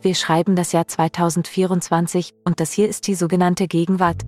[0.00, 4.22] Wir schreiben das Jahr 2024 und das hier ist die sogenannte Gegenwart.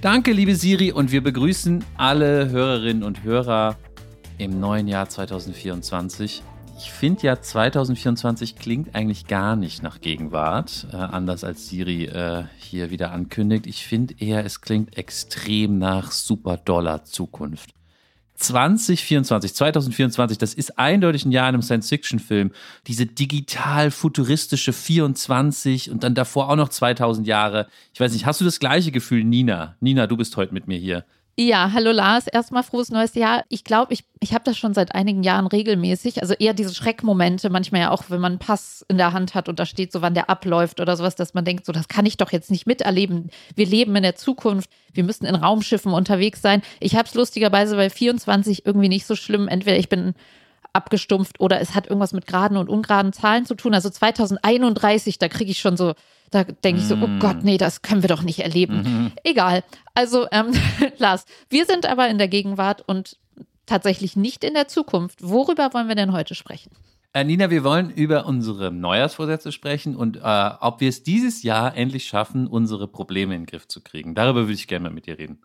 [0.00, 3.76] Danke, liebe Siri, und wir begrüßen alle Hörerinnen und Hörer
[4.38, 6.44] im neuen Jahr 2024.
[6.80, 12.44] Ich finde ja, 2024 klingt eigentlich gar nicht nach Gegenwart, äh, anders als Siri äh,
[12.56, 13.66] hier wieder ankündigt.
[13.66, 17.70] Ich finde eher, es klingt extrem nach super doller Zukunft.
[18.36, 22.52] 2024, 2024, das ist eindeutig ein Jahr in einem Science-Fiction-Film.
[22.86, 27.66] Diese digital-futuristische 24 und dann davor auch noch 2000 Jahre.
[27.92, 29.74] Ich weiß nicht, hast du das gleiche Gefühl, Nina?
[29.80, 31.04] Nina, du bist heute mit mir hier.
[31.40, 33.44] Ja, hallo Lars, erstmal frohes neues Jahr.
[33.48, 36.20] Ich glaube, ich, ich habe das schon seit einigen Jahren regelmäßig.
[36.20, 39.48] Also eher diese Schreckmomente, manchmal ja auch, wenn man einen Pass in der Hand hat
[39.48, 42.06] und da steht so, wann der abläuft oder sowas, dass man denkt, so, das kann
[42.06, 43.30] ich doch jetzt nicht miterleben.
[43.54, 46.60] Wir leben in der Zukunft, wir müssen in Raumschiffen unterwegs sein.
[46.80, 49.46] Ich habe es lustigerweise bei 24 irgendwie nicht so schlimm.
[49.46, 50.14] Entweder ich bin
[50.72, 53.74] abgestumpft oder es hat irgendwas mit geraden und ungeraden Zahlen zu tun.
[53.74, 55.94] Also 2031, da kriege ich schon so
[56.30, 57.18] da denke ich so, oh mm.
[57.20, 58.82] Gott, nee, das können wir doch nicht erleben.
[58.82, 59.12] Mhm.
[59.24, 59.64] Egal.
[59.94, 60.52] Also, ähm,
[60.98, 63.16] Lars, wir sind aber in der Gegenwart und
[63.66, 65.20] tatsächlich nicht in der Zukunft.
[65.22, 66.70] Worüber wollen wir denn heute sprechen?
[67.12, 71.74] Äh, Nina, wir wollen über unsere Neujahrsvorsätze sprechen und äh, ob wir es dieses Jahr
[71.74, 74.14] endlich schaffen, unsere Probleme in den Griff zu kriegen.
[74.14, 75.40] Darüber würde ich gerne mal mit dir reden.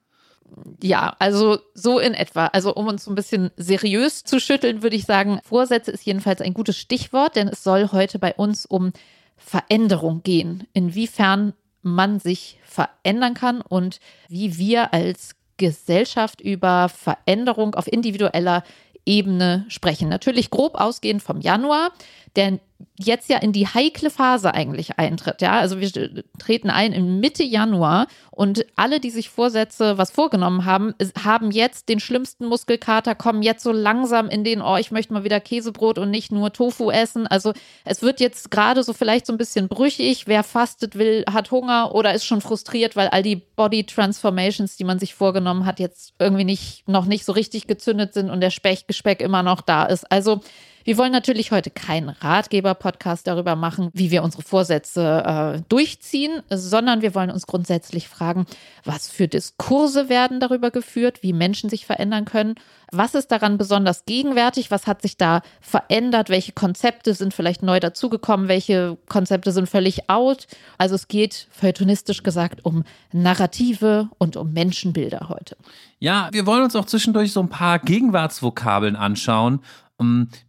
[0.82, 2.48] Ja, also so in etwa.
[2.48, 6.42] Also um uns so ein bisschen seriös zu schütteln, würde ich sagen, Vorsätze ist jedenfalls
[6.42, 8.94] ein gutes Stichwort, denn es soll heute bei uns um
[9.38, 17.92] Veränderung gehen, inwiefern man sich verändern kann und wie wir als Gesellschaft über Veränderung auf
[17.92, 18.64] individueller
[19.06, 20.08] Ebene sprechen.
[20.08, 21.92] Natürlich grob ausgehend vom Januar,
[22.36, 22.60] der
[23.00, 25.42] jetzt ja in die heikle Phase eigentlich eintritt.
[25.42, 25.90] Ja, also wir
[26.38, 30.94] treten ein in Mitte Januar und alle, die sich Vorsätze was vorgenommen haben,
[31.24, 35.24] haben jetzt den schlimmsten Muskelkater, kommen jetzt so langsam in den, oh, ich möchte mal
[35.24, 37.26] wieder Käsebrot und nicht nur Tofu essen.
[37.26, 37.54] Also
[37.86, 40.28] es wird jetzt gerade so vielleicht so ein bisschen brüchig.
[40.28, 44.84] Wer fastet will, hat Hunger oder ist schon frustriert, weil all die Body Transformations, die
[44.84, 48.52] man sich vorgenommen hat, jetzt irgendwie nicht, noch nicht so richtig gezündet sind und der
[48.52, 50.12] Speck immer noch da ist.
[50.12, 50.42] Also
[50.84, 57.02] wir wollen natürlich heute keinen Ratgeber-Podcast darüber machen, wie wir unsere Vorsätze äh, durchziehen, sondern
[57.02, 58.46] wir wollen uns grundsätzlich fragen,
[58.84, 62.56] was für Diskurse werden darüber geführt, wie Menschen sich verändern können,
[62.92, 67.80] was ist daran besonders gegenwärtig, was hat sich da verändert, welche Konzepte sind vielleicht neu
[67.80, 70.48] dazugekommen, welche Konzepte sind völlig out.
[70.78, 75.58] Also es geht feuilletonistisch gesagt um Narrative und um Menschenbilder heute.
[76.00, 79.62] Ja, wir wollen uns auch zwischendurch so ein paar Gegenwartsvokabeln anschauen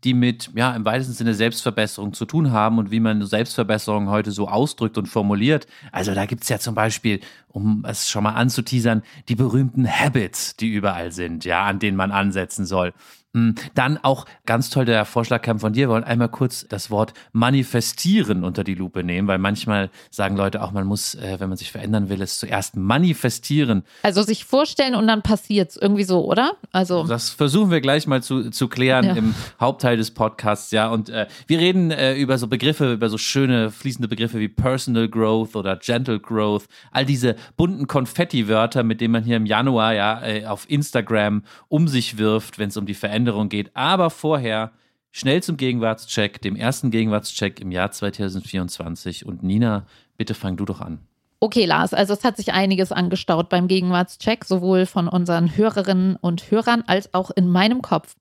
[0.05, 4.31] die mit, ja, im weitesten Sinne Selbstverbesserung zu tun haben und wie man Selbstverbesserung heute
[4.31, 5.67] so ausdrückt und formuliert.
[5.93, 10.57] Also da gibt es ja zum Beispiel, um es schon mal anzuteasern, die berühmten Habits,
[10.57, 12.93] die überall sind, ja, an denen man ansetzen soll.
[13.35, 16.89] Hm, dann auch ganz toll der Vorschlag kam von dir, wir wollen einmal kurz das
[16.91, 21.49] Wort manifestieren unter die Lupe nehmen, weil manchmal sagen Leute auch, man muss, äh, wenn
[21.49, 23.83] man sich verändern will, es zuerst manifestieren.
[24.05, 26.53] Also sich vorstellen und dann passiert es irgendwie so, oder?
[26.71, 29.15] Also das versuchen wir gleich mal zu, zu klären ja.
[29.15, 30.89] im Hauptteil des Podcasts, ja.
[30.89, 35.09] Und äh, wir reden äh, über so Begriffe, über so schöne fließende Begriffe wie Personal
[35.09, 40.25] Growth oder Gentle Growth, all diese bunten Konfetti-Wörter, mit denen man hier im Januar ja
[40.25, 43.75] äh, auf Instagram um sich wirft, wenn es um die Veränderung Veränderung geht.
[43.75, 44.73] Aber vorher
[45.11, 49.27] schnell zum Gegenwartscheck, dem ersten Gegenwartscheck im Jahr 2024.
[49.27, 49.87] Und Nina,
[50.17, 50.99] bitte fang du doch an.
[51.41, 56.51] Okay, Lars, also es hat sich einiges angestaut beim Gegenwartscheck, sowohl von unseren Hörerinnen und
[56.51, 58.17] Hörern als auch in meinem Kopf.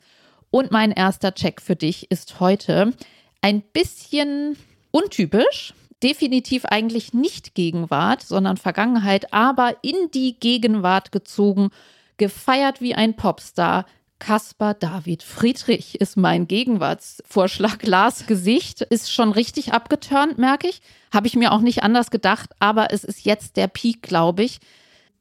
[0.52, 2.94] Und mein erster Check für dich ist heute
[3.42, 4.58] ein bisschen
[4.92, 11.70] untypisch, definitiv eigentlich nicht Gegenwart, sondern Vergangenheit, aber in die Gegenwart gezogen,
[12.18, 13.86] gefeiert wie ein Popstar,
[14.20, 17.86] Caspar David Friedrich ist mein Gegenwartsvorschlag.
[17.86, 20.82] Lars Gesicht ist schon richtig abgeturnt, merke ich.
[21.14, 24.60] Habe ich mir auch nicht anders gedacht, aber es ist jetzt der Peak, glaube ich.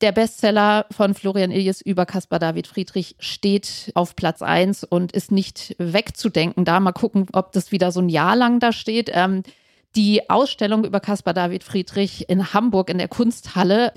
[0.03, 5.31] Der Bestseller von Florian Iljes über Caspar David Friedrich steht auf Platz 1 und ist
[5.31, 6.65] nicht wegzudenken.
[6.65, 9.11] Da mal gucken, ob das wieder so ein Jahr lang da steht.
[9.13, 9.45] Ähm,
[9.95, 13.93] die Ausstellung über Caspar David Friedrich in Hamburg in der Kunsthalle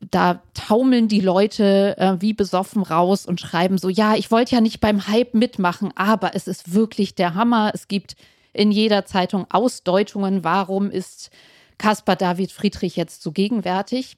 [0.00, 4.60] da taumeln die Leute äh, wie besoffen raus und schreiben so, ja, ich wollte ja
[4.60, 7.70] nicht beim Hype mitmachen, aber es ist wirklich der Hammer.
[7.74, 8.16] Es gibt
[8.52, 11.30] in jeder Zeitung Ausdeutungen, warum ist
[11.78, 14.16] Caspar David Friedrich jetzt so gegenwärtig.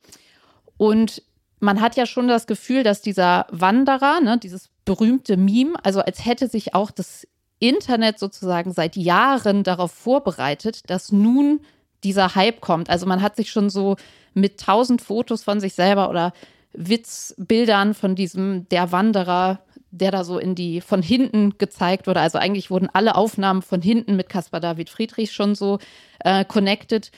[0.76, 1.22] Und
[1.60, 6.24] man hat ja schon das Gefühl, dass dieser Wanderer, ne, dieses berühmte Meme, also als
[6.24, 7.26] hätte sich auch das
[7.58, 11.60] Internet sozusagen seit Jahren darauf vorbereitet, dass nun
[12.04, 12.90] dieser Hype kommt.
[12.90, 13.96] Also man hat sich schon so
[14.40, 16.32] mit tausend Fotos von sich selber oder
[16.72, 22.20] Witzbildern von diesem der Wanderer, der da so in die von hinten gezeigt wurde.
[22.20, 25.78] Also eigentlich wurden alle Aufnahmen von hinten mit Caspar David Friedrich schon so
[26.20, 27.10] äh, connected.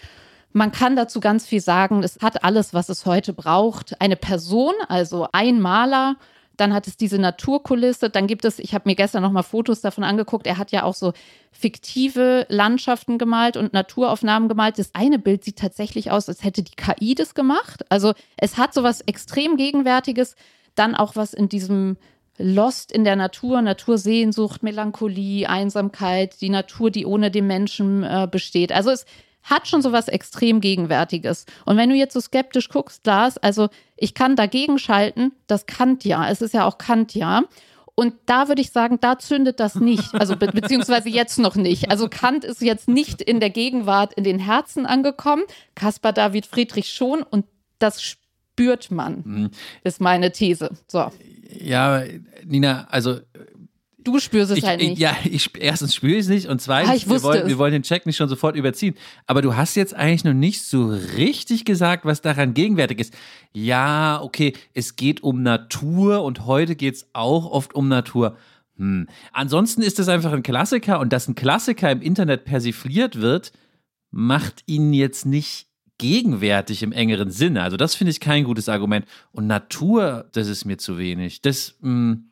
[0.52, 2.02] Man kann dazu ganz viel sagen.
[2.02, 4.00] Es hat alles, was es heute braucht.
[4.00, 6.17] Eine Person, also ein Maler,
[6.60, 9.80] dann hat es diese Naturkulisse, dann gibt es, ich habe mir gestern noch mal Fotos
[9.80, 11.12] davon angeguckt, er hat ja auch so
[11.52, 14.78] fiktive Landschaften gemalt und Naturaufnahmen gemalt.
[14.78, 17.84] Das eine Bild sieht tatsächlich aus, als hätte die KI das gemacht.
[17.88, 20.36] Also es hat so was extrem Gegenwärtiges,
[20.74, 21.96] dann auch was in diesem
[22.38, 28.72] Lost in der Natur, Natursehnsucht, Melancholie, Einsamkeit, die Natur, die ohne den Menschen äh, besteht.
[28.72, 29.04] Also es
[29.42, 31.46] hat schon so was extrem Gegenwärtiges.
[31.64, 36.04] Und wenn du jetzt so skeptisch guckst, Lars, also ich kann dagegen schalten, das Kant
[36.04, 36.28] ja.
[36.28, 37.44] Es ist ja auch Kant ja.
[37.94, 40.14] Und da würde ich sagen, da zündet das nicht.
[40.14, 41.90] Also be beziehungsweise jetzt noch nicht.
[41.90, 45.43] Also Kant ist jetzt nicht in der Gegenwart in den Herzen angekommen.
[45.75, 47.22] Caspar David Friedrich schon.
[47.22, 47.44] Und
[47.78, 49.50] das spürt man, mhm.
[49.84, 50.70] ist meine These.
[50.86, 51.10] So.
[51.58, 52.04] Ja,
[52.44, 53.20] Nina, also
[54.05, 54.99] Du spürst es ich, halt nicht.
[54.99, 57.82] Ja, ich, erstens spüre ich es nicht und zweitens, ah, wir, wollen, wir wollen den
[57.82, 58.94] Check nicht schon sofort überziehen.
[59.26, 63.14] Aber du hast jetzt eigentlich noch nicht so richtig gesagt, was daran gegenwärtig ist.
[63.52, 68.37] Ja, okay, es geht um Natur und heute geht es auch oft um Natur.
[68.76, 69.08] Hm.
[69.32, 73.53] Ansonsten ist es einfach ein Klassiker und dass ein Klassiker im Internet persifliert wird,
[74.11, 75.67] macht ihn jetzt nicht
[75.99, 77.62] gegenwärtig im engeren Sinne.
[77.62, 79.05] Also das finde ich kein gutes Argument.
[79.32, 81.43] Und Natur, das ist mir zu wenig.
[81.43, 82.30] Das, mh, hm,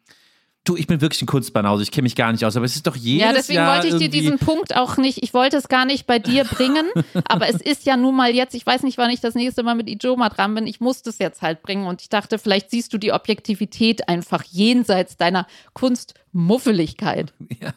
[0.68, 2.86] Du, ich bin wirklich ein Kunstbanause, ich kenne mich gar nicht aus, aber es ist
[2.86, 3.30] doch jedes Jahr.
[3.30, 6.06] Ja, deswegen Jahr wollte ich dir diesen Punkt auch nicht, ich wollte es gar nicht
[6.06, 6.84] bei dir bringen,
[7.26, 9.76] aber es ist ja nun mal jetzt, ich weiß nicht, wann ich das nächste Mal
[9.76, 12.92] mit Ijoma dran bin, ich muss das jetzt halt bringen und ich dachte, vielleicht siehst
[12.92, 17.32] du die Objektivität einfach jenseits deiner Kunst Muffeligkeit.
[17.60, 17.72] Ja,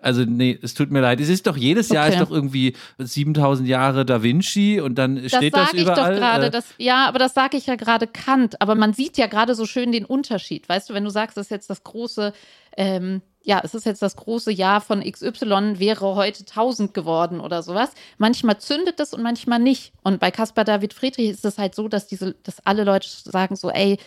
[0.00, 1.20] also nee, es tut mir leid.
[1.20, 5.32] Es ist doch jedes Jahr ist doch irgendwie 7000 Jahre Da Vinci und dann das
[5.32, 6.14] steht das überall.
[6.14, 8.60] Ich doch grade, äh, ja, aber das sage ich ja gerade Kant.
[8.60, 10.68] Aber man sieht ja gerade so schön den Unterschied.
[10.68, 12.32] Weißt du, wenn du sagst, das ist jetzt das große,
[12.76, 17.62] ähm, ja, es ist jetzt das große Jahr von XY, wäre heute 1000 geworden oder
[17.62, 17.90] sowas.
[18.18, 19.92] Manchmal zündet es und manchmal nicht.
[20.04, 23.56] Und bei Caspar David Friedrich ist es halt so, dass diese, dass alle Leute sagen
[23.56, 23.98] so, ey,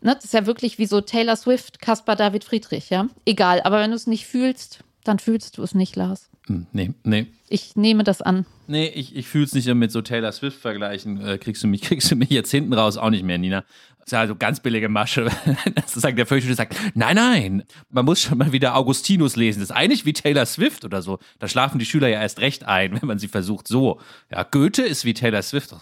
[0.00, 3.08] Ne, das ist ja wirklich wie so Taylor Swift, Caspar David Friedrich, ja.
[3.24, 6.30] Egal, aber wenn du es nicht fühlst, dann fühlst du es nicht, Lars.
[6.46, 7.26] Hm, nee, nee.
[7.48, 8.46] Ich nehme das an.
[8.66, 11.20] Nee, ich, ich fühle es nicht mit so Taylor Swift vergleichen.
[11.24, 13.64] Äh, kriegst, du mich, kriegst du mich jetzt hinten raus auch nicht mehr, Nina.
[13.98, 15.30] Das ist ja also ganz billige Masche.
[15.74, 19.60] das sagt der Fürchte sagt, nein, nein, man muss schon mal wieder Augustinus lesen.
[19.60, 21.18] Das ist eigentlich wie Taylor Swift oder so.
[21.38, 24.00] Da schlafen die Schüler ja erst recht ein, wenn man sie versucht so.
[24.30, 25.74] Ja, Goethe ist wie Taylor Swift.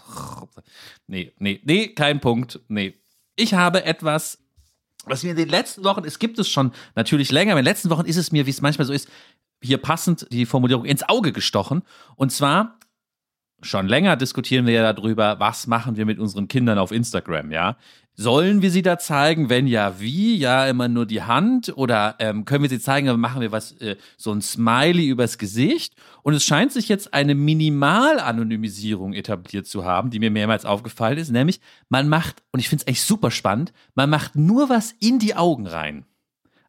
[1.07, 2.59] Nee, nee, nee, kein Punkt.
[2.67, 2.95] Nee,
[3.37, 4.39] ich habe etwas,
[5.05, 7.71] was mir in den letzten Wochen, es gibt es schon natürlich länger, aber in den
[7.71, 9.09] letzten Wochen ist es mir, wie es manchmal so ist,
[9.61, 11.83] hier passend die Formulierung ins Auge gestochen.
[12.15, 12.79] Und zwar
[13.61, 17.77] schon länger diskutieren wir ja darüber, was machen wir mit unseren Kindern auf Instagram, ja?
[18.19, 19.47] Sollen wir sie da zeigen?
[19.47, 20.35] Wenn ja, wie?
[20.37, 21.71] Ja, immer nur die Hand?
[21.77, 25.37] Oder ähm, können wir sie zeigen, aber machen wir was, äh, so ein Smiley übers
[25.37, 25.93] Gesicht?
[26.23, 31.29] Und es scheint sich jetzt eine Minimal-Anonymisierung etabliert zu haben, die mir mehrmals aufgefallen ist,
[31.29, 35.19] nämlich man macht, und ich finde es echt super spannend, man macht nur was in
[35.19, 36.03] die Augen rein.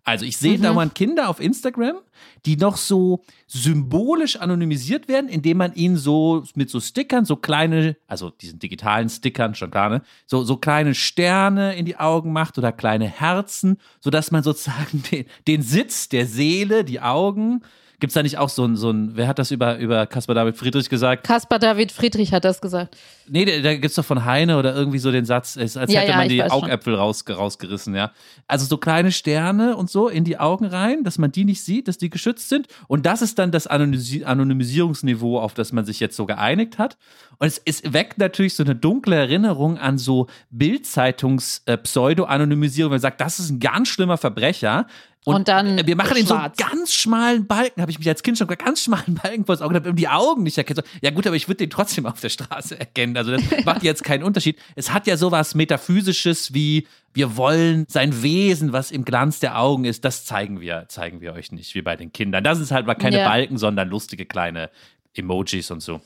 [0.08, 0.62] Also ich sehe mhm.
[0.62, 1.98] dauernd Kinder auf Instagram,
[2.46, 7.94] die noch so symbolisch anonymisiert werden, indem man ihnen so mit so Stickern, so kleine,
[8.06, 12.56] also diesen digitalen Stickern schon gar ne, so, so kleine Sterne in die Augen macht
[12.56, 17.62] oder kleine Herzen, sodass man sozusagen den, den Sitz der Seele, die Augen,
[18.00, 20.36] Gibt es da nicht auch so ein, so ein, wer hat das über, über Caspar
[20.36, 21.26] David Friedrich gesagt?
[21.26, 22.96] Caspar David Friedrich hat das gesagt.
[23.26, 25.92] Nee, da, da gibt es doch von Heine oder irgendwie so den Satz, als hätte
[25.92, 28.12] ja, man die Augäpfel raus, rausgerissen, ja.
[28.46, 31.88] Also so kleine Sterne und so in die Augen rein, dass man die nicht sieht,
[31.88, 32.68] dass die geschützt sind.
[32.86, 36.98] Und das ist dann das Anonymis Anonymisierungsniveau, auf das man sich jetzt so geeinigt hat.
[37.38, 43.00] Und es, es weckt natürlich so eine dunkle Erinnerung an so Bildzeitungs-Pseudo-Anonymisierung, äh, wenn man
[43.00, 44.86] sagt, das ist ein ganz schlimmer Verbrecher.
[45.28, 45.86] Und, und dann.
[45.86, 48.84] Wir machen in so einen ganz schmalen Balken, habe ich mich als Kind schon ganz
[48.84, 50.82] schmalen Balken vor das Auge, damit die Augen nicht erkennt.
[51.02, 53.14] Ja, gut, aber ich würde den trotzdem auf der Straße erkennen.
[53.14, 54.58] Also, das macht jetzt keinen Unterschied.
[54.74, 59.84] Es hat ja sowas Metaphysisches wie, wir wollen sein Wesen, was im Glanz der Augen
[59.84, 62.42] ist, das zeigen wir, zeigen wir euch nicht, wie bei den Kindern.
[62.42, 63.28] Das ist halt mal keine ja.
[63.28, 64.70] Balken, sondern lustige kleine
[65.12, 66.00] Emojis und so.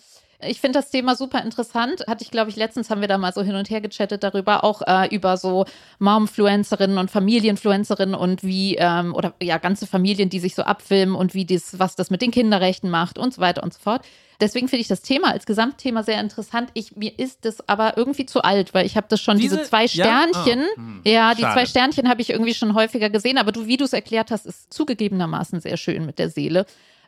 [0.46, 2.04] Ich finde das Thema super interessant.
[2.06, 4.64] Hatte ich, glaube ich, letztens haben wir da mal so hin und her gechattet darüber,
[4.64, 5.64] auch äh, über so
[5.99, 11.34] Momfluencerinnen und Familienfluencerinnen und wie, ähm, oder ja, ganze Familien, die sich so abfilmen und
[11.34, 14.02] wie dies, was das mit den Kinderrechten macht und so weiter und so fort.
[14.40, 16.70] Deswegen finde ich das Thema als Gesamtthema sehr interessant.
[16.75, 19.68] Ich, mir ist das aber irgendwie zu alt, weil ich habe das schon, diese, diese
[19.68, 21.54] zwei Sternchen, ja, oh, hm, ja die schade.
[21.54, 24.46] zwei Sternchen habe ich irgendwie schon häufiger gesehen, aber du, wie du es erklärt hast,
[24.46, 26.66] ist zugegebenermaßen sehr schön mit der Seele.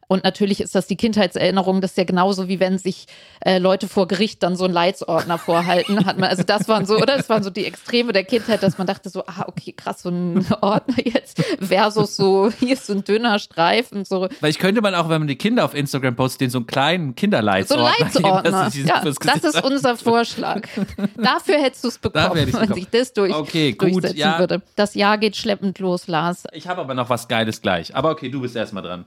[0.08, 3.06] Und natürlich ist das die Kindheitserinnerung, das ist ja genauso wie wenn sich
[3.40, 6.04] äh, Leute vor Gericht dann so einen Leitsordner vorhalten.
[6.06, 7.16] Hat man, also das waren so, oder?
[7.16, 10.10] Das waren so die Extreme der Kindheit, dass man dachte so, ah, okay, krass, so
[10.10, 14.04] ein Ordner jetzt versus so, hier ist so ein dünner Streifen.
[14.04, 14.28] So.
[14.40, 16.66] Weil ich könnte man auch, wenn man die Kinder auf Instagram postet, den so einen
[16.66, 17.92] kleinen Kinderleitsordner.
[17.98, 18.70] So Leitsordner.
[18.70, 20.68] Geben, ja, das ist unser Vorschlag.
[21.16, 24.38] Dafür hättest du es bekommen, wenn sich das durch, okay, gut, durchsetzen ja.
[24.38, 24.62] würde.
[24.76, 26.44] Das Jahr geht schleppend los, Lars.
[26.52, 27.94] Ich habe aber noch was Geiles gleich.
[27.94, 29.06] Aber okay, du bist erstmal dran.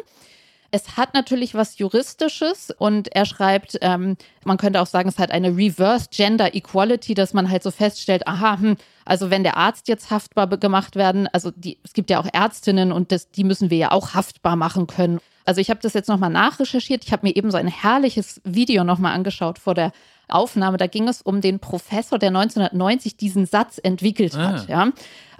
[0.72, 5.32] Es hat natürlich was Juristisches und er schreibt, ähm, man könnte auch sagen, es hat
[5.32, 9.88] eine Reverse Gender Equality, dass man halt so feststellt, aha, hm, also wenn der Arzt
[9.88, 13.72] jetzt haftbar gemacht werden, also die, es gibt ja auch Ärztinnen und das, die müssen
[13.72, 15.20] wir ja auch haftbar machen können.
[15.50, 17.04] Also ich habe das jetzt nochmal nachrecherchiert.
[17.04, 19.92] Ich habe mir eben so ein herrliches Video nochmal angeschaut vor der
[20.28, 20.78] Aufnahme.
[20.78, 24.70] Da ging es um den Professor, der 1990 diesen Satz entwickelt hat.
[24.70, 24.72] Ah.
[24.72, 24.92] Ja.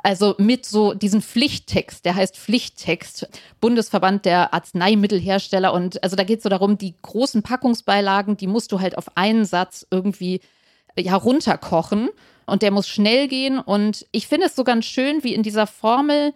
[0.02, 3.28] Also mit so diesen Pflichttext, der heißt Pflichttext,
[3.62, 5.72] Bundesverband der Arzneimittelhersteller.
[5.74, 9.16] Und also da geht es so darum, die großen Packungsbeilagen, die musst du halt auf
[9.16, 10.42] einen Satz irgendwie
[10.98, 12.10] ja, runterkochen.
[12.48, 13.60] Und der muss schnell gehen.
[13.60, 16.34] Und ich finde es so ganz schön, wie in dieser Formel,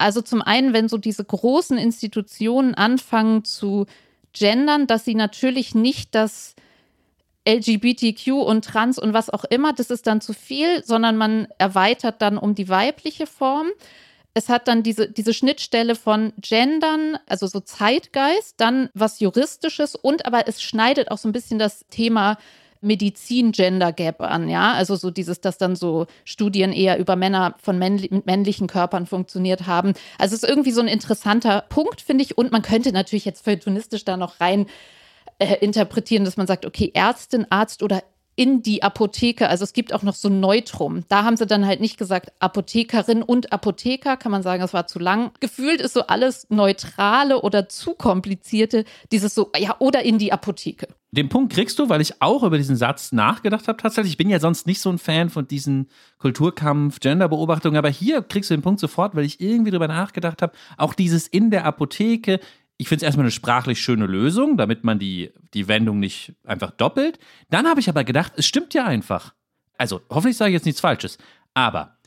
[0.00, 3.86] also zum einen, wenn so diese großen Institutionen anfangen zu
[4.32, 6.54] gendern, dass sie natürlich nicht das
[7.48, 12.22] LGBTQ und Trans und was auch immer, das ist dann zu viel, sondern man erweitert
[12.22, 13.68] dann um die weibliche Form.
[14.34, 20.26] Es hat dann diese, diese Schnittstelle von Gendern, also so Zeitgeist, dann was Juristisches und
[20.26, 22.38] aber es schneidet auch so ein bisschen das Thema
[22.80, 24.72] Medizin-Gender Gap an, ja.
[24.72, 29.06] Also so dieses, dass dann so Studien eher über Männer von männli mit männlichen Körpern
[29.06, 29.92] funktioniert haben.
[30.18, 32.38] Also es ist irgendwie so ein interessanter Punkt, finde ich.
[32.38, 34.66] Und man könnte natürlich jetzt feuilletonistisch da noch rein
[35.38, 38.02] äh, interpretieren, dass man sagt, okay, Ärztin, Arzt oder
[38.40, 39.50] in die Apotheke.
[39.50, 41.04] Also es gibt auch noch so ein Neutrum.
[41.08, 44.86] Da haben sie dann halt nicht gesagt Apothekerin und Apotheker, kann man sagen, das war
[44.86, 45.32] zu lang.
[45.40, 50.88] Gefühlt ist so alles Neutrale oder zu komplizierte, dieses so, ja, oder in die Apotheke.
[51.12, 54.12] Den Punkt kriegst du, weil ich auch über diesen Satz nachgedacht habe tatsächlich.
[54.12, 58.48] Ich bin ja sonst nicht so ein Fan von diesen Kulturkampf, Genderbeobachtungen, aber hier kriegst
[58.48, 60.52] du den Punkt sofort, weil ich irgendwie drüber nachgedacht habe.
[60.78, 62.38] Auch dieses in der Apotheke,
[62.80, 66.70] ich finde es erstmal eine sprachlich schöne Lösung, damit man die, die Wendung nicht einfach
[66.70, 67.18] doppelt.
[67.50, 69.34] Dann habe ich aber gedacht, es stimmt ja einfach.
[69.76, 71.18] Also, hoffentlich sage ich jetzt nichts Falsches.
[71.52, 71.98] Aber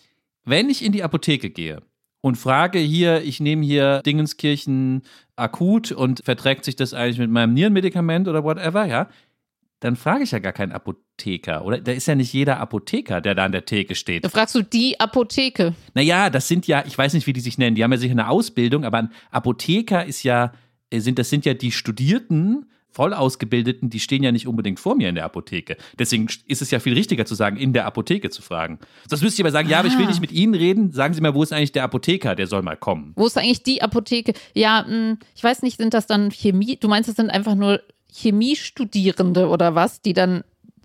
[0.46, 1.84] wenn ich in die Apotheke gehe
[2.22, 5.04] und frage hier, ich nehme hier Dingenskirchen
[5.36, 9.10] akut und verträgt sich das eigentlich mit meinem Nierenmedikament oder whatever, ja,
[9.84, 11.66] dann frage ich ja gar keinen Apotheker.
[11.66, 14.24] Oder da ist ja nicht jeder Apotheker, der da an der Theke steht.
[14.24, 15.76] Da fragst du die Apotheke.
[15.94, 18.14] Naja, das sind ja, ich weiß nicht, wie die sich nennen, die haben ja sicher
[18.14, 20.54] eine Ausbildung, aber ein Apotheker ist ja
[21.02, 25.16] sind, das sind ja die Studierten, Vollausgebildeten, die stehen ja nicht unbedingt vor mir in
[25.16, 25.78] der Apotheke.
[25.98, 28.78] Deswegen ist es ja viel richtiger zu sagen, in der Apotheke zu fragen.
[29.10, 29.72] Das müsste ich aber sagen, ah.
[29.72, 30.10] ja, aber ich will ah.
[30.10, 30.92] nicht mit Ihnen reden.
[30.92, 32.36] Sagen Sie mal, wo ist eigentlich der Apotheker?
[32.36, 33.14] Der soll mal kommen.
[33.16, 34.34] Wo ist eigentlich die Apotheke?
[34.54, 36.78] Ja, hm, ich weiß nicht, sind das dann Chemie?
[36.80, 37.82] Du meinst, das sind einfach nur
[38.12, 40.44] Chemiestudierende oder was, die dann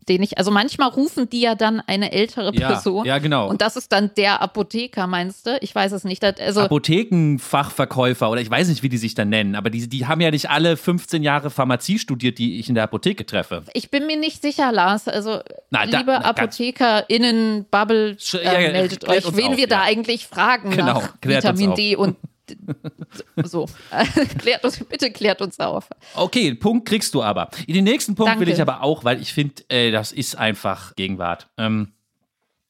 [0.08, 3.04] den ich, also manchmal rufen die ja dann eine ältere Person.
[3.04, 3.48] Ja, ja, genau.
[3.48, 5.58] Und das ist dann der Apotheker, meinst du?
[5.60, 6.24] Ich weiß es nicht.
[6.24, 10.20] Also Apothekenfachverkäufer oder ich weiß nicht, wie die sich dann nennen, aber die, die haben
[10.20, 13.64] ja nicht alle 15 Jahre Pharmazie studiert, die ich in der Apotheke treffe.
[13.74, 15.08] Ich bin mir nicht sicher, Lars.
[15.08, 20.26] Also, na, da, liebe ApothekerInnen, Bubble, äh, ja, meldet euch, wen auf, wir da eigentlich
[20.26, 22.16] fragen genau, nach Vitamin D und
[23.44, 23.66] so.
[24.38, 25.88] klärt uns, bitte klärt uns auf.
[26.14, 27.50] Okay, Punkt kriegst du aber.
[27.66, 28.46] In den nächsten Punkt Danke.
[28.46, 31.48] will ich aber auch, weil ich finde, äh, das ist einfach Gegenwart.
[31.56, 31.92] Ähm,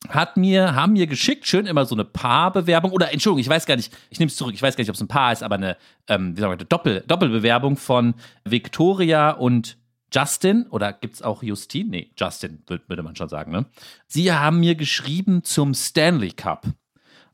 [0.09, 3.77] hat mir, haben mir geschickt, schön immer so eine Paarbewerbung, oder Entschuldigung, ich weiß gar
[3.77, 5.57] nicht, ich nehme es zurück, ich weiß gar nicht, ob es ein Paar ist, aber
[5.57, 9.77] eine, ähm, wie sagen wir, Doppel, Doppelbewerbung von Victoria und
[10.13, 11.89] Justin, oder gibt es auch Justin?
[11.89, 13.67] Nee, Justin, würde man schon sagen, ne?
[14.07, 16.67] Sie haben mir geschrieben zum Stanley Cup.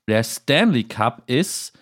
[0.09, 1.79] Der Stanley Cup ist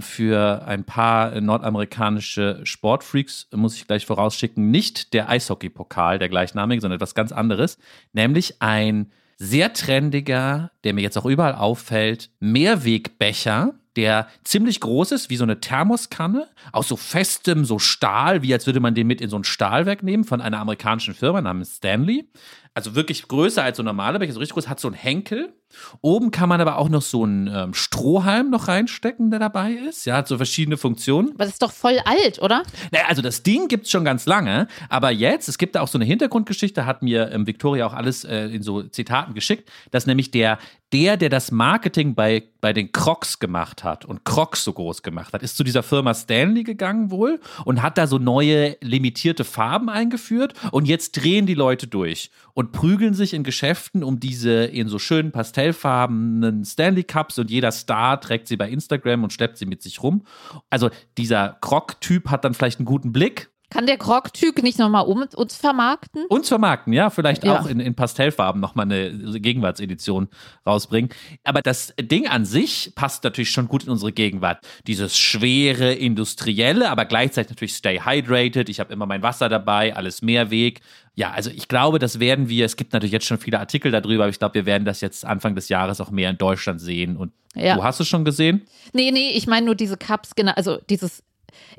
[0.00, 6.96] für ein paar nordamerikanische Sportfreaks, muss ich gleich vorausschicken, nicht der Eishockey-Pokal, der gleichnamige, sondern
[6.96, 7.78] etwas ganz anderes,
[8.12, 15.30] nämlich ein sehr trendiger, der mir jetzt auch überall auffällt, Mehrwegbecher, der ziemlich groß ist,
[15.30, 19.20] wie so eine Thermoskanne, aus so festem, so Stahl, wie als würde man den mit
[19.20, 22.26] in so ein Stahlwerk nehmen von einer amerikanischen Firma namens Stanley.
[22.74, 25.52] Also wirklich größer als so normale Becher, so richtig groß, hat so einen Henkel.
[26.00, 30.04] Oben kann man aber auch noch so einen ähm, Strohhalm noch reinstecken, der dabei ist.
[30.06, 31.30] Ja, hat so verschiedene Funktionen.
[31.30, 32.62] Aber das ist doch voll alt, oder?
[32.90, 35.88] Naja, also das Ding gibt es schon ganz lange, aber jetzt, es gibt da auch
[35.88, 40.06] so eine Hintergrundgeschichte, hat mir ähm, Victoria auch alles äh, in so Zitaten geschickt, dass
[40.06, 40.58] nämlich der,
[40.92, 45.32] der, der das Marketing bei, bei den Crocs gemacht hat und Crocs so groß gemacht
[45.32, 49.88] hat, ist zu dieser Firma Stanley gegangen wohl und hat da so neue limitierte Farben
[49.88, 54.88] eingeführt und jetzt drehen die Leute durch und prügeln sich in Geschäften um diese in
[54.88, 59.66] so schönen pastellfarbenen Stanley Cups und jeder Star trägt sie bei Instagram und schleppt sie
[59.66, 60.24] mit sich rum.
[60.70, 65.24] Also dieser Croc-Typ hat dann vielleicht einen guten Blick kann der Krog-Typ nicht nochmal um,
[65.34, 66.26] uns vermarkten?
[66.26, 67.08] Uns vermarkten, ja.
[67.08, 67.58] Vielleicht ja.
[67.58, 70.28] auch in, in Pastellfarben nochmal eine Gegenwartsedition
[70.66, 71.10] rausbringen.
[71.42, 74.58] Aber das Ding an sich passt natürlich schon gut in unsere Gegenwart.
[74.86, 78.68] Dieses schwere, industrielle, aber gleichzeitig natürlich stay hydrated.
[78.68, 80.82] Ich habe immer mein Wasser dabei, alles Mehrweg.
[81.14, 84.24] Ja, also ich glaube, das werden wir, es gibt natürlich jetzt schon viele Artikel darüber,
[84.24, 87.16] aber ich glaube, wir werden das jetzt Anfang des Jahres auch mehr in Deutschland sehen.
[87.16, 87.76] Und ja.
[87.76, 88.66] du hast es schon gesehen?
[88.92, 91.22] Nee, nee, ich meine nur diese Cups, genau, also dieses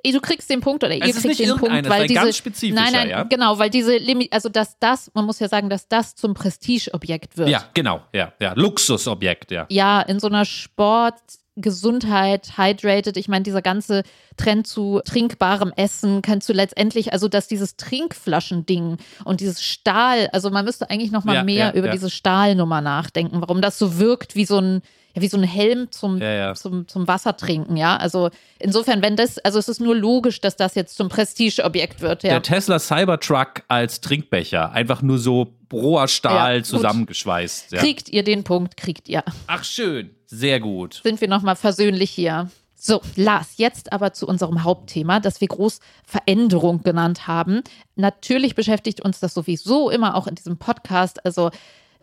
[0.03, 2.93] du kriegst den Punkt oder ihr es kriegt den Punkt, weil diese ganz spezifischer, nein,
[2.93, 3.23] nein, ja?
[3.23, 7.37] genau, weil diese Limit, also dass das, man muss ja sagen, dass das zum Prestigeobjekt
[7.37, 7.49] wird.
[7.49, 9.65] Ja, genau, ja, ja, Luxusobjekt, ja.
[9.69, 11.15] Ja, in so einer Sport
[11.55, 13.15] Gesundheit, hydrated.
[13.15, 14.03] Ich meine, dieser ganze
[14.37, 20.49] Trend zu trinkbarem Essen kannst du letztendlich, also dass dieses Trinkflaschending und dieses Stahl, also
[20.49, 23.99] man müsste eigentlich noch mal ja, mehr ja, über diese Stahlnummer nachdenken, warum das so
[23.99, 24.81] wirkt wie so ein
[25.15, 26.53] ja, wie so ein Helm zum, ja, ja.
[26.55, 27.97] zum, zum Wassertrinken, ja.
[27.97, 28.29] Also
[28.59, 32.31] insofern, wenn das, also es ist nur logisch, dass das jetzt zum Prestigeobjekt wird, ja.
[32.31, 37.71] Der Tesla Cybertruck als Trinkbecher, einfach nur so roher Stahl ja, zusammengeschweißt.
[37.71, 37.79] Ja.
[37.79, 39.23] Kriegt ihr den Punkt, kriegt ihr.
[39.47, 41.01] Ach schön, sehr gut.
[41.03, 42.49] Sind wir nochmal versöhnlich hier.
[42.85, 47.61] So, Lars, jetzt aber zu unserem Hauptthema, das wir groß Veränderung genannt haben.
[47.95, 51.25] Natürlich beschäftigt uns das sowieso immer auch in diesem Podcast.
[51.25, 51.49] Also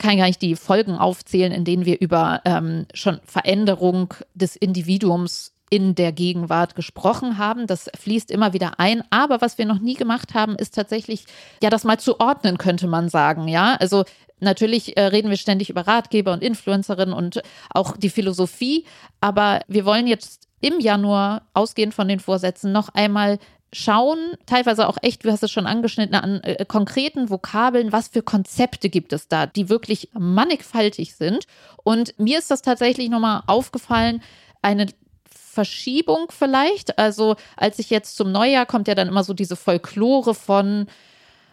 [0.01, 5.53] kann gar nicht die Folgen aufzählen, in denen wir über ähm, schon Veränderung des Individuums
[5.71, 7.69] in der Gegenwart gesprochen haben.
[7.69, 9.05] Das fließt immer wieder ein.
[9.11, 11.27] Aber was wir noch nie gemacht haben, ist tatsächlich,
[11.63, 13.47] ja, das mal zu ordnen, könnte man sagen.
[13.47, 14.05] Ja, also
[14.41, 18.87] Natürlich äh, reden wir ständig über Ratgeber und Influencerinnen und auch die Philosophie,
[19.21, 23.39] aber wir wollen jetzt im Januar, ausgehend von den Vorsätzen, noch einmal
[23.73, 28.23] schauen, teilweise auch echt, du hast es schon angeschnitten, an äh, konkreten Vokabeln, was für
[28.23, 31.47] Konzepte gibt es da, die wirklich mannigfaltig sind.
[31.85, 34.23] Und mir ist das tatsächlich nochmal aufgefallen,
[34.63, 34.87] eine
[35.31, 36.99] Verschiebung vielleicht.
[36.99, 40.87] Also als ich jetzt zum Neujahr kommt ja dann immer so diese Folklore von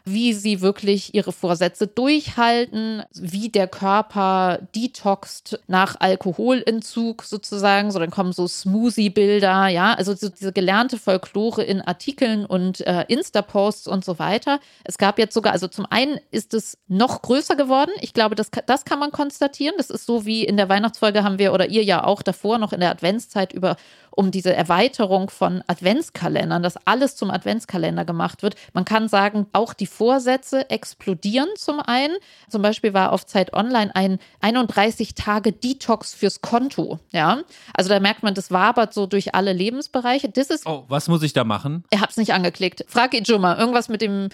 [0.08, 7.92] wie sie wirklich ihre Vorsätze durchhalten, wie der Körper detoxt nach Alkoholentzug sozusagen.
[7.92, 13.06] So, dann kommen so Smoothie-Bilder, ja, also so diese gelernte Folklore in Artikeln und äh,
[13.08, 14.60] Insta-Posts und so weiter.
[14.84, 17.92] Es gab jetzt sogar, also zum einen ist es noch größer geworden.
[18.00, 19.76] Ich glaube, das, das kann man konstatieren.
[19.78, 22.72] Das ist so wie in der Weihnachtsfolge haben wir oder ihr ja auch davor noch
[22.72, 23.76] in der Adventszeit über
[24.18, 28.56] um diese Erweiterung von Adventskalendern, dass alles zum Adventskalender gemacht wird.
[28.74, 32.16] Man kann sagen, auch die Vorsätze explodieren zum einen.
[32.50, 37.00] Zum Beispiel war auf Zeit Online ein 31 Tage Detox fürs Konto.
[37.12, 37.44] Ja,
[37.76, 40.30] also da merkt man, das wabert so durch alle Lebensbereiche.
[40.30, 40.66] Das ist.
[40.66, 41.84] Oh, was muss ich da machen?
[41.92, 42.86] Ich habe es nicht angeklickt.
[42.88, 44.30] Frag Ijuma, irgendwas mit dem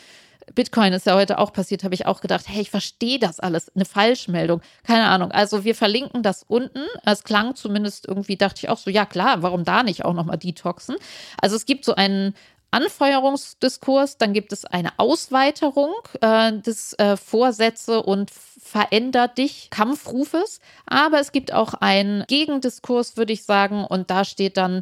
[0.53, 3.71] Bitcoin ist ja heute auch passiert, habe ich auch gedacht, hey, ich verstehe das alles.
[3.75, 4.61] Eine Falschmeldung.
[4.83, 5.31] Keine Ahnung.
[5.31, 6.85] Also wir verlinken das unten.
[7.05, 10.37] Es klang zumindest irgendwie, dachte ich auch so, ja klar, warum da nicht auch nochmal
[10.37, 10.95] detoxen?
[11.41, 12.35] Also es gibt so einen
[12.73, 21.19] Anfeuerungsdiskurs, dann gibt es eine Ausweiterung äh, des äh, Vorsätze und verändert dich Kampfrufes, aber
[21.19, 24.81] es gibt auch einen Gegendiskurs, würde ich sagen, und da steht dann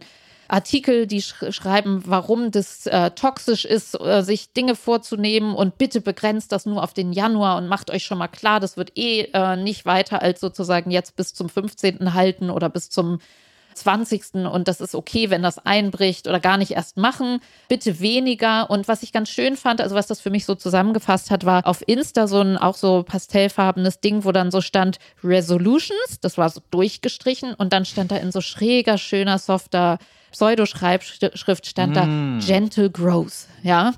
[0.51, 6.01] Artikel, die sch schreiben, warum das äh, toxisch ist, äh, sich Dinge vorzunehmen und bitte
[6.01, 9.29] begrenzt das nur auf den Januar und macht euch schon mal klar, das wird eh
[9.33, 12.13] äh, nicht weiter als sozusagen jetzt bis zum 15.
[12.13, 13.19] halten oder bis zum
[13.73, 14.45] 20.
[14.51, 17.39] und das ist okay, wenn das einbricht oder gar nicht erst machen.
[17.67, 18.69] Bitte weniger.
[18.69, 21.65] Und was ich ganz schön fand, also was das für mich so zusammengefasst hat, war
[21.65, 26.49] auf Insta so ein auch so pastellfarbenes Ding, wo dann so stand Resolutions, das war
[26.49, 29.97] so durchgestrichen und dann stand da in so schräger, schöner, softer
[30.31, 32.39] Pseudoschreibschrift stand da mm.
[32.39, 33.93] Gentle Growth, ja.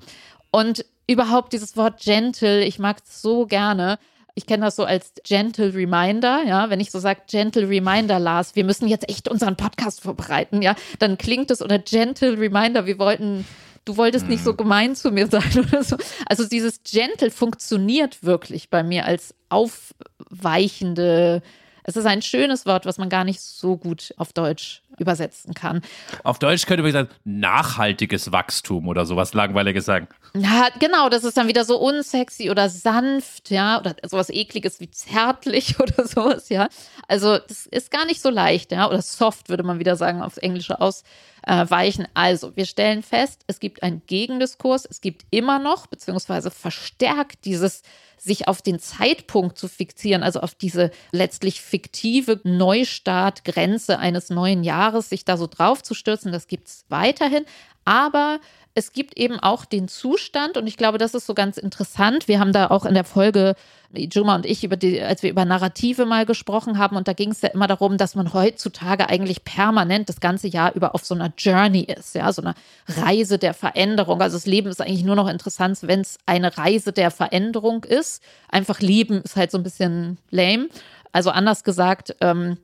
[0.51, 3.99] Und überhaupt dieses Wort gentle, ich mag es so gerne.
[4.35, 6.69] Ich kenne das so als Gentle Reminder, ja.
[6.69, 10.75] Wenn ich so sage, Gentle Reminder, Lars, wir müssen jetzt echt unseren Podcast vorbereiten, ja,
[10.99, 13.45] dann klingt es oder Gentle Reminder, wir wollten
[13.85, 14.57] du wolltest nicht so hm.
[14.57, 15.97] gemein zu mir sein oder so.
[16.25, 21.41] Also dieses Gentle funktioniert wirklich bei mir als aufweichende
[21.83, 25.81] es ist ein schönes Wort, was man gar nicht so gut auf Deutsch übersetzen kann.
[26.23, 30.07] Auf Deutsch könnte man sagen, nachhaltiges Wachstum oder sowas Langweiliges sagen.
[30.35, 34.89] Ja, genau, das ist dann wieder so unsexy oder sanft, ja, oder sowas ekliges wie
[34.89, 36.67] zärtlich oder sowas, ja.
[37.07, 40.37] Also, das ist gar nicht so leicht, ja, oder soft würde man wieder sagen, aufs
[40.37, 42.07] Englische ausweichen.
[42.13, 47.83] Also, wir stellen fest, es gibt einen Gegendiskurs, es gibt immer noch, beziehungsweise verstärkt dieses
[48.23, 55.09] sich auf den Zeitpunkt zu fixieren, also auf diese letztlich fiktive Neustartgrenze eines neuen Jahres,
[55.09, 57.45] sich da so drauf zu stürzen, das gibt es weiterhin.
[57.83, 58.39] Aber
[58.75, 62.27] es gibt eben auch den Zustand und ich glaube, das ist so ganz interessant.
[62.27, 63.55] Wir haben da auch in der Folge,
[63.93, 67.29] Juma und ich, über die, als wir über Narrative mal gesprochen haben, und da ging
[67.29, 71.13] es ja immer darum, dass man heutzutage eigentlich permanent das ganze Jahr über auf so
[71.13, 72.55] einer Journey ist, ja, so einer
[72.87, 74.21] Reise der Veränderung.
[74.21, 78.23] Also das Leben ist eigentlich nur noch interessant, wenn es eine Reise der Veränderung ist.
[78.49, 80.69] Einfach Leben ist halt so ein bisschen lame.
[81.11, 82.57] Also anders gesagt, ähm,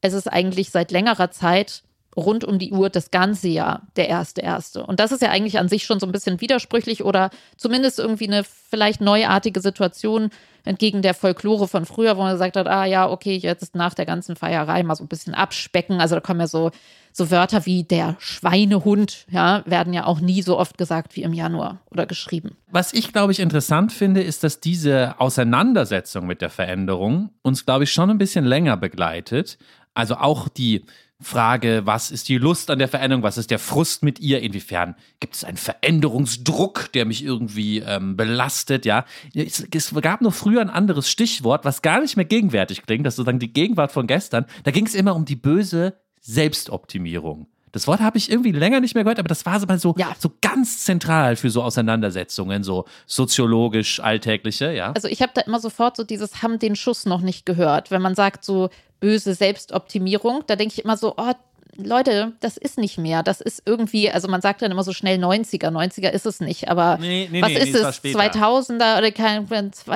[0.00, 1.84] es ist eigentlich seit längerer Zeit
[2.16, 4.84] rund um die Uhr das ganze Jahr der erste erste.
[4.84, 8.28] Und das ist ja eigentlich an sich schon so ein bisschen widersprüchlich oder zumindest irgendwie
[8.28, 10.30] eine vielleicht neuartige Situation
[10.64, 14.06] entgegen der Folklore von früher, wo man gesagt hat, ah ja, okay, jetzt nach der
[14.06, 16.00] ganzen Feierei mal so ein bisschen abspecken.
[16.00, 16.70] Also da kommen ja so,
[17.12, 21.34] so Wörter wie der Schweinehund, ja, werden ja auch nie so oft gesagt wie im
[21.34, 22.56] Januar oder geschrieben.
[22.70, 27.84] Was ich, glaube ich, interessant finde, ist, dass diese Auseinandersetzung mit der Veränderung uns, glaube
[27.84, 29.58] ich, schon ein bisschen länger begleitet.
[29.92, 30.84] Also auch die
[31.20, 34.96] Frage, was ist die Lust an der Veränderung, was ist der Frust mit ihr, inwiefern
[35.20, 39.04] gibt es einen Veränderungsdruck, der mich irgendwie ähm, belastet, ja.
[39.32, 43.14] Es, es, gab noch früher ein anderes Stichwort, was gar nicht mehr gegenwärtig klingt, das
[43.14, 47.46] ist sozusagen die Gegenwart von gestern, da ging es immer um die böse Selbstoptimierung.
[47.74, 50.14] Das Wort habe ich irgendwie länger nicht mehr gehört, aber das war so, so, ja.
[50.16, 54.92] so ganz zentral für so Auseinandersetzungen, so soziologisch alltägliche, ja.
[54.92, 58.00] Also ich habe da immer sofort so dieses haben den Schuss noch nicht gehört, wenn
[58.00, 61.32] man sagt so böse Selbstoptimierung, da denke ich immer so, oh,
[61.76, 63.24] Leute, das ist nicht mehr.
[63.24, 65.70] Das ist irgendwie, also man sagt dann immer so schnell 90er.
[65.70, 68.04] 90er ist es nicht, aber nee, nee, was nee, ist es?
[68.04, 69.48] 2000er oder kein,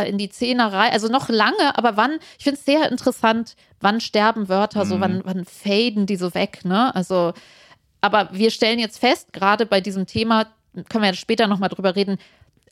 [0.08, 0.90] in die Zehnerei?
[0.90, 2.18] Also noch lange, aber wann?
[2.38, 4.88] Ich finde es sehr interessant, wann sterben Wörter mhm.
[4.88, 6.92] so, wann, wann faden die so weg, ne?
[6.96, 7.32] Also
[8.00, 10.46] aber wir stellen jetzt fest, gerade bei diesem Thema,
[10.88, 12.18] können wir ja später nochmal drüber reden,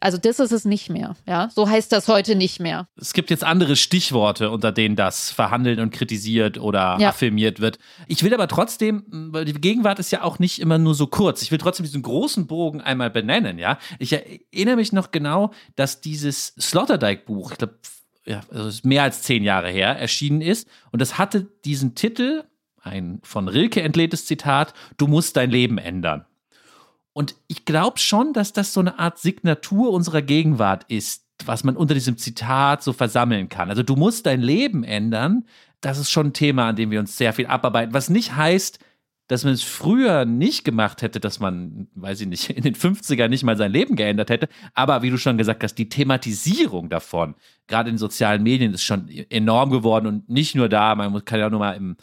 [0.01, 1.49] also das ist es nicht mehr, ja.
[1.55, 2.89] So heißt das heute nicht mehr.
[3.01, 7.09] Es gibt jetzt andere Stichworte, unter denen das verhandelt und kritisiert oder ja.
[7.09, 7.79] affirmiert wird.
[8.07, 11.43] Ich will aber trotzdem, weil die Gegenwart ist ja auch nicht immer nur so kurz.
[11.43, 13.79] Ich will trotzdem diesen großen Bogen einmal benennen, ja.
[13.99, 17.79] Ich erinnere mich noch genau, dass dieses Sloterdijk-Buch, ich glaube,
[18.27, 20.69] ja, also mehr als zehn Jahre her, erschienen ist.
[20.91, 22.45] Und das hatte diesen Titel,
[22.87, 26.25] ein von Rilke entlehntes Zitat, du musst dein Leben ändern.
[27.13, 31.77] Und ich glaube schon, dass das so eine Art Signatur unserer Gegenwart ist, was man
[31.77, 33.71] unter diesem Zitat so versammeln kann.
[33.71, 35.45] Also du musst dein Leben ändern.
[35.81, 37.95] Das ist schon ein Thema, an dem wir uns sehr viel abarbeiten.
[37.95, 38.79] Was nicht heißt,
[39.29, 43.29] dass man es früher nicht gemacht hätte, dass man, weiß ich nicht, in den 50er
[43.29, 44.49] nicht mal sein Leben geändert hätte.
[44.75, 47.35] Aber wie du schon gesagt hast, die Thematisierung davon,
[47.67, 51.51] gerade in sozialen Medien, ist schon enorm geworden und nicht nur da, man kann ja
[51.51, 51.97] nur mal im,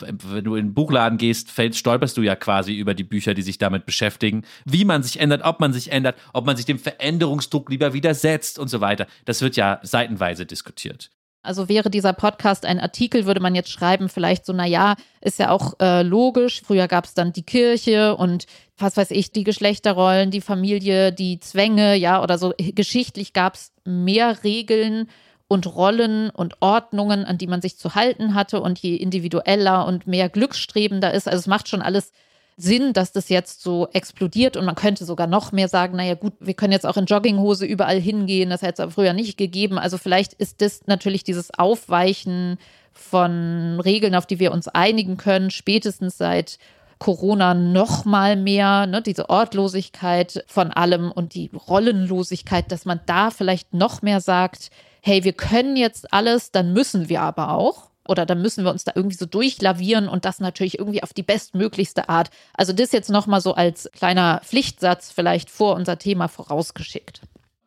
[0.00, 3.42] wenn du in den Buchladen gehst, fällst, stolperst du ja quasi über die Bücher, die
[3.42, 6.78] sich damit beschäftigen, wie man sich ändert, ob man sich ändert, ob man sich dem
[6.78, 9.06] Veränderungsdruck lieber widersetzt und so weiter.
[9.24, 11.10] Das wird ja seitenweise diskutiert.
[11.42, 15.50] Also wäre dieser Podcast ein Artikel, würde man jetzt schreiben, vielleicht so, naja, ist ja
[15.50, 16.62] auch äh, logisch.
[16.64, 21.38] Früher gab es dann die Kirche und was weiß ich, die Geschlechterrollen, die Familie, die
[21.38, 22.52] Zwänge, ja, oder so.
[22.58, 25.08] Geschichtlich gab es mehr Regeln
[25.48, 30.06] und Rollen und Ordnungen, an die man sich zu halten hatte und je individueller und
[30.06, 31.26] mehr glücksstrebender ist.
[31.26, 32.12] Also es macht schon alles
[32.58, 36.34] Sinn, dass das jetzt so explodiert und man könnte sogar noch mehr sagen, naja gut,
[36.40, 39.78] wir können jetzt auch in Jogginghose überall hingehen, das hätte es aber früher nicht gegeben.
[39.78, 42.58] Also vielleicht ist das natürlich dieses Aufweichen
[42.92, 46.58] von Regeln, auf die wir uns einigen können, spätestens seit
[46.98, 53.30] Corona noch mal mehr, ne, diese Ortlosigkeit von allem und die Rollenlosigkeit, dass man da
[53.30, 54.70] vielleicht noch mehr sagt,
[55.02, 57.88] hey, wir können jetzt alles, dann müssen wir aber auch.
[58.08, 61.22] Oder dann müssen wir uns da irgendwie so durchlavieren und das natürlich irgendwie auf die
[61.22, 62.30] bestmöglichste Art.
[62.54, 67.20] Also das jetzt nochmal so als kleiner Pflichtsatz vielleicht vor unser Thema vorausgeschickt.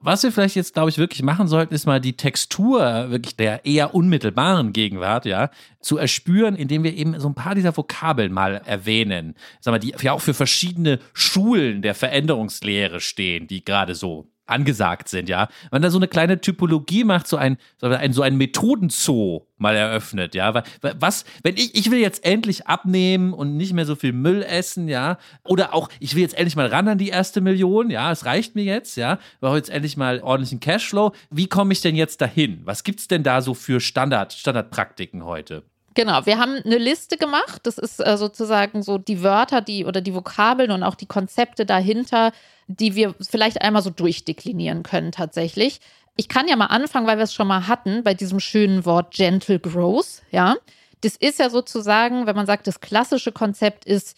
[0.04, 3.67] Was wir vielleicht jetzt, glaube ich, wirklich machen sollten, ist mal die Textur wirklich der
[3.67, 8.62] eher unmittelbaren Gegenwart, ja, zu erspüren, indem wir eben so ein paar dieser Vokabeln mal
[8.65, 9.36] erwähnen.
[9.60, 15.10] Sag mal, die ja auch für verschiedene Schulen der Veränderungslehre stehen, die gerade so angesagt
[15.10, 15.48] sind, ja.
[15.72, 19.76] Man da so eine kleine Typologie macht, so ein, so ein, so ein Methodenzoo mal
[19.76, 20.64] eröffnet, ja.
[21.00, 24.88] Was, wenn ich, ich will jetzt endlich abnehmen und nicht mehr so viel Müll essen,
[24.88, 25.18] ja.
[25.44, 28.12] Oder auch, ich will jetzt endlich mal ran an die erste Million, ja.
[28.12, 29.20] Es reicht mir jetzt, ja.
[29.34, 31.14] Ich brauche jetzt endlich mal ordentlichen Cashflow.
[31.30, 32.62] Wie komme ich denn jetzt dahin?
[32.66, 35.64] Was gibt's denn da so für Standard, Standardpraktiken heute?
[35.94, 37.62] Genau, wir haben eine Liste gemacht.
[37.64, 41.66] Das ist äh, sozusagen so die Wörter, die oder die Vokabeln und auch die Konzepte
[41.66, 42.32] dahinter,
[42.68, 45.82] die wir vielleicht einmal so durchdeklinieren können tatsächlich.
[46.16, 49.14] Ich kann ja mal anfangen, weil wir es schon mal hatten, bei diesem schönen Wort
[49.14, 50.56] Gentle Growth, ja.
[51.02, 54.18] Das ist ja sozusagen, wenn man sagt, das klassische Konzept ist,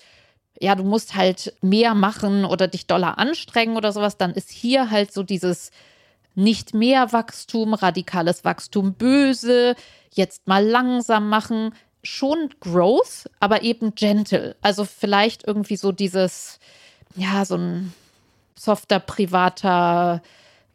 [0.59, 4.91] ja, du musst halt mehr machen oder dich doller anstrengen oder sowas, dann ist hier
[4.91, 5.71] halt so dieses
[6.35, 9.75] nicht mehr Wachstum, radikales Wachstum böse,
[10.11, 14.55] jetzt mal langsam machen, schon Growth, aber eben gentle.
[14.61, 16.59] Also vielleicht irgendwie so dieses,
[17.15, 17.93] ja, so ein
[18.55, 20.21] softer, privater,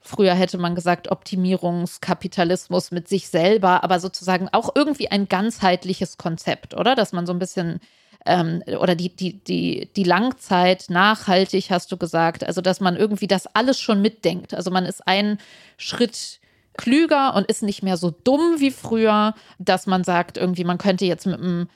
[0.00, 6.74] früher hätte man gesagt, Optimierungskapitalismus mit sich selber, aber sozusagen auch irgendwie ein ganzheitliches Konzept,
[6.74, 6.94] oder?
[6.94, 7.80] Dass man so ein bisschen
[8.26, 13.26] ähm, oder die, die, die, die Langzeit nachhaltig, hast du gesagt, also dass man irgendwie
[13.26, 14.54] das alles schon mitdenkt.
[14.54, 15.38] Also man ist einen
[15.76, 16.40] Schritt
[16.76, 21.04] klüger und ist nicht mehr so dumm wie früher, dass man sagt, irgendwie, man könnte
[21.04, 21.68] jetzt mit einem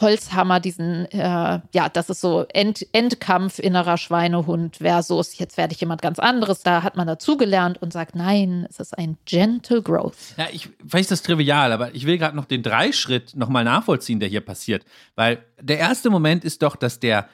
[0.00, 5.80] Holzhammer diesen, äh, ja, das ist so End, Endkampf innerer Schweinehund versus jetzt werde ich
[5.80, 6.62] jemand ganz anderes.
[6.62, 10.34] Da hat man dazugelernt und sagt, nein, es ist ein Gentle Growth.
[10.36, 14.20] Ja, ich vielleicht ist das trivial, aber ich will gerade noch den Dreischritt nochmal nachvollziehen,
[14.20, 14.84] der hier passiert.
[15.14, 17.28] Weil der erste Moment ist doch, dass der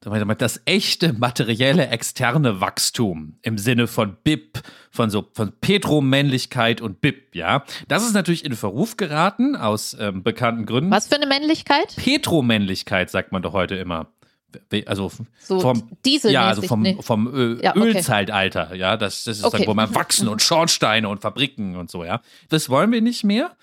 [0.00, 7.34] das echte materielle externe Wachstum im Sinne von BIP, von so von Petromännlichkeit und BIP,
[7.34, 10.90] ja, das ist natürlich in Verruf geraten aus ähm, bekannten Gründen.
[10.90, 11.96] Was für eine Männlichkeit?
[11.96, 14.08] Petromännlichkeit sagt man doch heute immer.
[14.86, 16.96] Also so vom Diesel ja, also vom, nee.
[17.00, 17.80] vom Ö ja, okay.
[17.80, 19.58] Ölzeitalter, ja, das, das ist okay.
[19.58, 22.22] Sagen, wo man wachsen und Schornsteine und Fabriken und so, ja.
[22.48, 23.56] Das wollen wir nicht mehr.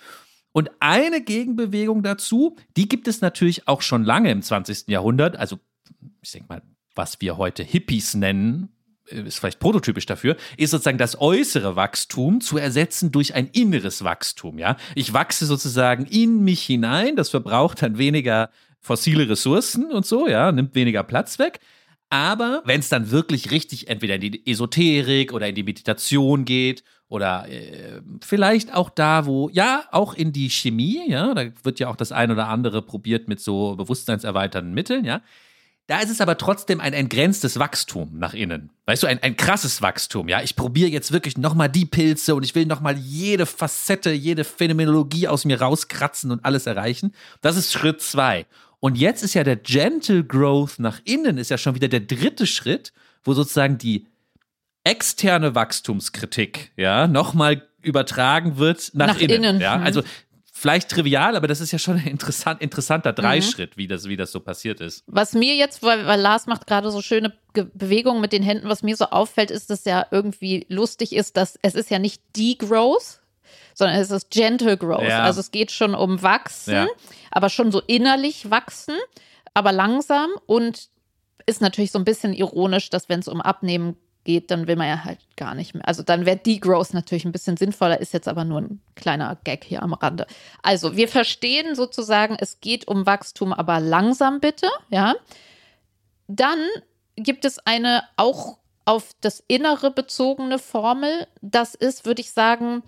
[0.52, 4.88] Und eine Gegenbewegung dazu, die gibt es natürlich auch schon lange im 20.
[4.88, 5.58] Jahrhundert, also
[6.22, 6.62] ich denke mal,
[6.96, 8.70] was wir heute Hippies nennen,
[9.10, 14.04] äh, ist vielleicht prototypisch dafür, ist sozusagen das äußere Wachstum zu ersetzen durch ein inneres
[14.04, 14.60] Wachstum.
[14.60, 17.16] Ja, ich wachse sozusagen in mich hinein.
[17.16, 20.28] Das verbraucht dann weniger fossile Ressourcen und so.
[20.28, 21.60] Ja, nimmt weniger Platz weg.
[22.10, 26.84] Aber wenn es dann wirklich richtig entweder in die Esoterik oder in die Meditation geht
[27.08, 31.88] oder äh, vielleicht auch da, wo, ja, auch in die Chemie, ja, da wird ja
[31.88, 35.22] auch das ein oder andere probiert mit so bewusstseinserweiternden Mitteln, ja.
[35.88, 38.70] Da ist es aber trotzdem ein entgrenztes Wachstum nach innen.
[38.86, 40.42] Weißt du, ein, ein krasses Wachstum, ja.
[40.42, 45.28] Ich probiere jetzt wirklich nochmal die Pilze und ich will nochmal jede Facette, jede Phänomenologie
[45.28, 47.14] aus mir rauskratzen und alles erreichen.
[47.42, 48.46] Das ist Schritt zwei.
[48.80, 52.48] Und jetzt ist ja der Gentle Growth nach innen, ist ja schon wieder der dritte
[52.48, 52.94] Schritt,
[53.24, 54.08] wo sozusagen die
[54.84, 59.44] externe Wachstumskritik, ja, nochmal übertragen wird nach, nach innen.
[59.44, 59.62] innen.
[59.62, 59.84] Ja, mhm.
[59.84, 60.04] also
[60.64, 63.16] vielleicht trivial, aber das ist ja schon ein interessant, interessanter mhm.
[63.16, 63.82] Dreischritt, mhm.
[63.82, 65.04] wie, das, wie das so passiert ist.
[65.08, 68.82] Was mir jetzt, weil, weil Lars macht gerade so schöne Bewegungen mit den Händen, was
[68.82, 73.20] mir so auffällt, ist, dass ja irgendwie lustig ist, dass es ist ja nicht Degrowth,
[73.74, 75.04] sondern es ist Gentle Growth.
[75.04, 75.24] Ja.
[75.24, 76.88] Also es geht schon um Wachsen, ja.
[77.30, 78.96] aber schon so innerlich wachsen,
[79.54, 80.88] aber langsam und
[81.46, 84.88] ist natürlich so ein bisschen ironisch, dass wenn es um Abnehmen geht, dann will man
[84.88, 85.88] ja halt gar nicht mehr.
[85.88, 89.64] Also dann wäre Degrowth natürlich ein bisschen sinnvoller, ist jetzt aber nur ein kleiner Gag
[89.64, 90.28] hier am Rande.
[90.62, 95.16] Also wir verstehen sozusagen, es geht um Wachstum, aber langsam bitte, ja.
[96.28, 96.60] Dann
[97.16, 101.28] gibt es eine auch auf das Innere bezogene Formel.
[101.42, 102.84] Das ist, würde ich sagen,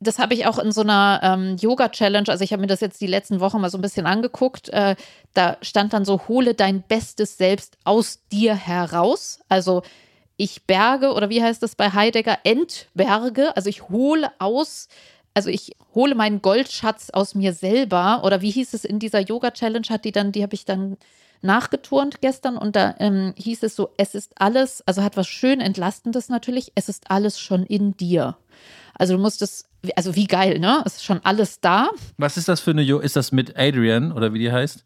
[0.00, 3.00] das habe ich auch in so einer ähm, Yoga-Challenge, also ich habe mir das jetzt
[3.00, 4.68] die letzten Wochen mal so ein bisschen angeguckt.
[4.68, 4.94] Äh,
[5.34, 9.40] da stand dann so, hole dein bestes Selbst aus dir heraus.
[9.48, 9.82] Also
[10.38, 14.88] ich berge oder wie heißt das bei Heidegger, entberge, also ich hole aus,
[15.34, 19.50] also ich hole meinen Goldschatz aus mir selber oder wie hieß es in dieser Yoga
[19.50, 20.96] Challenge hat die dann, die habe ich dann
[21.42, 25.60] nachgeturnt gestern und da ähm, hieß es so, es ist alles, also hat was schön
[25.60, 28.36] entlastendes natürlich, es ist alles schon in dir.
[28.94, 30.82] Also du musst es, also wie geil, ne?
[30.84, 31.90] Es ist schon alles da.
[32.16, 34.84] Was ist das für eine, ist das mit Adrian oder wie die heißt?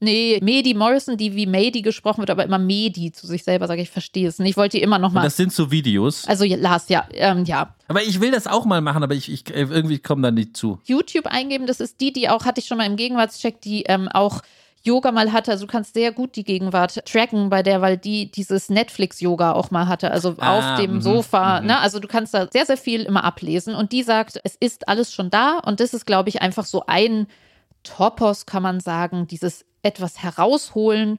[0.00, 3.82] Nee, Medi Morrison, die wie Mady gesprochen wird, aber immer Medi zu sich selber sage,
[3.82, 4.50] ich verstehe es nicht.
[4.50, 5.24] Ich wollte die immer noch mal.
[5.24, 6.24] das sind so Videos.
[6.26, 7.74] Also Lars, ja, ähm, ja.
[7.88, 10.78] Aber ich will das auch mal machen, aber ich, ich irgendwie komme da nicht zu.
[10.84, 14.08] YouTube eingeben, das ist die, die auch, hatte ich schon mal im Gegenwartscheck, die ähm,
[14.08, 14.42] auch
[14.84, 15.50] Yoga mal hatte.
[15.50, 19.70] Also du kannst sehr gut die Gegenwart tracken bei der, weil die dieses Netflix-Yoga auch
[19.70, 20.10] mal hatte.
[20.10, 21.60] Also ah, auf dem mh, Sofa.
[21.60, 21.66] Mh.
[21.66, 21.78] Ne?
[21.78, 23.74] Also du kannst da sehr, sehr viel immer ablesen.
[23.74, 25.58] Und die sagt, es ist alles schon da.
[25.58, 27.26] Und das ist, glaube ich, einfach so ein
[27.82, 31.18] Topos, kann man sagen, dieses etwas herausholen,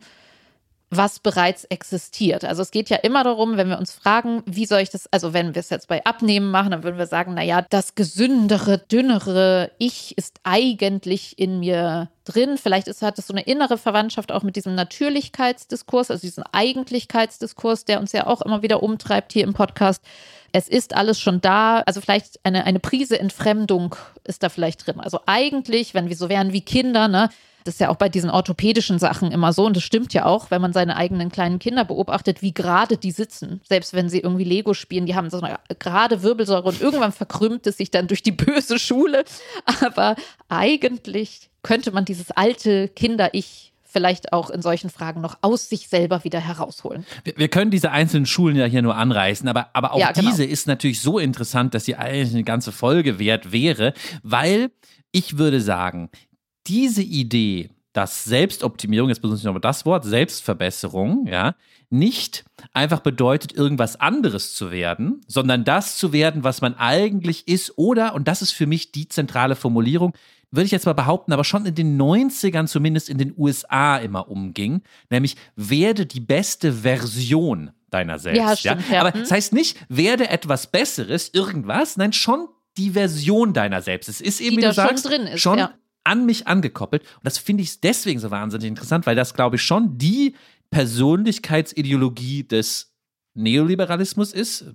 [0.91, 2.43] was bereits existiert.
[2.43, 5.33] Also es geht ja immer darum, wenn wir uns fragen, wie soll ich das, also
[5.33, 9.71] wenn wir es jetzt bei Abnehmen machen, dann würden wir sagen, naja, das gesündere, dünnere
[9.77, 12.57] Ich ist eigentlich in mir drin.
[12.57, 17.85] Vielleicht ist, hat es so eine innere Verwandtschaft auch mit diesem Natürlichkeitsdiskurs, also diesem Eigentlichkeitsdiskurs,
[17.85, 20.03] der uns ja auch immer wieder umtreibt hier im Podcast.
[20.51, 21.81] Es ist alles schon da.
[21.81, 24.99] Also vielleicht eine, eine Prise Entfremdung ist da vielleicht drin.
[24.99, 27.29] Also eigentlich, wenn wir so wären wie Kinder, ne, das
[27.69, 30.61] ist ja auch bei diesen orthopädischen Sachen immer so und das stimmt ja auch, wenn
[30.61, 33.61] man seine eigenen kleinen Kinder beobachtet, wie gerade die sitzen.
[33.67, 37.67] Selbst wenn sie irgendwie Lego spielen, die haben so eine gerade Wirbelsäure und irgendwann verkrümmt
[37.67, 39.23] es sich dann durch die böse Schule.
[39.81, 40.15] Aber
[40.49, 46.23] eigentlich könnte man dieses alte Kinder-Ich vielleicht auch in solchen Fragen noch aus sich selber
[46.23, 47.05] wieder herausholen.
[47.23, 50.29] Wir, wir können diese einzelnen Schulen ja hier nur anreißen, aber, aber auch Ja, genau.
[50.29, 54.69] diese ist natürlich so interessant, dass sie eigentlich eine ganze Folge wert wäre, weil
[55.11, 56.09] ich würde sagen,
[56.69, 61.55] diese Idee, dass Selbstoptimierung, jetzt benutze ich nochmal das Wort, Selbstverbesserung, ja,
[61.89, 67.77] nicht einfach bedeutet, irgendwas anderes zu werden, sondern das zu werden, was man eigentlich ist,
[67.77, 70.13] oder, und das ist für mich die zentrale Formulierung,
[70.51, 74.29] würde ich jetzt mal behaupten, aber schon in den 90ern, zumindest in den USA immer
[74.29, 78.39] umging, nämlich werde die beste Version deiner selbst.
[78.39, 79.01] Ja, stimmt, ja.
[79.01, 79.21] Aber Mhm.
[79.21, 84.09] das heißt nicht, werde etwas Besseres, irgendwas, nein, schon die Version deiner selbst.
[84.09, 85.73] Es ist eben, Die wie du schon sagst, drin ist, schon ja.
[86.09, 87.03] An mich angekoppelt.
[87.03, 90.35] Und das finde ich deswegen so wahnsinnig interessant, weil das, glaube ich, schon die
[90.71, 92.93] Persönlichkeitsideologie des
[93.35, 94.65] Neoliberalismus ist.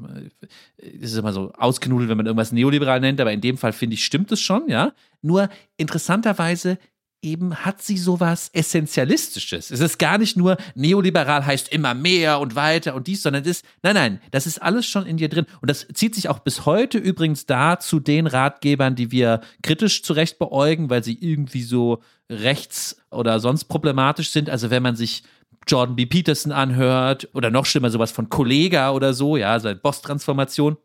[0.76, 3.94] Es ist immer so ausgenudelt, wenn man irgendwas neoliberal nennt, aber in dem Fall finde
[3.94, 4.92] ich, stimmt es schon, ja.
[5.22, 6.78] Nur interessanterweise
[7.24, 9.70] eben hat sie sowas Essentialistisches.
[9.70, 13.48] Es ist gar nicht nur neoliberal heißt immer mehr und weiter und dies, sondern es
[13.48, 15.46] ist, nein, nein, das ist alles schon in dir drin.
[15.60, 20.02] Und das zieht sich auch bis heute übrigens da zu den Ratgebern, die wir kritisch
[20.02, 24.50] zurecht beäugen, weil sie irgendwie so rechts oder sonst problematisch sind.
[24.50, 25.24] Also wenn man sich
[25.66, 26.06] Jordan B.
[26.06, 30.76] Peterson anhört oder noch schlimmer sowas von Kollega oder so, ja, seine Boss-Transformation.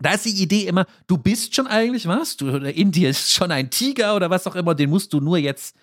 [0.00, 3.50] Da ist die Idee immer, du bist schon eigentlich was, du, in dir ist schon
[3.50, 5.74] ein Tiger oder was auch immer, den musst du nur jetzt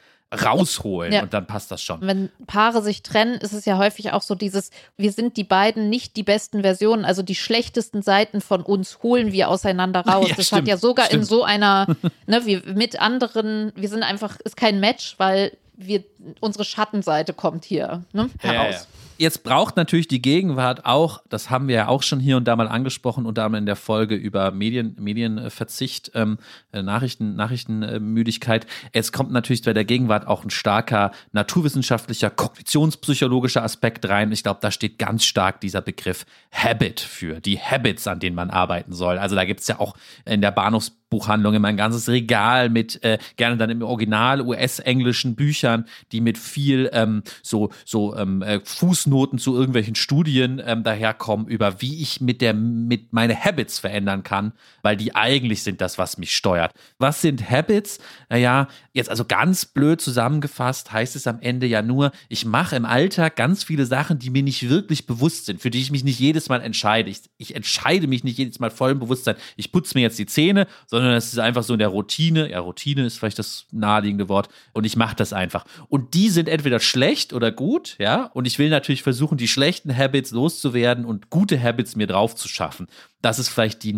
[0.42, 1.22] rausholen Ja.
[1.24, 2.02] und dann passt das schon.
[2.02, 5.90] Wenn Paare sich trennen, ist es ja häufig auch so dieses, wir sind die beiden
[5.90, 10.30] nicht die besten Versionen, also die schlechtesten Seiten von uns holen wir auseinander raus.
[10.30, 11.26] Ja, das stimmt, hat ja sogar in stimmt.
[11.28, 11.88] so einer,
[12.28, 16.04] ne, wir mit anderen, wir sind einfach, ist kein Match, weil wir,
[16.40, 18.88] unsere Schattenseite kommt hier ne, heraus.
[19.18, 22.56] Jetzt braucht natürlich die Gegenwart auch, das haben wir ja auch schon hier und da
[22.56, 26.40] mal angesprochen, unter anderem in der Folge über Medien, Medienverzicht, ähm,
[26.72, 28.66] äh, Nachrichten, Nachrichtenmüdigkeit.
[28.92, 34.32] Es kommt natürlich bei der Gegenwart auch ein starker naturwissenschaftlicher, kognitionspsychologischer Aspekt rein.
[34.32, 38.50] Ich glaube, da steht ganz stark dieser Begriff Habit für, die Habits, an denen man
[38.50, 39.20] arbeiten soll.
[39.20, 39.96] Also da gibt es ja auch
[40.26, 45.86] in der Bahnhofsbuchhandlung immer ein ganzes Regal mit äh, gerne dann im Original US-englischen Büchern,
[46.12, 51.82] die mit viel ähm, so, so ähm, äh, Fußnoten zu irgendwelchen Studien ähm, daherkommen, über
[51.82, 56.18] wie ich mit der mit meine Habits verändern kann, weil die eigentlich sind das, was
[56.18, 56.72] mich steuert.
[56.98, 58.00] Was sind Habits?
[58.30, 62.86] Naja, jetzt also ganz blöd zusammengefasst heißt es am Ende ja nur, ich mache im
[62.86, 66.20] Alltag ganz viele Sachen, die mir nicht wirklich bewusst sind, für die ich mich nicht
[66.20, 67.10] jedes Mal entscheide.
[67.10, 70.26] Ich, ich entscheide mich nicht jedes Mal voll im Bewusstsein, ich putze mir jetzt die
[70.26, 72.50] Zähne, sondern es ist einfach so in der Routine.
[72.50, 74.50] Ja, Routine ist vielleicht das naheliegende Wort.
[74.74, 75.66] Und ich mache das einfach.
[75.90, 78.30] Und die sind entweder schlecht oder gut, ja.
[78.34, 82.48] Und ich will natürlich versuchen, die schlechten Habits loszuwerden und gute Habits mir drauf zu
[82.48, 82.88] schaffen.
[83.22, 83.94] Das ist vielleicht die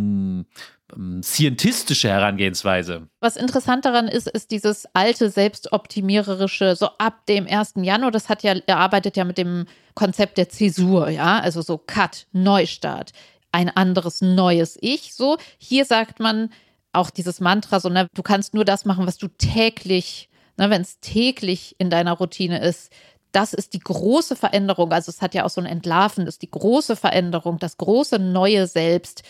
[0.93, 3.07] ähm, scientistische Herangehensweise.
[3.19, 7.73] Was interessant daran ist, ist dieses alte selbstoptimiererische, so ab dem 1.
[7.77, 9.65] Januar, das hat ja, er arbeitet ja mit dem
[9.95, 13.13] Konzept der Zäsur, ja, also so Cut, Neustart,
[13.51, 15.37] ein anderes neues Ich, so.
[15.57, 16.49] Hier sagt man
[16.95, 20.81] auch dieses Mantra, so, ne, du kannst nur das machen, was du täglich, ne, wenn
[20.81, 22.91] es täglich in deiner Routine ist,
[23.31, 24.93] das ist die große Veränderung.
[24.93, 28.17] Also es hat ja auch so ein Entlarven, das ist die große Veränderung, das große
[28.17, 29.23] neue Selbst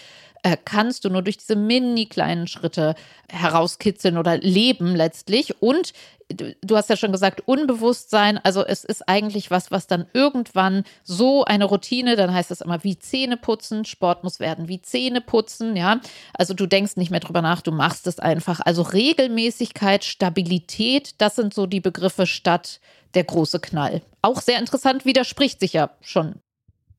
[0.45, 2.93] äh, kannst du nur durch diese mini kleinen Schritte
[3.31, 5.59] herauskitzeln oder leben letztlich.
[5.59, 5.91] Und
[6.29, 11.45] du, hast ja schon gesagt, Unbewusstsein, also es ist eigentlich was, was dann irgendwann so
[11.45, 15.75] eine Routine, dann heißt es immer wie Zähne putzen, Sport muss werden wie Zähne putzen,
[15.75, 15.99] ja.
[16.35, 18.59] Also du denkst nicht mehr drüber nach, du machst es einfach.
[18.59, 22.79] Also Regelmäßigkeit, Stabilität, das sind so die Begriffe statt
[23.15, 24.03] der große Knall.
[24.21, 26.35] Auch sehr interessant, widerspricht sich ja schon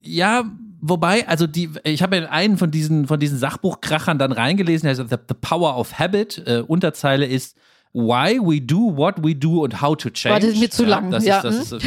[0.07, 0.45] Ja,
[0.81, 5.05] wobei, also die, ich habe in einen von diesen, von diesen Sachbuchkrachern dann reingelesen, also
[5.05, 6.43] The, the Power of Habit.
[6.47, 7.57] Äh, Unterzeile ist
[7.93, 10.35] Why we do what we do and how to change.
[10.35, 11.87] Boah, das ist mir zu lang, Das ja, ist, das ist,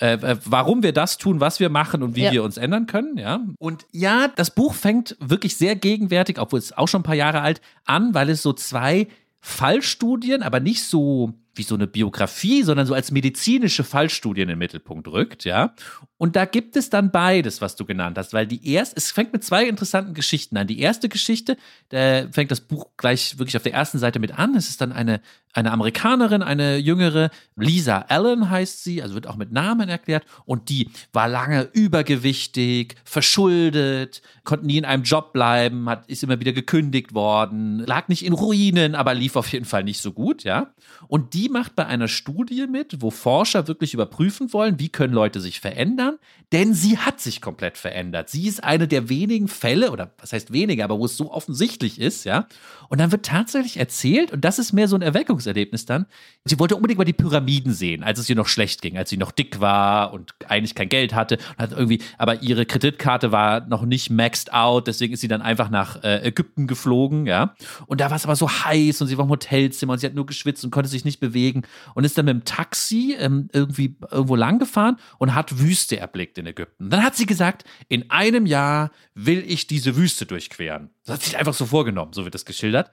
[0.00, 2.32] äh, äh, warum wir das tun, was wir machen und wie Ja.
[2.32, 3.40] wir uns ändern können, ja.
[3.58, 7.40] Und ja, das Buch fängt wirklich sehr gegenwärtig, obwohl es auch schon ein paar Jahre
[7.40, 9.08] alt, an, weil es so zwei
[9.40, 14.58] Fallstudien, aber nicht so wie so eine Biografie, sondern so als medizinische Fallstudie in den
[14.58, 15.74] Mittelpunkt rückt, ja.
[16.16, 19.32] Und da gibt es dann beides, was du genannt hast, weil die erste, es fängt
[19.32, 20.66] mit zwei interessanten Geschichten an.
[20.66, 21.56] Die erste Geschichte,
[21.90, 24.56] da fängt das Buch gleich wirklich auf der ersten Seite mit an.
[24.56, 25.20] Es ist dann eine,
[25.52, 30.24] eine Amerikanerin, eine jüngere, Lisa Allen heißt sie, also wird auch mit Namen erklärt.
[30.44, 36.40] Und die war lange übergewichtig, verschuldet, konnte nie in einem Job bleiben, hat, ist immer
[36.40, 40.42] wieder gekündigt worden, lag nicht in Ruinen, aber lief auf jeden Fall nicht so gut,
[40.42, 40.74] ja.
[41.06, 45.40] Und die macht bei einer Studie mit, wo Forscher wirklich überprüfen wollen, wie können Leute
[45.40, 46.18] sich verändern,
[46.52, 48.30] denn sie hat sich komplett verändert.
[48.30, 52.00] Sie ist eine der wenigen Fälle, oder was heißt weniger, aber wo es so offensichtlich
[52.00, 52.46] ist, ja.
[52.88, 56.06] Und dann wird tatsächlich erzählt, und das ist mehr so ein Erweckungserlebnis dann,
[56.44, 59.18] sie wollte unbedingt mal die Pyramiden sehen, als es ihr noch schlecht ging, als sie
[59.18, 63.84] noch dick war und eigentlich kein Geld hatte, hat irgendwie, aber ihre Kreditkarte war noch
[63.84, 67.54] nicht maxed out, deswegen ist sie dann einfach nach äh, Ägypten geflogen, ja.
[67.86, 70.14] Und da war es aber so heiß und sie war im Hotelzimmer und sie hat
[70.14, 71.37] nur geschwitzt und konnte sich nicht bewegen
[71.94, 76.38] und ist dann mit dem Taxi ähm, irgendwie irgendwo lang gefahren und hat Wüste erblickt
[76.38, 76.90] in Ägypten.
[76.90, 80.90] Dann hat sie gesagt, in einem Jahr will ich diese Wüste durchqueren.
[81.04, 82.90] Das hat sich einfach so vorgenommen, so wird das geschildert.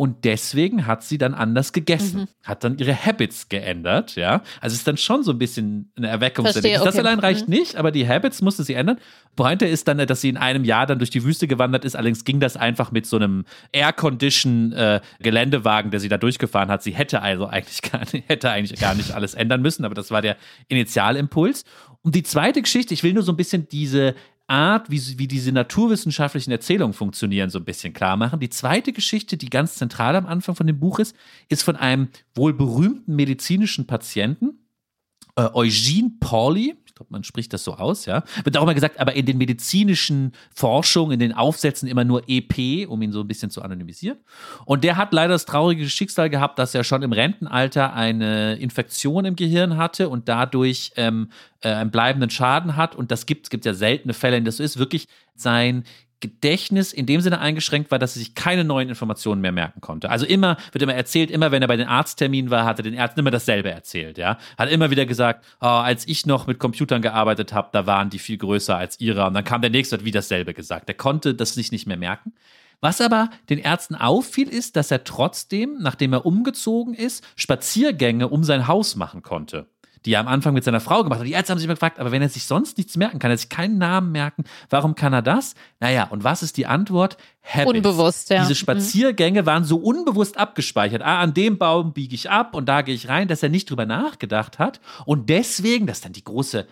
[0.00, 2.28] Und deswegen hat sie dann anders gegessen, mhm.
[2.42, 4.42] hat dann ihre Habits geändert, ja.
[4.62, 6.80] Also ist dann schon so ein bisschen eine Erweckungserlebnis.
[6.80, 6.86] Okay.
[6.86, 7.54] Das allein reicht mhm.
[7.56, 8.98] nicht, aber die Habits musste sie ändern.
[9.36, 11.96] Pointe ist dann, dass sie in einem Jahr dann durch die Wüste gewandert ist.
[11.96, 16.82] Allerdings ging das einfach mit so einem Air-Condition äh, der sie da durchgefahren hat.
[16.82, 20.10] Sie hätte also eigentlich gar nicht, hätte eigentlich gar nicht alles ändern müssen, aber das
[20.10, 20.38] war der
[20.68, 21.66] Initialimpuls.
[22.00, 24.14] Und die zweite Geschichte, ich will nur so ein bisschen diese
[24.50, 28.40] Art, wie, wie diese naturwissenschaftlichen Erzählungen funktionieren, so ein bisschen klar machen.
[28.40, 31.14] Die zweite Geschichte, die ganz zentral am Anfang von dem Buch ist,
[31.48, 34.58] ist von einem wohl berühmten medizinischen Patienten,
[35.36, 38.22] äh, Eugene Pauli, glaube, man spricht das so aus, ja.
[38.44, 42.86] Wird auch immer gesagt, aber in den medizinischen Forschungen, in den Aufsätzen immer nur EP,
[42.88, 44.18] um ihn so ein bisschen zu anonymisieren.
[44.66, 49.24] Und der hat leider das traurige Schicksal gehabt, dass er schon im Rentenalter eine Infektion
[49.24, 51.30] im Gehirn hatte und dadurch ähm,
[51.62, 52.94] äh, einen bleibenden Schaden hat.
[52.94, 55.84] Und das gibt es gibt ja seltene Fälle, in das so ist wirklich sein
[56.20, 60.10] Gedächtnis in dem Sinne eingeschränkt war, dass er sich keine neuen Informationen mehr merken konnte.
[60.10, 62.94] Also immer, wird immer erzählt, immer wenn er bei den Arztterminen war, hat er den
[62.94, 64.38] Ärzten immer dasselbe erzählt, ja.
[64.58, 68.18] Hat immer wieder gesagt, oh, als ich noch mit Computern gearbeitet habe, da waren die
[68.18, 69.26] viel größer als ihre.
[69.26, 70.88] Und dann kam der nächste, hat wieder dasselbe gesagt.
[70.88, 72.32] Er konnte das sich nicht mehr merken.
[72.80, 78.44] Was aber den Ärzten auffiel, ist, dass er trotzdem, nachdem er umgezogen ist, Spaziergänge um
[78.44, 79.66] sein Haus machen konnte
[80.04, 81.26] die er am Anfang mit seiner Frau gemacht hat.
[81.26, 83.36] Die Ärzte haben sich immer gefragt, aber wenn er sich sonst nichts merken kann, er
[83.36, 85.54] sich keinen Namen merken, warum kann er das?
[85.78, 87.16] Naja, und was ist die Antwort?
[87.42, 87.70] Habits.
[87.70, 88.42] Unbewusst, ja.
[88.42, 91.02] Diese Spaziergänge waren so unbewusst abgespeichert.
[91.02, 93.70] Ah, an dem Baum biege ich ab und da gehe ich rein, dass er nicht
[93.70, 94.80] drüber nachgedacht hat.
[95.06, 96.66] Und deswegen, das ist dann die große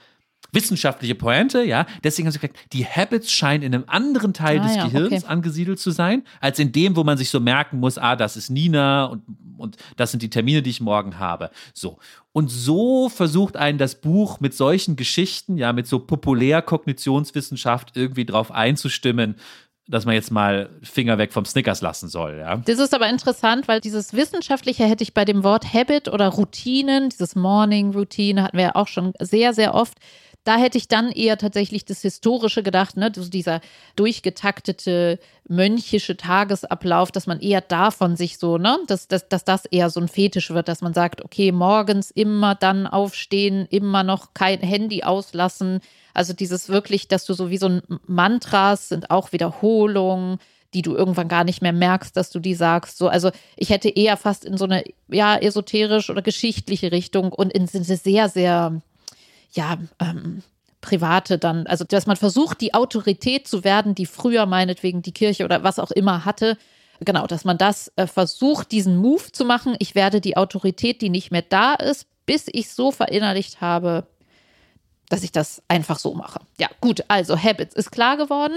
[0.53, 1.87] wissenschaftliche Pointe, ja.
[2.03, 5.25] Deswegen haben sie gesagt, die Habits scheinen in einem anderen Teil ah, des ja, Gehirns
[5.25, 5.33] okay.
[5.33, 8.51] angesiedelt zu sein, als in dem, wo man sich so merken muss, ah, das ist
[8.51, 9.23] Nina und,
[9.59, 11.51] und das sind die Termine, die ich morgen habe.
[11.75, 11.99] So.
[12.33, 18.25] Und so versucht einen das Buch mit solchen Geschichten, ja, mit so populär Kognitionswissenschaft irgendwie
[18.25, 19.37] drauf einzustimmen,
[19.89, 22.37] dass man jetzt mal Finger weg vom Snickers lassen soll.
[22.39, 22.57] Ja.
[22.59, 27.09] Das ist aber interessant, weil dieses Wissenschaftliche hätte ich bei dem Wort Habit oder Routinen,
[27.09, 29.95] dieses Morning Routine hatten wir ja auch schon sehr, sehr oft
[30.49, 33.11] da hätte ich dann eher tatsächlich das Historische gedacht, ne?
[33.11, 33.61] dieser
[33.97, 39.91] durchgetaktete mönchische Tagesablauf, dass man eher davon sich so, ne, dass, dass, dass das eher
[39.91, 44.61] so ein Fetisch wird, dass man sagt, okay, morgens immer dann aufstehen, immer noch kein
[44.61, 45.81] Handy auslassen.
[46.15, 50.39] Also dieses wirklich, dass du so wie so ein Mantras sind auch Wiederholungen
[50.75, 52.99] die du irgendwann gar nicht mehr merkst, dass du die sagst.
[52.99, 57.55] So, also ich hätte eher fast in so eine ja esoterisch oder geschichtliche Richtung und
[57.55, 58.83] in eine sehr sehr
[59.53, 60.43] ja, ähm,
[60.81, 65.45] private dann, also dass man versucht, die Autorität zu werden, die früher meinetwegen die Kirche
[65.45, 66.57] oder was auch immer hatte.
[67.01, 69.77] Genau, dass man das äh, versucht, diesen Move zu machen.
[69.79, 74.07] Ich werde die Autorität, die nicht mehr da ist, bis ich so verinnerlicht habe,
[75.09, 76.41] dass ich das einfach so mache.
[76.59, 78.57] Ja, gut, also Habits ist klar geworden.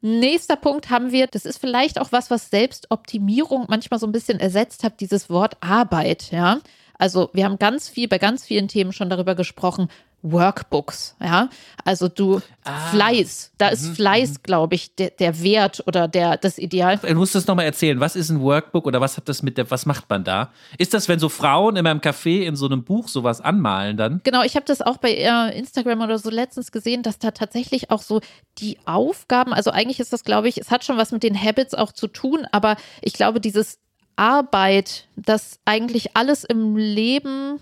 [0.00, 4.38] Nächster Punkt haben wir, das ist vielleicht auch was, was Selbstoptimierung manchmal so ein bisschen
[4.38, 6.60] ersetzt hat, dieses Wort Arbeit, ja.
[6.98, 9.88] Also wir haben ganz viel, bei ganz vielen Themen schon darüber gesprochen,
[10.24, 11.50] Workbooks, ja.
[11.84, 12.88] Also du ah.
[12.88, 13.94] Fleiß, da ist mhm.
[13.94, 14.42] Fleiß, mhm.
[14.42, 16.96] glaube ich, der, der Wert oder der das Ideal.
[16.96, 18.00] Du musst das nochmal erzählen.
[18.00, 20.50] Was ist ein Workbook oder was hat das mit der, was macht man da?
[20.78, 24.22] Ist das, wenn so Frauen in meinem Café in so einem Buch sowas anmalen dann?
[24.24, 27.90] Genau, ich habe das auch bei äh, Instagram oder so letztens gesehen, dass da tatsächlich
[27.90, 28.22] auch so
[28.58, 31.74] die Aufgaben, also eigentlich ist das, glaube ich, es hat schon was mit den Habits
[31.74, 33.78] auch zu tun, aber ich glaube, dieses
[34.16, 37.60] Arbeit, dass eigentlich alles im Leben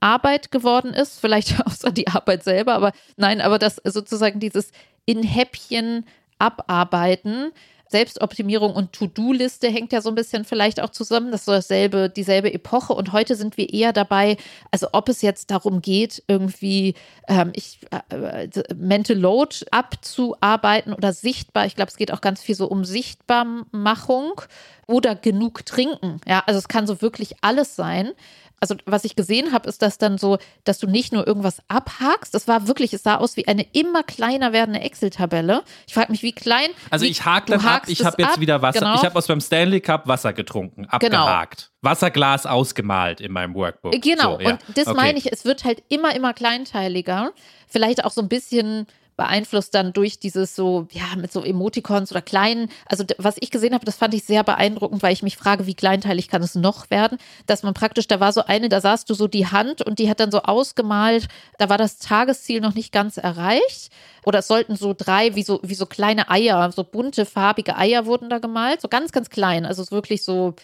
[0.00, 4.72] Arbeit geworden ist, vielleicht außer die Arbeit selber, aber nein, aber das sozusagen dieses
[5.04, 6.06] in Häppchen
[6.38, 7.52] abarbeiten,
[7.90, 11.32] Selbstoptimierung und To-Do-Liste hängt ja so ein bisschen vielleicht auch zusammen.
[11.32, 12.92] Das ist so dasselbe, dieselbe Epoche.
[12.92, 14.36] Und heute sind wir eher dabei,
[14.70, 16.94] also ob es jetzt darum geht, irgendwie
[17.26, 17.80] ähm, ich,
[18.10, 21.66] äh, Mental Load abzuarbeiten oder sichtbar.
[21.66, 24.40] Ich glaube, es geht auch ganz viel so um Sichtbarmachung
[24.86, 26.20] oder genug trinken.
[26.28, 28.12] Ja, also es kann so wirklich alles sein
[28.60, 32.34] also was ich gesehen habe, ist das dann so, dass du nicht nur irgendwas abhakst.
[32.34, 35.62] Das war wirklich, es sah aus wie eine immer kleiner werdende Excel-Tabelle.
[35.86, 36.68] Ich frage mich, wie klein.
[36.90, 38.80] Also wie, ich hake dann ab, ich habe jetzt ab, wieder Wasser.
[38.80, 38.94] Genau.
[38.96, 41.24] Ich habe aus beim Stanley Cup Wasser getrunken, genau.
[41.24, 41.70] abgehakt.
[41.80, 41.90] Genau.
[41.90, 43.92] Wasserglas ausgemalt in meinem Workbook.
[44.02, 44.50] Genau, so, ja.
[44.50, 44.96] und das okay.
[44.96, 47.32] meine ich, es wird halt immer, immer kleinteiliger.
[47.66, 48.86] Vielleicht auch so ein bisschen
[49.20, 53.74] beeinflusst dann durch dieses so, ja, mit so Emoticons oder kleinen, also was ich gesehen
[53.74, 56.88] habe, das fand ich sehr beeindruckend, weil ich mich frage, wie kleinteilig kann es noch
[56.88, 59.98] werden, dass man praktisch, da war so eine, da sahst du so die Hand und
[59.98, 63.90] die hat dann so ausgemalt, da war das Tagesziel noch nicht ganz erreicht
[64.24, 68.06] oder es sollten so drei, wie so, wie so kleine Eier, so bunte, farbige Eier
[68.06, 70.54] wurden da gemalt, so ganz, ganz klein, also wirklich so,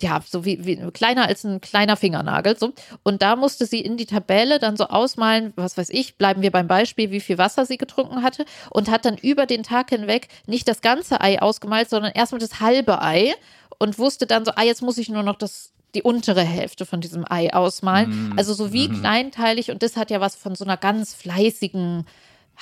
[0.00, 2.58] ja, so wie, wie kleiner als ein kleiner Fingernagel.
[2.58, 2.72] So.
[3.02, 6.50] Und da musste sie in die Tabelle dann so ausmalen, was weiß ich, bleiben wir
[6.50, 10.28] beim Beispiel, wie viel Wasser sie getrunken hatte und hat dann über den Tag hinweg
[10.46, 13.34] nicht das ganze Ei ausgemalt, sondern erstmal das halbe Ei
[13.78, 17.00] und wusste dann so, ah, jetzt muss ich nur noch das die untere Hälfte von
[17.00, 18.30] diesem Ei ausmalen.
[18.34, 18.38] Mm.
[18.38, 19.00] Also so wie mm.
[19.00, 22.04] kleinteilig und das hat ja was von so einer ganz fleißigen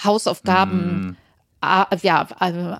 [0.04, 1.16] Hausaufgaben,
[1.60, 1.96] mm.
[2.02, 2.28] ja,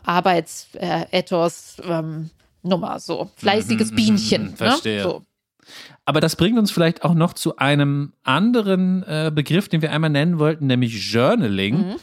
[0.05, 2.31] Arbeitsethos, ähm,
[2.65, 4.43] Nummer, so fleißiges mhm, Bienchen.
[4.43, 4.57] Mhm, ne?
[4.57, 5.03] Verstehe.
[5.03, 5.23] So.
[6.05, 10.11] Aber das bringt uns vielleicht auch noch zu einem anderen äh, Begriff, den wir einmal
[10.11, 11.79] nennen wollten, nämlich Journaling.
[11.79, 11.97] Mhm.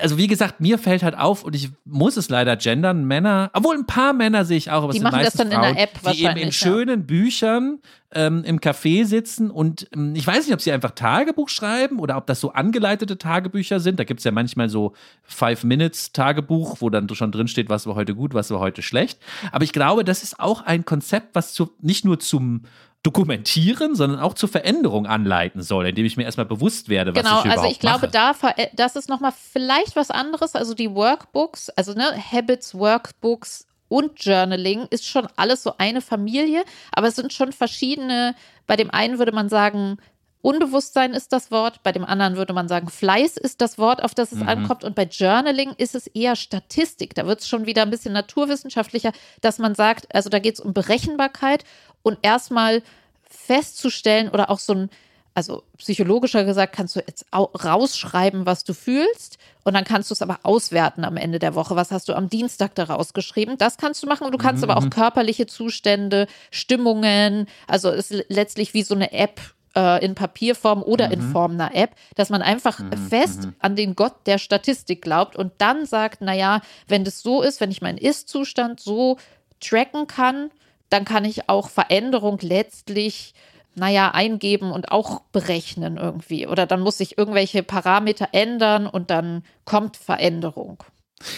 [0.00, 3.76] Also wie gesagt, mir fällt halt auf und ich muss es leider gendern, Männer, obwohl
[3.76, 5.82] ein paar Männer sehe ich auch, aber die es machen das dann Frauen, in der
[5.84, 7.78] App die eben in schönen Büchern
[8.12, 12.16] ähm, im Café sitzen und ähm, ich weiß nicht, ob sie einfach Tagebuch schreiben oder
[12.16, 14.00] ob das so angeleitete Tagebücher sind.
[14.00, 17.86] Da gibt es ja manchmal so Five Minutes Tagebuch, wo dann schon drin steht, was
[17.86, 19.20] war heute gut, was war heute schlecht.
[19.52, 22.62] Aber ich glaube, das ist auch ein Konzept, was zu, nicht nur zum
[23.02, 27.38] dokumentieren, sondern auch zur Veränderung anleiten soll, indem ich mir erstmal bewusst werde, was genau,
[27.38, 28.52] ich überhaupt also ich glaube, mache.
[28.56, 30.54] da das ist nochmal vielleicht was anderes.
[30.54, 36.62] Also die Workbooks, also ne, Habits, Workbooks und Journaling ist schon alles so eine Familie,
[36.92, 38.34] aber es sind schon verschiedene.
[38.66, 39.98] Bei dem einen würde man sagen,
[40.42, 44.14] Unbewusstsein ist das Wort, bei dem anderen würde man sagen, Fleiß ist das Wort, auf
[44.14, 44.48] das es mhm.
[44.48, 44.84] ankommt.
[44.84, 47.14] Und bei Journaling ist es eher Statistik.
[47.14, 50.60] Da wird es schon wieder ein bisschen naturwissenschaftlicher, dass man sagt, also da geht es
[50.60, 51.64] um Berechenbarkeit
[52.02, 52.82] und erstmal
[53.28, 54.90] festzustellen oder auch so ein,
[55.34, 60.22] also psychologischer gesagt, kannst du jetzt rausschreiben, was du fühlst und dann kannst du es
[60.22, 61.76] aber auswerten am Ende der Woche.
[61.76, 63.56] Was hast du am Dienstag daraus geschrieben?
[63.58, 64.70] Das kannst du machen und du kannst mhm.
[64.70, 64.90] aber auch mhm.
[64.90, 69.40] körperliche Zustände, Stimmungen, also es ist letztlich wie so eine App
[69.76, 71.12] äh, in Papierform oder mhm.
[71.12, 72.92] in Form einer App, dass man einfach mhm.
[73.08, 73.54] fest mhm.
[73.60, 77.70] an den Gott der Statistik glaubt und dann sagt, naja, wenn das so ist, wenn
[77.70, 79.16] ich meinen Ist-Zustand so
[79.60, 80.50] tracken kann,
[80.90, 83.34] dann kann ich auch Veränderung letztlich
[83.74, 86.46] naja, eingeben und auch berechnen irgendwie.
[86.46, 90.82] Oder dann muss ich irgendwelche Parameter ändern und dann kommt Veränderung.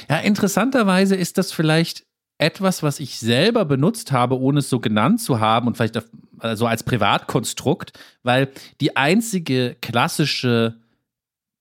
[0.08, 2.04] Ja, interessanterweise ist das vielleicht
[2.38, 6.00] etwas, was ich selber benutzt habe, ohne es so genannt zu haben und vielleicht so
[6.38, 7.92] also als Privatkonstrukt,
[8.24, 8.48] weil
[8.80, 10.76] die einzige klassische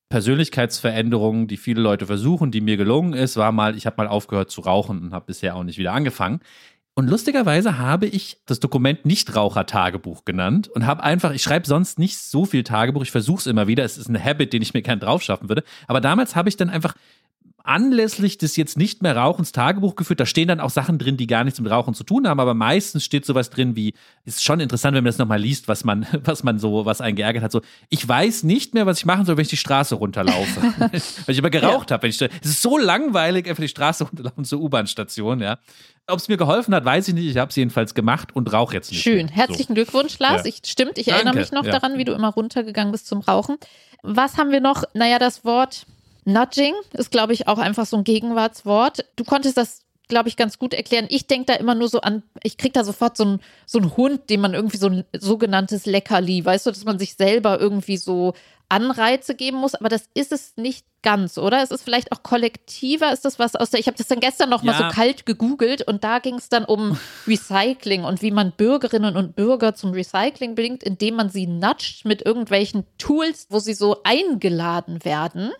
[0.08, 4.50] Persönlichkeitsveränderung, die viele Leute versuchen, die mir gelungen ist, war mal, ich habe mal aufgehört
[4.50, 6.40] zu rauchen und habe bisher auch nicht wieder angefangen.
[6.94, 12.18] Und lustigerweise habe ich das Dokument Nichtraucher-Tagebuch genannt und habe einfach, ich schreibe sonst nicht
[12.18, 14.82] so viel Tagebuch, ich versuche es immer wieder, es ist ein Habit, den ich mir
[14.82, 15.64] gern drauf schaffen würde.
[15.88, 16.94] Aber damals habe ich dann einfach
[17.64, 20.20] anlässlich des jetzt nicht mehr Rauchens Tagebuch geführt.
[20.20, 22.54] Da stehen dann auch Sachen drin, die gar nichts mit Rauchen zu tun haben, aber
[22.54, 23.94] meistens steht sowas drin wie,
[24.24, 27.16] ist schon interessant, wenn man das nochmal liest, was man, was man so, was einen
[27.16, 27.52] geärgert hat.
[27.52, 30.60] So, ich weiß nicht mehr, was ich machen soll, wenn ich die Straße runterlaufe.
[30.78, 31.94] weil ich immer geraucht ja.
[31.94, 32.08] habe.
[32.08, 35.58] Es ist so langweilig, einfach die Straße runterlaufen zur U-Bahn-Station, ja.
[36.08, 37.26] Ob es mir geholfen hat, weiß ich nicht.
[37.26, 39.02] Ich habe es jedenfalls gemacht und rauche jetzt nicht.
[39.02, 39.26] Schön.
[39.26, 39.34] Mehr.
[39.36, 39.74] Herzlichen so.
[39.74, 40.42] Glückwunsch, Lars.
[40.42, 40.48] Ja.
[40.48, 41.22] Ich, stimmt, ich Danke.
[41.22, 41.70] erinnere mich noch ja.
[41.70, 43.56] daran, wie du immer runtergegangen bist zum Rauchen.
[44.02, 44.82] Was haben wir noch?
[44.94, 45.86] Naja, das Wort
[46.24, 49.04] Nudging ist, glaube ich, auch einfach so ein Gegenwartswort.
[49.16, 51.06] Du konntest das, glaube ich, ganz gut erklären.
[51.08, 53.96] Ich denke da immer nur so an, ich kriege da sofort so, ein, so einen
[53.96, 57.96] Hund, dem man irgendwie so ein sogenanntes Leckerli, weißt du, dass man sich selber irgendwie
[57.96, 58.34] so
[58.72, 61.62] Anreize geben muss, aber das ist es nicht ganz, oder?
[61.62, 64.48] Es ist vielleicht auch kollektiver, ist das was aus der, ich habe das dann gestern
[64.48, 64.72] noch ja.
[64.72, 69.14] mal so kalt gegoogelt und da ging es dann um Recycling und wie man Bürgerinnen
[69.14, 74.02] und Bürger zum Recycling bringt, indem man sie nudgt mit irgendwelchen Tools, wo sie so
[74.04, 75.52] eingeladen werden.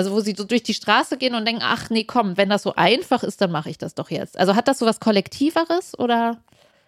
[0.00, 2.62] Also wo sie so durch die Straße gehen und denken, ach nee, komm, wenn das
[2.62, 4.38] so einfach ist, dann mache ich das doch jetzt.
[4.38, 6.38] Also hat das so was Kollektiveres oder?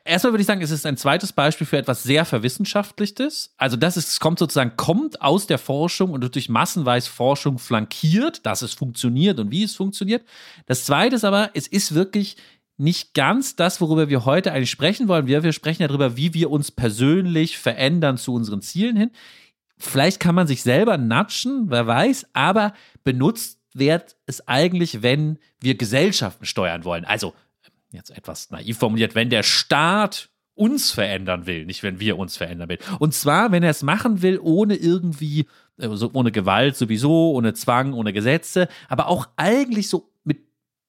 [0.03, 3.53] Erstmal würde ich sagen, es ist ein zweites Beispiel für etwas sehr verwissenschaftlichtes.
[3.59, 8.63] Also das ist, kommt sozusagen, kommt aus der Forschung und durch massenweise Forschung flankiert, dass
[8.63, 10.25] es funktioniert und wie es funktioniert.
[10.65, 12.37] Das zweite ist aber, es ist wirklich
[12.79, 15.27] nicht ganz das, worüber wir heute eigentlich sprechen wollen.
[15.27, 19.11] Wir, wir sprechen ja darüber, wie wir uns persönlich verändern zu unseren Zielen hin.
[19.83, 22.73] Vielleicht kann man sich selber natschen, wer weiß, aber
[23.03, 27.05] benutzt wird es eigentlich, wenn wir Gesellschaften steuern wollen.
[27.05, 27.35] Also,
[27.91, 32.69] jetzt etwas naiv formuliert, wenn der Staat uns verändern will, nicht wenn wir uns verändern
[32.69, 32.79] will.
[33.01, 35.47] Und zwar, wenn er es machen will, ohne irgendwie,
[35.79, 40.12] also ohne Gewalt sowieso, ohne Zwang, ohne Gesetze, aber auch eigentlich so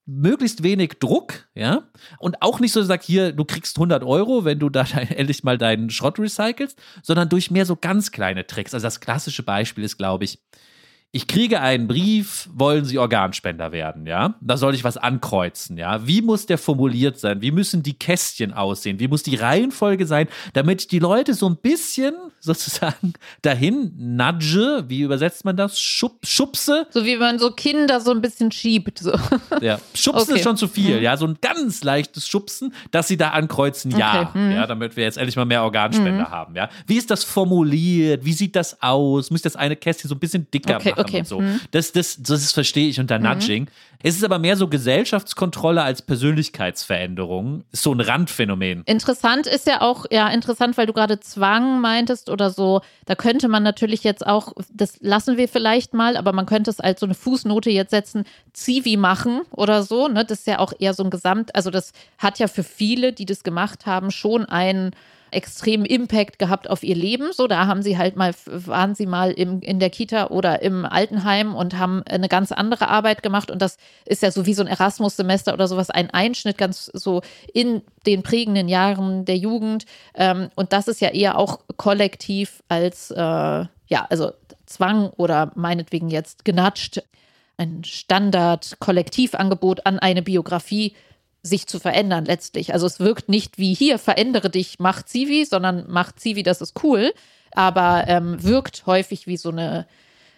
[0.06, 1.88] möglichst wenig Druck, ja,
[2.20, 5.58] und auch nicht so sagt, hier, du kriegst 100 Euro, wenn du da endlich mal
[5.58, 8.74] deinen Schrott recycelst, sondern durch mehr so ganz kleine Tricks.
[8.74, 10.40] Also das klassische Beispiel ist, glaube ich,
[11.16, 14.34] ich kriege einen Brief, wollen Sie Organspender werden, ja?
[14.42, 16.08] Da soll ich was ankreuzen, ja?
[16.08, 17.40] Wie muss der formuliert sein?
[17.44, 19.00] Wie müssen die Kästchen aussehen?
[19.00, 25.02] Wie muss die Reihenfolge sein, damit die Leute so ein bisschen sozusagen dahin nudge, wie
[25.02, 25.80] übersetzt man das?
[25.80, 26.88] Schub, schubse?
[26.90, 28.98] So wie man so Kinder so ein bisschen schiebt.
[28.98, 29.14] So.
[29.62, 30.40] Ja, schubsen okay.
[30.40, 31.04] ist schon zu viel, mhm.
[31.04, 31.16] ja?
[31.16, 34.40] So ein ganz leichtes Schubsen, dass sie da ankreuzen, ja, okay.
[34.40, 34.52] mhm.
[34.54, 36.32] ja, damit wir jetzt endlich mal mehr Organspender mhm.
[36.32, 36.70] haben, ja?
[36.88, 38.26] Wie ist das formuliert?
[38.26, 39.30] Wie sieht das aus?
[39.30, 41.03] Muss das eine Kästchen so ein bisschen dicker okay, machen?
[41.04, 41.20] Okay.
[41.20, 41.40] und so.
[41.40, 41.60] Mhm.
[41.72, 43.26] Das, das, das verstehe ich unter mhm.
[43.26, 43.68] Nudging.
[44.06, 47.64] Es ist aber mehr so Gesellschaftskontrolle als Persönlichkeitsveränderung.
[47.72, 48.84] Ist so ein Randphänomen.
[48.86, 52.82] Interessant ist ja auch, ja, interessant, weil du gerade Zwang meintest oder so.
[53.06, 56.82] Da könnte man natürlich jetzt auch, das lassen wir vielleicht mal, aber man könnte es
[56.82, 60.10] als so eine Fußnote jetzt setzen, Zivi machen oder so.
[60.10, 60.26] Ne?
[60.26, 63.26] Das ist ja auch eher so ein Gesamt, also das hat ja für viele, die
[63.26, 64.92] das gemacht haben, schon einen
[65.34, 67.34] extremen Impact gehabt auf ihr Leben.
[67.34, 70.86] So, da haben sie halt mal, waren sie mal im, in der Kita oder im
[70.86, 73.52] Altenheim und haben eine ganz andere Arbeit gemacht.
[73.52, 77.22] Und das ist ja so wie so ein Erasmus-Semester oder sowas, ein Einschnitt ganz so
[77.54, 79.86] in den prägenden Jahren der Jugend.
[80.16, 84.32] Ähm, und das ist ja eher auch kollektiv als, äh, ja, also
[84.66, 87.02] Zwang oder meinetwegen jetzt genatscht
[87.58, 90.96] ein Standard-Kollektivangebot an eine Biografie
[91.44, 92.74] sich zu verändern letztlich.
[92.74, 96.82] Also es wirkt nicht wie hier, verändere dich, mach Zivi, sondern mach Zivi, das ist
[96.84, 97.14] cool,
[97.52, 99.86] aber ähm, wirkt häufig wie so eine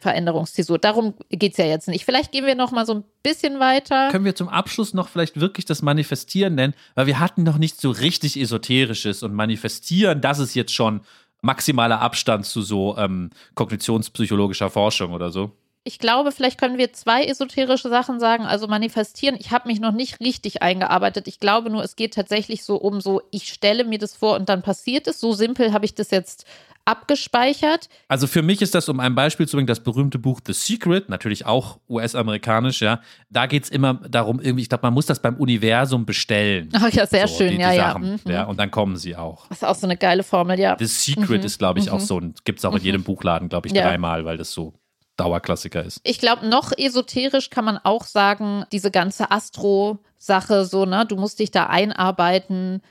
[0.02, 0.80] Veränderungszäsur.
[0.80, 2.06] Darum geht es ja jetzt nicht.
[2.06, 4.10] Vielleicht gehen wir noch mal so ein bisschen weiter.
[4.12, 6.74] Können wir zum Abschluss noch vielleicht wirklich das Manifestieren nennen?
[6.96, 11.02] Weil wir hatten noch nichts so richtig Esoterisches und Manifestieren, das ist jetzt schon
[11.42, 15.52] maximaler Abstand zu so ähm, kognitionspsychologischer Forschung oder so
[15.88, 18.44] ich glaube, vielleicht können wir zwei esoterische Sachen sagen.
[18.44, 19.38] Also manifestieren.
[19.40, 21.28] Ich habe mich noch nicht richtig eingearbeitet.
[21.28, 24.50] Ich glaube nur, es geht tatsächlich so um so, ich stelle mir das vor und
[24.50, 25.20] dann passiert es.
[25.20, 26.46] So simpel habe ich das jetzt
[26.86, 27.88] abgespeichert.
[28.08, 31.08] Also für mich ist das, um ein Beispiel zu bringen, das berühmte Buch The Secret,
[31.10, 33.02] natürlich auch US-amerikanisch, ja.
[33.30, 36.70] Da geht es immer darum, irgendwie, ich glaube, man muss das beim Universum bestellen.
[36.74, 37.98] Ach ja, sehr so, schön, die, die ja, ja.
[37.98, 38.20] Mhm.
[38.28, 38.44] ja.
[38.46, 39.48] Und dann kommen sie auch.
[39.50, 40.76] Das ist auch so eine geile Formel, ja.
[40.78, 41.46] The Secret mhm.
[41.46, 41.94] ist, glaube ich, mhm.
[41.94, 42.86] auch so, gibt es auch in mhm.
[42.86, 43.88] jedem Buchladen, glaube ich, ja.
[43.88, 44.74] dreimal, weil das so
[45.18, 46.02] Dauerklassiker ist.
[46.04, 51.40] Ich glaube, noch esoterisch kann man auch sagen, diese ganze Astro-Sache, so, ne, du musst
[51.40, 52.82] dich da einarbeiten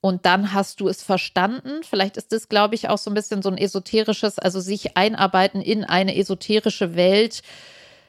[0.00, 1.82] und dann hast du es verstanden.
[1.82, 5.60] Vielleicht ist das, glaube ich, auch so ein bisschen so ein esoterisches, also sich einarbeiten
[5.60, 7.42] in eine esoterische Welt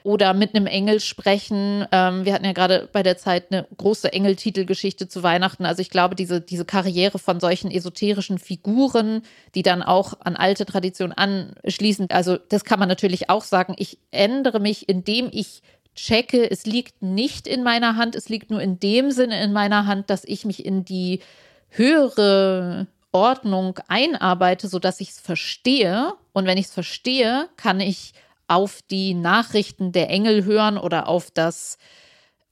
[0.03, 1.87] oder mit einem Engel sprechen.
[1.91, 5.65] Ähm, wir hatten ja gerade bei der Zeit eine große Engeltitelgeschichte zu Weihnachten.
[5.65, 9.21] Also ich glaube, diese, diese Karriere von solchen esoterischen Figuren,
[9.55, 13.75] die dann auch an alte Traditionen anschließen, also das kann man natürlich auch sagen.
[13.77, 15.61] Ich ändere mich, indem ich
[15.95, 19.85] checke, es liegt nicht in meiner Hand, es liegt nur in dem Sinne in meiner
[19.85, 21.21] Hand, dass ich mich in die
[21.69, 26.13] höhere Ordnung einarbeite, sodass ich es verstehe.
[26.33, 28.13] Und wenn ich es verstehe, kann ich
[28.47, 31.77] auf die Nachrichten der Engel hören oder auf das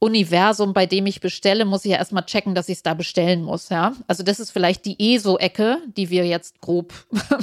[0.03, 3.43] Universum, bei dem ich bestelle, muss ich ja erstmal checken, dass ich es da bestellen
[3.43, 3.93] muss, ja.
[4.07, 6.91] Also das ist vielleicht die ESO-Ecke, die wir jetzt grob,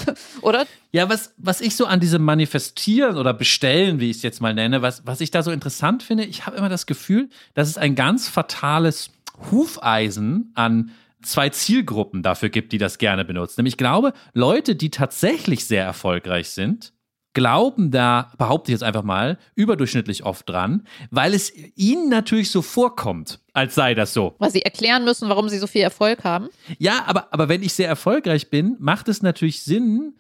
[0.42, 0.66] oder?
[0.90, 4.55] Ja, was, was ich so an diesem Manifestieren oder Bestellen, wie ich es jetzt mal
[4.55, 7.78] nenne, was, was ich da so interessant finde, ich habe immer das Gefühl, dass es
[7.78, 9.11] ein ganz fatales
[9.53, 10.90] Hufeisen an
[11.22, 13.61] zwei Zielgruppen dafür gibt, die das gerne benutzen.
[13.61, 16.92] Nämlich ich glaube, Leute, die tatsächlich sehr erfolgreich sind,
[17.35, 22.62] glauben da, behaupte ich jetzt einfach mal, überdurchschnittlich oft dran, weil es ihnen natürlich so
[22.62, 24.35] vorkommt, als sei das so.
[24.39, 26.49] Weil sie erklären müssen, warum sie so viel Erfolg haben.
[26.79, 30.14] Ja, aber, aber wenn ich sehr erfolgreich bin, macht es natürlich Sinn,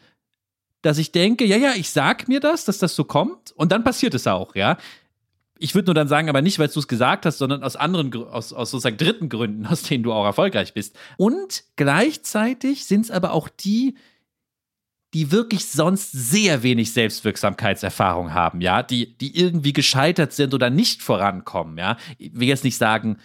[0.82, 3.84] dass ich denke, ja, ja, ich sag mir das, dass das so kommt und dann
[3.84, 4.78] passiert es auch, ja.
[5.60, 8.14] Ich würde nur dann sagen, aber nicht, weil du es gesagt hast, sondern aus anderen,
[8.14, 10.96] aus, aus sozusagen dritten Gründen, aus denen du auch erfolgreich bist.
[11.16, 13.96] Und gleichzeitig sind es aber auch die,
[15.14, 21.02] die wirklich sonst sehr wenig Selbstwirksamkeitserfahrung haben, ja, die, die irgendwie gescheitert sind oder nicht
[21.02, 21.96] vorankommen, ja.
[22.18, 23.16] Ich will jetzt nicht sagen,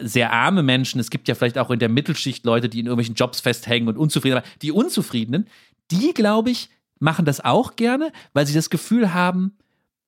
[0.00, 3.14] sehr arme Menschen, es gibt ja vielleicht auch in der Mittelschicht Leute, die in irgendwelchen
[3.14, 5.48] Jobs festhängen und unzufrieden, aber die Unzufriedenen,
[5.90, 9.56] die, glaube ich, machen das auch gerne, weil sie das Gefühl haben,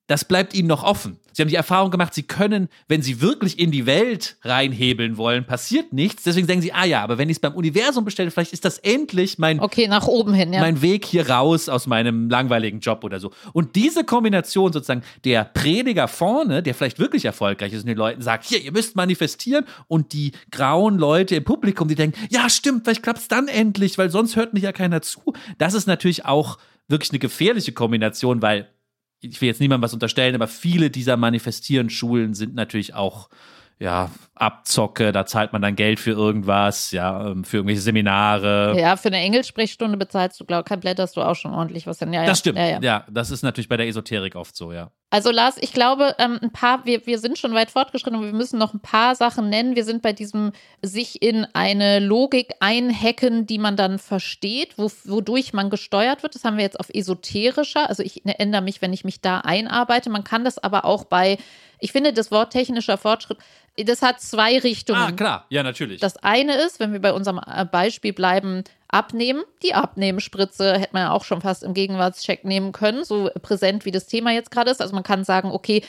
[0.07, 1.19] das bleibt ihnen noch offen.
[1.33, 5.45] Sie haben die Erfahrung gemacht, sie können, wenn sie wirklich in die Welt reinhebeln wollen,
[5.45, 6.23] passiert nichts.
[6.23, 8.77] Deswegen denken sie, ah ja, aber wenn ich es beim Universum bestelle, vielleicht ist das
[8.77, 10.61] endlich mein, okay, nach oben hin, ja.
[10.61, 13.31] mein Weg hier raus aus meinem langweiligen Job oder so.
[13.51, 18.21] Und diese Kombination sozusagen, der Prediger vorne, der vielleicht wirklich erfolgreich ist und den Leuten
[18.21, 22.85] sagt, hier, ihr müsst manifestieren und die grauen Leute im Publikum, die denken, ja, stimmt,
[22.85, 25.33] vielleicht klappt es dann endlich, weil sonst hört mich ja keiner zu.
[25.57, 28.69] Das ist natürlich auch wirklich eine gefährliche Kombination, weil
[29.19, 33.29] ich will jetzt niemandem was unterstellen, aber viele dieser Manifestieren-Schulen sind natürlich auch
[33.79, 38.77] ja, Abzocke, da zahlt man dann Geld für irgendwas, ja, ähm, für irgendwelche Seminare.
[38.77, 41.99] Ja, für eine Engelssprechstunde bezahlst du, glaube ich, blätterst du auch schon ordentlich was.
[41.99, 42.79] Denn, ja, das stimmt, ja, ja.
[42.81, 44.91] ja, das ist natürlich bei der Esoterik oft so, ja.
[45.15, 48.33] Also Lars, ich glaube, ähm, ein paar, wir, wir sind schon weit fortgeschritten und wir
[48.33, 49.77] müssen noch ein paar Sachen nennen.
[49.77, 55.53] Wir sind bei diesem sich in eine Logik einhacken, die man dann versteht, wo, wodurch
[55.53, 56.35] man gesteuert wird.
[56.35, 57.87] Das haben wir jetzt auf esoterischer.
[57.87, 60.09] Also ich ändere mich, wenn ich mich da einarbeite.
[60.09, 61.37] Man kann das aber auch bei,
[61.79, 63.37] ich finde das Wort technischer Fortschritt
[63.77, 65.01] das hat zwei Richtungen.
[65.01, 65.99] Ah, klar, ja, natürlich.
[65.99, 69.43] Das eine ist, wenn wir bei unserem äh, Beispiel bleiben, abnehmen.
[69.63, 73.91] Die Abnehmspritze hätte man ja auch schon fast im Gegenwartscheck nehmen können, so präsent wie
[73.91, 74.81] das Thema jetzt gerade ist.
[74.81, 75.83] Also man kann sagen, okay,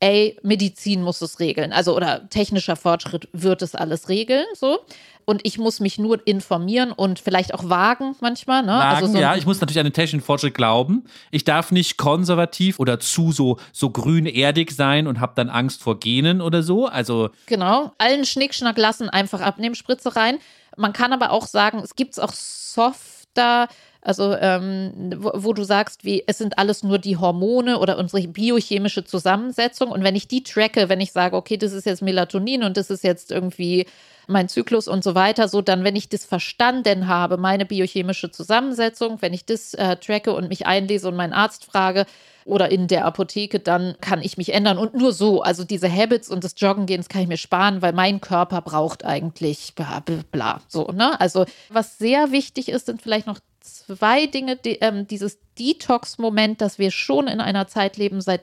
[0.00, 1.72] ey, Medizin muss es regeln.
[1.72, 4.80] Also oder technischer Fortschritt wird es alles regeln, so
[5.24, 8.62] und ich muss mich nur informieren und vielleicht auch wagen manchmal.
[8.62, 8.72] Ne?
[8.72, 11.04] Wagen, also so ja, ich muss natürlich an den technischen Fortschritt glauben.
[11.30, 15.98] Ich darf nicht konservativ oder zu so, so grün-erdig sein und habe dann Angst vor
[15.98, 16.86] Genen oder so.
[16.86, 20.38] Also genau, allen Schnickschnack lassen, einfach abnehmen, Spritze rein.
[20.76, 23.68] Man kann aber auch sagen, es gibt auch softer
[24.04, 28.28] also ähm, wo, wo, du sagst, wie es sind alles nur die Hormone oder unsere
[28.28, 29.90] biochemische Zusammensetzung.
[29.90, 32.90] Und wenn ich die tracke, wenn ich sage, okay, das ist jetzt Melatonin und das
[32.90, 33.86] ist jetzt irgendwie
[34.26, 39.20] mein Zyklus und so weiter, so dann, wenn ich das verstanden habe, meine biochemische Zusammensetzung,
[39.20, 42.06] wenn ich das äh, tracke und mich einlese und meinen Arzt frage
[42.44, 45.42] oder in der Apotheke, dann kann ich mich ändern und nur so.
[45.42, 48.60] Also diese Habits und das Joggen gehen, das kann ich mir sparen, weil mein Körper
[48.60, 51.18] braucht eigentlich bla bla, bla so, ne?
[51.20, 56.78] Also was sehr wichtig ist, sind vielleicht noch zwei Dinge, die, ähm, dieses Detox-Moment, dass
[56.78, 58.42] wir schon in einer Zeit leben seit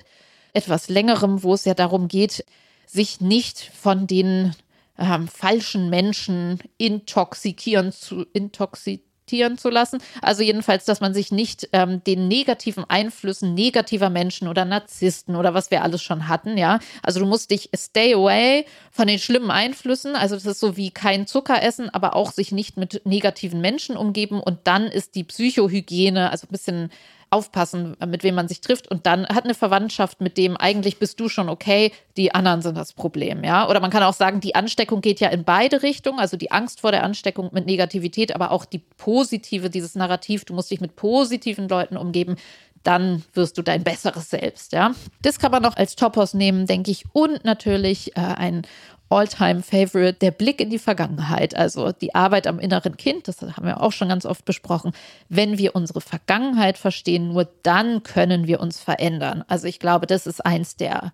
[0.53, 2.43] etwas längerem, wo es ja darum geht,
[2.85, 4.53] sich nicht von den
[5.01, 9.99] ähm, falschen Menschen intoxikieren zu, intoxizieren zu lassen.
[10.21, 15.53] Also jedenfalls, dass man sich nicht ähm, den negativen Einflüssen negativer Menschen oder Narzissten oder
[15.53, 16.79] was wir alles schon hatten, ja.
[17.01, 20.15] Also du musst dich stay away von den schlimmen Einflüssen.
[20.15, 23.97] Also das ist so wie kein Zucker essen, aber auch sich nicht mit negativen Menschen
[23.97, 24.39] umgeben.
[24.39, 26.89] Und dann ist die Psychohygiene, also ein bisschen
[27.31, 31.19] aufpassen, mit wem man sich trifft und dann hat eine Verwandtschaft mit dem, eigentlich bist
[31.19, 33.69] du schon okay, die anderen sind das Problem, ja.
[33.69, 36.81] Oder man kann auch sagen, die Ansteckung geht ja in beide Richtungen, also die Angst
[36.81, 40.97] vor der Ansteckung mit Negativität, aber auch die positive, dieses Narrativ, du musst dich mit
[40.97, 42.35] positiven Leuten umgeben,
[42.83, 44.93] dann wirst du dein besseres Selbst, ja.
[45.21, 47.05] Das kann man noch als Topos nehmen, denke ich.
[47.13, 48.63] Und natürlich äh, ein
[49.11, 53.81] All-Time-Favorite, der Blick in die Vergangenheit, also die Arbeit am inneren Kind, das haben wir
[53.81, 54.93] auch schon ganz oft besprochen.
[55.27, 59.43] Wenn wir unsere Vergangenheit verstehen, nur dann können wir uns verändern.
[59.47, 61.11] Also ich glaube, das ist eins der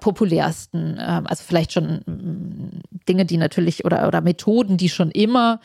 [0.00, 5.60] populärsten, ähm, also vielleicht schon mm, Dinge, die natürlich oder, oder Methoden, die schon immer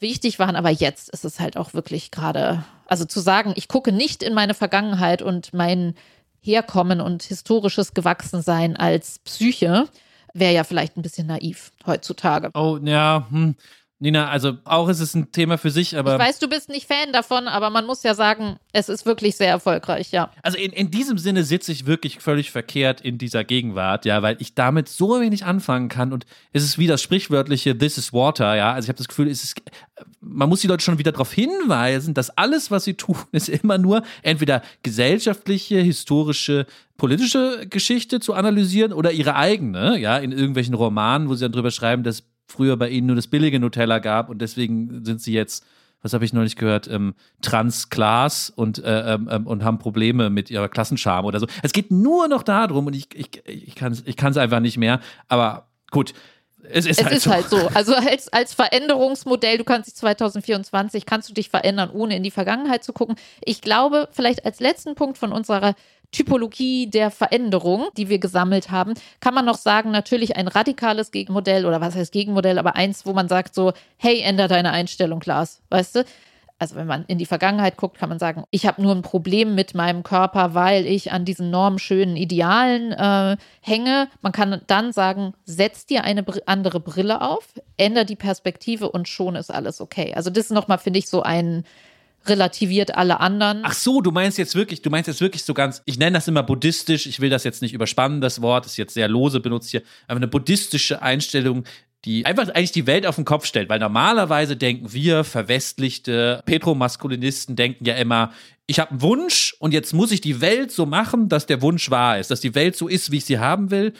[0.00, 3.92] wichtig waren, aber jetzt ist es halt auch wirklich gerade, also zu sagen, ich gucke
[3.92, 5.94] nicht in meine Vergangenheit und mein
[6.40, 9.88] Herkommen und historisches Gewachsensein als Psyche,
[10.34, 12.50] wäre ja vielleicht ein bisschen naiv heutzutage.
[12.54, 13.54] Oh, ja, hm.
[14.04, 16.12] Nina, also auch ist es ein Thema für sich, aber.
[16.12, 19.34] Ich weiß, du bist nicht Fan davon, aber man muss ja sagen, es ist wirklich
[19.34, 20.30] sehr erfolgreich, ja.
[20.42, 24.36] Also in, in diesem Sinne sitze ich wirklich völlig verkehrt in dieser Gegenwart, ja, weil
[24.40, 28.54] ich damit so wenig anfangen kann und es ist wie das sprichwörtliche This is Water,
[28.54, 28.74] ja.
[28.74, 29.62] Also ich habe das Gefühl, es ist,
[30.20, 33.78] man muss die Leute schon wieder darauf hinweisen, dass alles, was sie tun, ist immer
[33.78, 36.66] nur entweder gesellschaftliche, historische,
[36.98, 41.70] politische Geschichte zu analysieren oder ihre eigene, ja, in irgendwelchen Romanen, wo sie dann drüber
[41.70, 45.64] schreiben, dass früher bei ihnen nur das billige Nutella gab und deswegen sind sie jetzt,
[46.02, 50.50] was habe ich neulich gehört, ähm, Trans-Class und, äh, ähm, ähm, und haben Probleme mit
[50.50, 51.46] ihrer Klassenscham oder so.
[51.62, 55.00] Es geht nur noch darum und ich, ich, ich kann es ich einfach nicht mehr,
[55.28, 56.12] aber gut.
[56.66, 57.30] Es ist, es halt, ist so.
[57.30, 57.68] halt so.
[57.74, 62.30] Also als, als Veränderungsmodell, du kannst dich 2024, kannst du dich verändern, ohne in die
[62.30, 63.16] Vergangenheit zu gucken.
[63.44, 65.74] Ich glaube, vielleicht als letzten Punkt von unserer
[66.14, 71.66] Typologie der Veränderung, die wir gesammelt haben, kann man noch sagen, natürlich ein radikales Gegenmodell
[71.66, 75.60] oder was heißt Gegenmodell, aber eins, wo man sagt so, hey, änder deine Einstellung, Klaas,
[75.70, 76.04] weißt du?
[76.60, 79.56] Also wenn man in die Vergangenheit guckt, kann man sagen, ich habe nur ein Problem
[79.56, 84.08] mit meinem Körper, weil ich an diesen normschönen Idealen äh, hänge.
[84.22, 89.34] Man kann dann sagen, setz dir eine andere Brille auf, änder die Perspektive und schon
[89.34, 90.14] ist alles okay.
[90.14, 91.64] Also das ist nochmal, finde ich, so ein
[92.26, 93.62] relativiert alle anderen.
[93.64, 96.28] Ach so, du meinst jetzt wirklich, du meinst jetzt wirklich so ganz, ich nenne das
[96.28, 99.70] immer buddhistisch, ich will das jetzt nicht überspannen, das Wort ist jetzt sehr lose benutzt
[99.70, 101.64] hier, aber eine buddhistische Einstellung,
[102.04, 107.56] die einfach eigentlich die Welt auf den Kopf stellt, weil normalerweise denken wir, verwestlichte Petromaskulinisten
[107.56, 108.32] denken ja immer,
[108.66, 111.90] ich habe einen Wunsch und jetzt muss ich die Welt so machen, dass der Wunsch
[111.90, 113.92] wahr ist, dass die Welt so ist, wie ich sie haben will.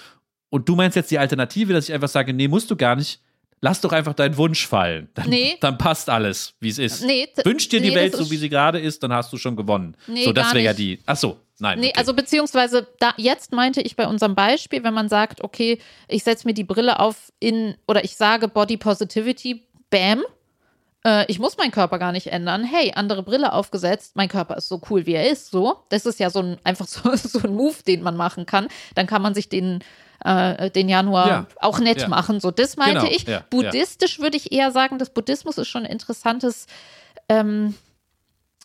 [0.50, 3.20] Und du meinst jetzt die Alternative, dass ich einfach sage, nee, musst du gar nicht.
[3.64, 5.08] Lass doch einfach deinen Wunsch fallen.
[5.14, 5.56] Dann, Nee.
[5.58, 7.02] dann passt alles, wie es ist.
[7.02, 9.56] Nee, Wünsch dir die nee, Welt so, wie sie gerade ist, dann hast du schon
[9.56, 9.96] gewonnen.
[10.06, 10.98] Nee, so, das wäre ja die.
[11.06, 11.80] Ach so, nein.
[11.80, 11.96] Nee, okay.
[11.96, 16.46] also beziehungsweise da, jetzt meinte ich bei unserem Beispiel, wenn man sagt, okay, ich setze
[16.46, 20.22] mir die Brille auf in, oder ich sage Body Positivity, bam,
[21.06, 22.64] äh, ich muss meinen Körper gar nicht ändern.
[22.64, 25.76] Hey, andere Brille aufgesetzt, mein Körper ist so cool, wie er ist, so.
[25.90, 28.68] Das ist ja so ein, einfach so, so ein Move, den man machen kann.
[28.94, 29.82] Dann kann man sich den,
[30.24, 31.46] äh, den Januar Ja.
[31.60, 32.08] auch nett Ja.
[32.08, 32.40] machen.
[32.40, 33.24] So, das meinte Genau, ich.
[33.26, 33.44] ja.
[33.50, 36.66] Buddhistisch würde ich eher sagen, das Buddhismus ist schon ein interessantes
[37.28, 37.74] ähm,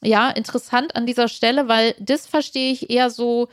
[0.02, 3.50] ja, interessant an dieser Stelle, weil das verstehe ich eher so,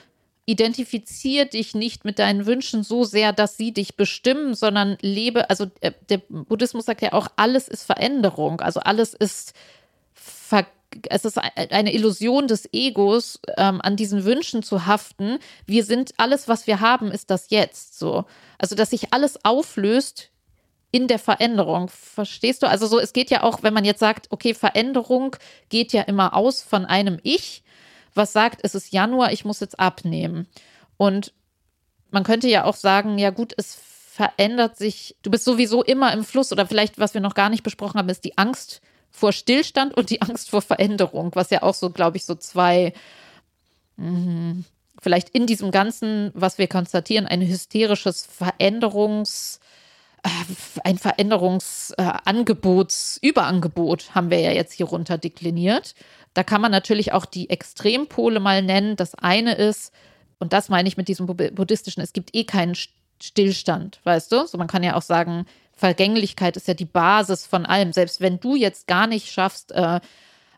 [0.47, 5.67] identifizier dich nicht mit deinen Wünschen so sehr, dass sie dich bestimmen, sondern lebe, also
[5.81, 9.53] äh, der Buddhismus sagt ja auch, alles ist Veränderung, also alles ist
[10.15, 10.67] ver
[11.11, 15.39] es ist eine Illusion des Egos, ähm, an diesen Wünschen zu haften.
[15.67, 18.25] Wir sind alles, was wir haben, ist das jetzt so.
[18.57, 20.31] Also, dass sich alles auflöst
[20.93, 21.89] in der Veränderung.
[21.89, 22.69] Verstehst du?
[22.69, 25.37] Also so, es geht ja auch, wenn man jetzt sagt, okay, Veränderung
[25.69, 27.63] geht ja immer aus von einem Ich,
[28.17, 30.47] was sagt, es ist Januar, ich muss jetzt abnehmen.
[30.97, 31.33] Und
[32.11, 36.25] man könnte ja auch sagen, ja gut, es verändert sich, du bist sowieso immer im
[36.25, 39.97] Fluss oder vielleicht, was wir noch gar nicht besprochen haben, ist die Angst vor Stillstand
[39.97, 42.95] und die Angst vor Veränderung, was ja auch so, glaube ich, so zwei,
[43.97, 44.63] mh,
[45.01, 49.61] vielleicht in diesem Ganzen, was wir konstatieren, ein hysterisches Veränderungs-
[50.85, 55.95] ein Veränderungsangebots, Überangebot haben wir ja jetzt hier runter dekliniert.
[56.35, 58.97] Da kann man natürlich auch die Extrempole mal nennen.
[58.97, 59.93] Das eine ist,
[60.39, 62.91] und das meine ich mit diesem Bu- buddhistischen, es gibt eh keinen St-
[63.23, 64.47] Stillstand, weißt du?
[64.47, 67.93] So man kann ja auch sagen, Vergänglichkeit ist ja die Basis von allem.
[67.93, 70.01] Selbst wenn du jetzt gar nicht schaffst, äh,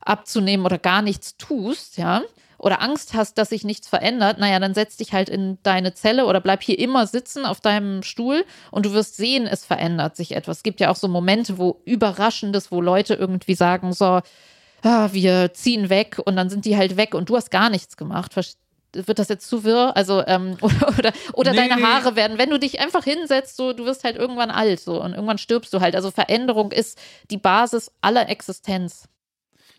[0.00, 2.22] abzunehmen oder gar nichts tust, ja,
[2.58, 6.26] oder Angst hast, dass sich nichts verändert, naja, dann setz dich halt in deine Zelle
[6.26, 10.32] oder bleib hier immer sitzen auf deinem Stuhl und du wirst sehen, es verändert sich
[10.32, 10.58] etwas.
[10.58, 14.20] Es gibt ja auch so Momente, wo Überraschendes, wo Leute irgendwie sagen, so,
[14.82, 17.96] ah, wir ziehen weg und dann sind die halt weg und du hast gar nichts
[17.96, 18.34] gemacht.
[18.92, 19.96] Wird das jetzt zu wirr?
[19.96, 21.82] Also, ähm, oder, oder, oder Nee, deine nee.
[21.82, 25.12] Haare werden, wenn du dich einfach hinsetzt, so, du wirst halt irgendwann alt, so, und
[25.12, 25.94] irgendwann stirbst du halt.
[25.94, 26.98] Also Veränderung ist
[27.30, 29.08] die Basis aller Existenz.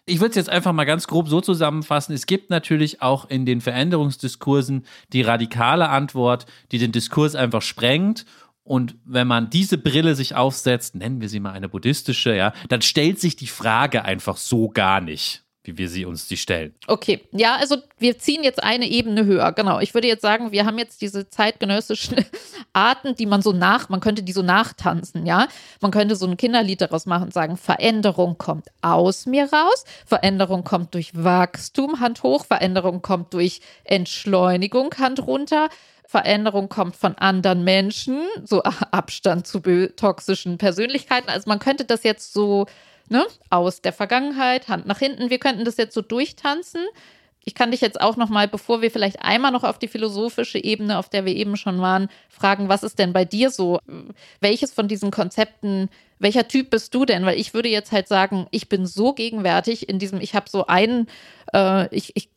[0.10, 2.14] Ich würde es jetzt einfach mal ganz grob so zusammenfassen.
[2.14, 8.26] Es gibt natürlich auch in den Veränderungsdiskursen die radikale Antwort, die den Diskurs einfach sprengt.
[8.64, 12.82] Und wenn man diese Brille sich aufsetzt, nennen wir sie mal eine buddhistische, ja, dann
[12.82, 16.74] stellt sich die Frage einfach so gar nicht, wie wir sie uns die stellen.
[16.88, 19.52] Okay, ja, also wir ziehen jetzt eine Ebene höher.
[19.52, 19.80] Genau.
[19.80, 22.26] Ich würde jetzt sagen, wir haben jetzt diese zeitgenössischen
[22.74, 25.48] Arten, die man so nach, man könnte die so nachtanzen, ja.
[25.80, 30.64] Man könnte so ein Kinderlied daraus machen und sagen, Veränderung kommt aus mir raus, Veränderung
[30.64, 35.70] kommt durch Wachstum, Hand hoch, Veränderung kommt durch Entschleunigung, Hand runter.
[36.10, 39.62] Veränderung kommt von anderen Menschen, so Abstand zu
[39.96, 41.30] toxischen Persönlichkeiten.
[41.30, 42.66] Also man könnte das jetzt so
[43.10, 45.30] ne, aus der Vergangenheit, Hand nach hinten.
[45.30, 46.82] Wir könnten das jetzt so durchtanzen.
[47.44, 50.64] Ich kann dich jetzt auch noch mal, bevor wir vielleicht einmal noch auf die philosophische
[50.64, 53.80] Ebene, auf der wir eben schon waren, fragen, was ist denn bei dir so?
[54.40, 55.90] Welches von diesen Konzepten,
[56.20, 57.26] welcher Typ bist du denn?
[57.26, 60.68] Weil ich würde jetzt halt sagen, ich bin so gegenwärtig in diesem, ich habe so
[60.68, 61.08] einen,
[61.54, 62.30] äh, ich, ich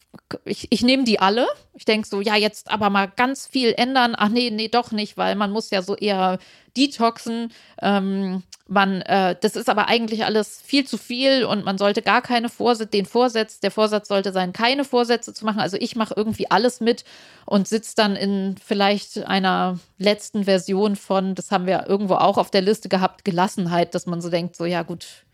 [0.44, 1.46] ich, ich nehme die alle.
[1.74, 4.14] Ich denke so, ja, jetzt aber mal ganz viel ändern.
[4.16, 6.38] Ach nee, nee, doch nicht, weil man muss ja so eher
[6.76, 7.52] detoxen.
[7.80, 12.22] Ähm, man, äh, das ist aber eigentlich alles viel zu viel und man sollte gar
[12.22, 15.60] keine Vorsätze, den Vorsatz, der Vorsatz sollte sein, keine Vorsätze zu machen.
[15.60, 17.04] Also ich mache irgendwie alles mit
[17.44, 22.50] und sitze dann in vielleicht einer letzten Version von, das haben wir irgendwo auch auf
[22.50, 25.24] der Liste gehabt, Gelassenheit, dass man so denkt, so ja gut,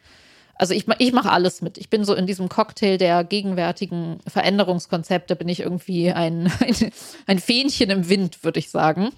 [0.55, 1.78] also ich, ich mache alles mit.
[1.78, 6.93] Ich bin so in diesem Cocktail der gegenwärtigen Veränderungskonzepte, bin ich irgendwie ein, ein,
[7.26, 9.11] ein Fähnchen im Wind, würde ich sagen.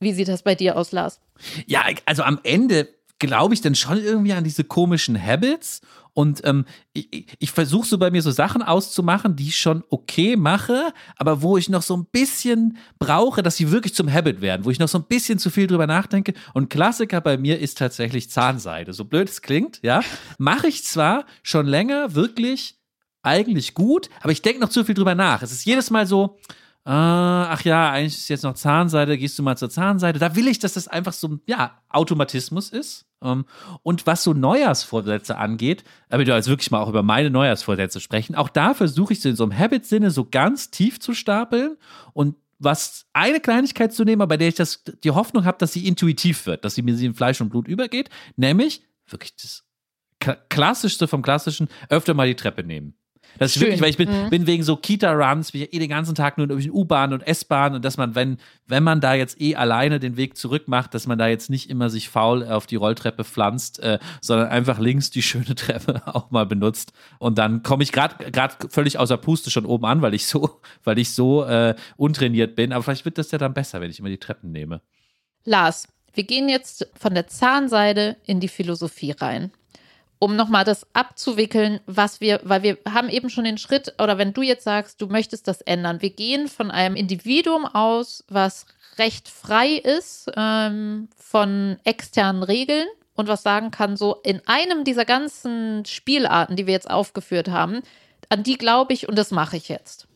[0.00, 1.20] Wie sieht das bei dir aus, Lars?
[1.66, 2.88] Ja, also am Ende
[3.18, 5.80] glaube ich dann schon irgendwie an diese komischen Habits
[6.12, 10.36] und ähm, ich, ich- versuche so bei mir so Sachen auszumachen, die ich schon okay
[10.36, 14.64] mache, aber wo ich noch so ein bisschen brauche, dass sie wirklich zum Habit werden,
[14.64, 16.32] wo ich noch so ein bisschen zu viel drüber nachdenke.
[16.54, 18.92] Und Klassiker bei mir ist tatsächlich Zahnseide.
[18.94, 20.00] So blöd es klingt, ja,
[20.38, 22.78] mache ich zwar schon länger wirklich
[23.22, 25.42] eigentlich gut, aber ich denke noch zu viel drüber nach.
[25.42, 26.38] Es ist jedes Mal so,
[26.86, 30.18] ah, ach ja, eigentlich ist jetzt noch Zahnseide, gehst du mal zur Zahnseide.
[30.18, 33.06] Da will ich, dass das einfach so, ja, Automatismus ist.
[33.22, 33.44] Ähm,
[33.82, 38.36] und was so Neujahrsvorsätze angeht, damit wir jetzt wirklich mal auch über meine Neujahrsvorsätze sprechen,
[38.36, 41.76] auch da versuche ich so in so einem Habit-Sinne so ganz tief zu stapeln
[42.12, 45.86] und was eine Kleinigkeit zu nehmen, bei der ich das, die Hoffnung habe, dass sie
[45.86, 49.64] intuitiv wird, dass sie mir in Fleisch und Blut übergeht, nämlich wirklich das
[50.48, 52.94] Klassischste vom Klassischen, öfter mal die Treppe nehmen.
[53.38, 54.30] Das ist wirklich, weil ich bin, mhm.
[54.30, 57.74] bin wegen so Kita-Runs, bin ich eh den ganzen Tag nur durch U-Bahn und S-Bahn
[57.74, 61.06] und dass man, wenn, wenn man da jetzt eh alleine den Weg zurück macht, dass
[61.06, 65.10] man da jetzt nicht immer sich faul auf die Rolltreppe pflanzt, äh, sondern einfach links
[65.10, 66.92] die schöne Treppe auch mal benutzt.
[67.18, 68.16] Und dann komme ich gerade
[68.68, 72.72] völlig außer Puste schon oben an, weil ich so, weil ich so äh, untrainiert bin.
[72.72, 74.80] Aber vielleicht wird das ja dann besser, wenn ich immer die Treppen nehme.
[75.44, 79.52] Lars, wir gehen jetzt von der Zahnseide in die Philosophie rein
[80.18, 84.32] um nochmal das abzuwickeln, was wir, weil wir haben eben schon den Schritt, oder wenn
[84.32, 88.66] du jetzt sagst, du möchtest das ändern, wir gehen von einem Individuum aus, was
[88.98, 95.04] recht frei ist ähm, von externen Regeln und was sagen kann, so in einem dieser
[95.04, 97.82] ganzen Spielarten, die wir jetzt aufgeführt haben,
[98.30, 100.08] an die glaube ich und das mache ich jetzt.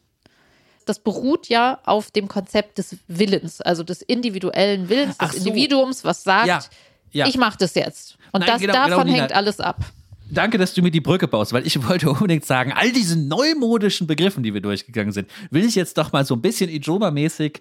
[0.86, 5.36] Das beruht ja auf dem Konzept des Willens, also des individuellen Willens, des so.
[5.36, 6.60] Individuums, was sagt, ja
[7.12, 7.26] ja.
[7.26, 8.16] ich mache das jetzt.
[8.32, 9.84] Und Nein, das, genau, davon genau, hängt alles ab.
[10.30, 14.06] Danke, dass du mir die Brücke baust, weil ich wollte unbedingt sagen, all diese neumodischen
[14.06, 17.60] Begriffen, die wir durchgegangen sind, will ich jetzt doch mal so ein bisschen Ijoma-mäßig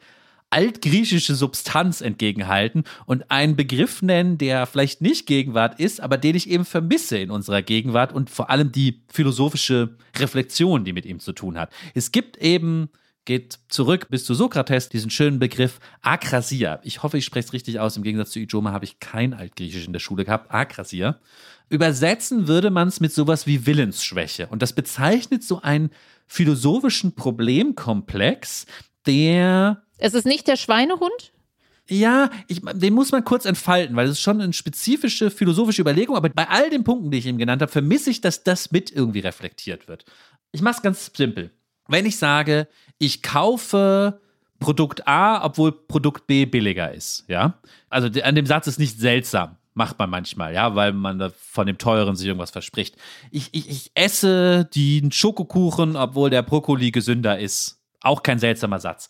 [0.51, 6.49] altgriechische Substanz entgegenhalten und einen Begriff nennen, der vielleicht nicht Gegenwart ist, aber den ich
[6.49, 11.33] eben vermisse in unserer Gegenwart und vor allem die philosophische Reflexion, die mit ihm zu
[11.33, 11.71] tun hat.
[11.93, 12.89] Es gibt eben
[13.29, 16.79] geht zurück bis zu Sokrates, diesen schönen Begriff Akrasia.
[16.81, 17.95] Ich hoffe, ich spreche es richtig aus.
[17.95, 20.51] Im Gegensatz zu Ijoma habe ich kein Altgriechisch in der Schule gehabt.
[20.51, 21.19] Akrasia.
[21.69, 24.47] Übersetzen würde man es mit sowas wie Willensschwäche.
[24.47, 25.91] Und das bezeichnet so einen
[26.25, 28.65] philosophischen Problemkomplex,
[29.05, 29.83] der.
[29.99, 31.31] Es ist nicht der Schweinehund?
[31.87, 36.15] Ja, ich, den muss man kurz entfalten, weil es ist schon eine spezifische philosophische Überlegung.
[36.15, 38.91] Aber bei all den Punkten, die ich ihm genannt habe, vermisse ich, dass das mit
[38.91, 40.03] irgendwie reflektiert wird.
[40.51, 41.51] Ich mache es ganz simpel.
[41.89, 42.67] Wenn ich sage,
[42.97, 44.19] ich kaufe
[44.59, 47.59] Produkt A, obwohl Produkt B billiger ist, ja.
[47.89, 49.57] Also an dem Satz ist nicht seltsam.
[49.73, 52.97] Macht man manchmal, ja, weil man von dem teuren sich irgendwas verspricht.
[53.31, 57.79] Ich, ich, ich esse den Schokokuchen, obwohl der Brokkoli gesünder ist.
[58.01, 59.09] Auch kein seltsamer Satz.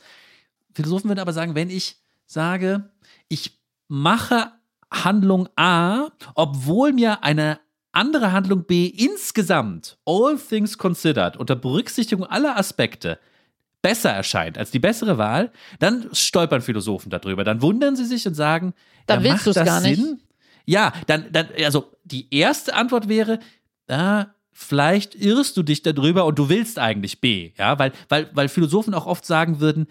[0.74, 2.92] Philosophen würden aber sagen, wenn ich sage,
[3.30, 4.52] ich mache
[4.92, 7.60] Handlung A, obwohl mir eine
[7.92, 13.20] andere Handlung B insgesamt, all things considered, unter Berücksichtigung aller Aspekte,
[13.82, 17.44] besser erscheint als die bessere Wahl, dann stolpern Philosophen darüber.
[17.44, 18.74] Dann wundern sie sich und sagen,
[19.08, 20.00] dann ja, willst du es gar nicht.
[20.00, 20.20] Sinn?
[20.66, 23.40] Ja, dann, dann, also die erste Antwort wäre,
[23.88, 28.50] ah, vielleicht irrst du dich darüber und du willst eigentlich B, ja, weil, weil, weil
[28.50, 29.88] Philosophen auch oft sagen würden,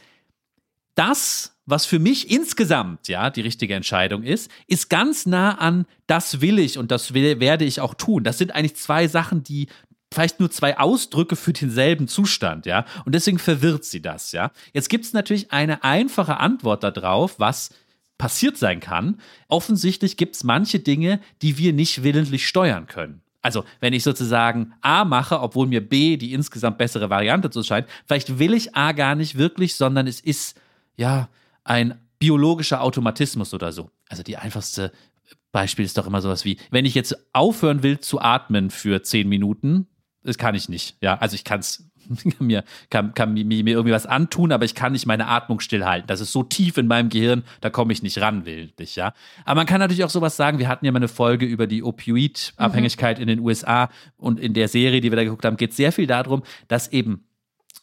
[0.99, 6.41] das, was für mich insgesamt ja die richtige Entscheidung ist, ist ganz nah an das
[6.41, 8.25] will ich und das will, werde ich auch tun.
[8.25, 9.69] Das sind eigentlich zwei Sachen, die
[10.13, 12.85] vielleicht nur zwei Ausdrücke für denselben Zustand, ja.
[13.05, 14.51] Und deswegen verwirrt sie das, ja.
[14.73, 17.71] Jetzt gibt es natürlich eine einfache Antwort darauf, was
[18.17, 19.21] passiert sein kann.
[19.47, 23.21] Offensichtlich gibt es manche Dinge, die wir nicht willentlich steuern können.
[23.43, 27.87] Also, wenn ich sozusagen A mache, obwohl mir B die insgesamt bessere Variante zu scheint,
[28.07, 30.59] vielleicht will ich A gar nicht wirklich, sondern es ist
[30.99, 31.29] ja
[31.65, 33.91] ein biologischer Automatismus oder so.
[34.09, 34.93] Also die einfachste
[35.53, 39.29] Beispiel ist doch immer sowas wie, wenn ich jetzt aufhören will zu atmen für zehn
[39.29, 39.87] Minuten,
[40.23, 40.97] das kann ich nicht.
[41.01, 41.89] Ja, also ich kann's,
[42.39, 46.07] mir, kann, kann mir, mir irgendwie was antun, aber ich kann nicht meine Atmung stillhalten.
[46.07, 49.15] Das ist so tief in meinem Gehirn, da komme ich nicht ran, willentlich, ja.
[49.45, 50.59] Aber man kann natürlich auch sowas sagen.
[50.59, 53.23] Wir hatten ja mal eine Folge über die Opioid-Abhängigkeit mhm.
[53.23, 55.93] in den USA und in der Serie, die wir da geguckt haben, geht es sehr
[55.93, 57.25] viel darum, dass eben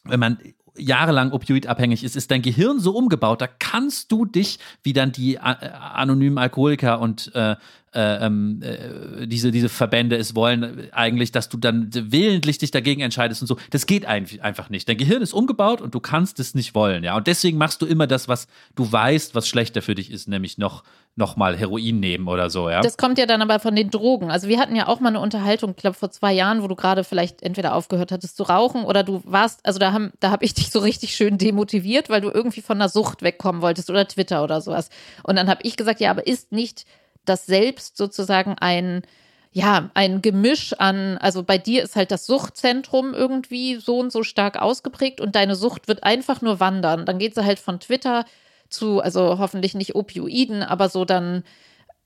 [0.05, 0.38] wenn man
[0.78, 5.36] jahrelang opioidabhängig ist, ist dein Gehirn so umgebaut, da kannst du dich, wie dann die
[5.36, 7.55] äh, anonymen Alkoholiker und äh,
[7.96, 13.02] äh, ähm, äh, diese, diese Verbände es wollen, eigentlich, dass du dann willentlich dich dagegen
[13.02, 13.58] entscheidest und so.
[13.70, 14.89] Das geht einfach nicht.
[14.89, 17.16] Dein Gehirn ist umgebaut und du kannst es nicht wollen, ja.
[17.16, 20.58] Und deswegen machst du immer das, was du weißt, was schlechter für dich ist, nämlich
[20.58, 20.84] noch,
[21.16, 22.82] noch mal Heroin nehmen oder so, ja.
[22.82, 24.30] Das kommt ja dann aber von den Drogen.
[24.30, 26.76] Also wir hatten ja auch mal eine Unterhaltung, ich glaube vor zwei Jahren, wo du
[26.76, 30.43] gerade vielleicht entweder aufgehört hattest zu rauchen oder du warst, also da haben, da habe
[30.43, 34.06] ich dich so richtig schön demotiviert, weil du irgendwie von der Sucht wegkommen wolltest oder
[34.06, 34.89] Twitter oder sowas.
[35.24, 36.86] Und dann habe ich gesagt, ja, aber ist nicht
[37.26, 39.03] das Selbst sozusagen ein,
[39.51, 44.23] ja, ein Gemisch an, also bei dir ist halt das Suchtzentrum irgendwie so und so
[44.23, 47.05] stark ausgeprägt und deine Sucht wird einfach nur wandern.
[47.05, 48.26] Dann geht sie halt von Twitter
[48.69, 51.43] zu, also hoffentlich nicht Opioiden, aber so dann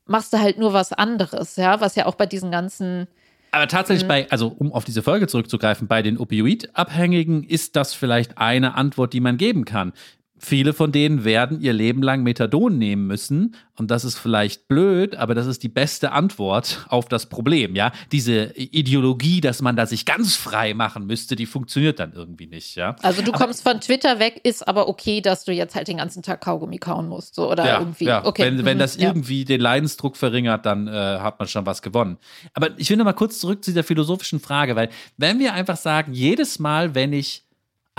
[0.06, 3.08] machst du halt nur was anderes, ja, was ja auch bei diesen ganzen
[3.52, 4.10] Aber tatsächlich mhm.
[4.10, 9.14] bei, also um auf diese Folge zurückzugreifen, bei den Opioidabhängigen ist das vielleicht eine Antwort,
[9.14, 9.94] die man geben kann.
[10.40, 13.56] Viele von denen werden ihr Leben lang Methadon nehmen müssen.
[13.78, 17.76] Und das ist vielleicht blöd, aber das ist die beste Antwort auf das Problem.
[17.76, 22.48] Ja, diese Ideologie, dass man da sich ganz frei machen müsste, die funktioniert dann irgendwie
[22.48, 22.76] nicht.
[22.76, 25.88] Ja, also du kommst aber, von Twitter weg, ist aber okay, dass du jetzt halt
[25.88, 28.06] den ganzen Tag Kaugummi kauen musst, so oder ja, irgendwie.
[28.06, 28.26] Ja.
[28.26, 28.44] Okay.
[28.44, 29.08] Wenn, wenn mhm, das ja.
[29.08, 32.18] irgendwie den Leidensdruck verringert, dann äh, hat man schon was gewonnen.
[32.54, 35.78] Aber ich will noch mal kurz zurück zu dieser philosophischen Frage, weil wenn wir einfach
[35.78, 37.44] sagen, jedes Mal, wenn ich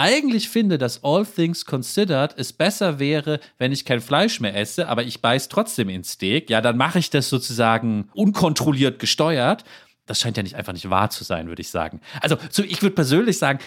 [0.01, 4.89] eigentlich finde, dass All Things Considered es besser wäre, wenn ich kein Fleisch mehr esse,
[4.89, 9.65] aber ich beiß trotzdem ins Steak, ja, dann mache ich das sozusagen unkontrolliert gesteuert.
[10.07, 12.01] Das scheint ja nicht einfach nicht wahr zu sein, würde ich sagen.
[12.23, 13.59] Also, so, ich würde persönlich sagen,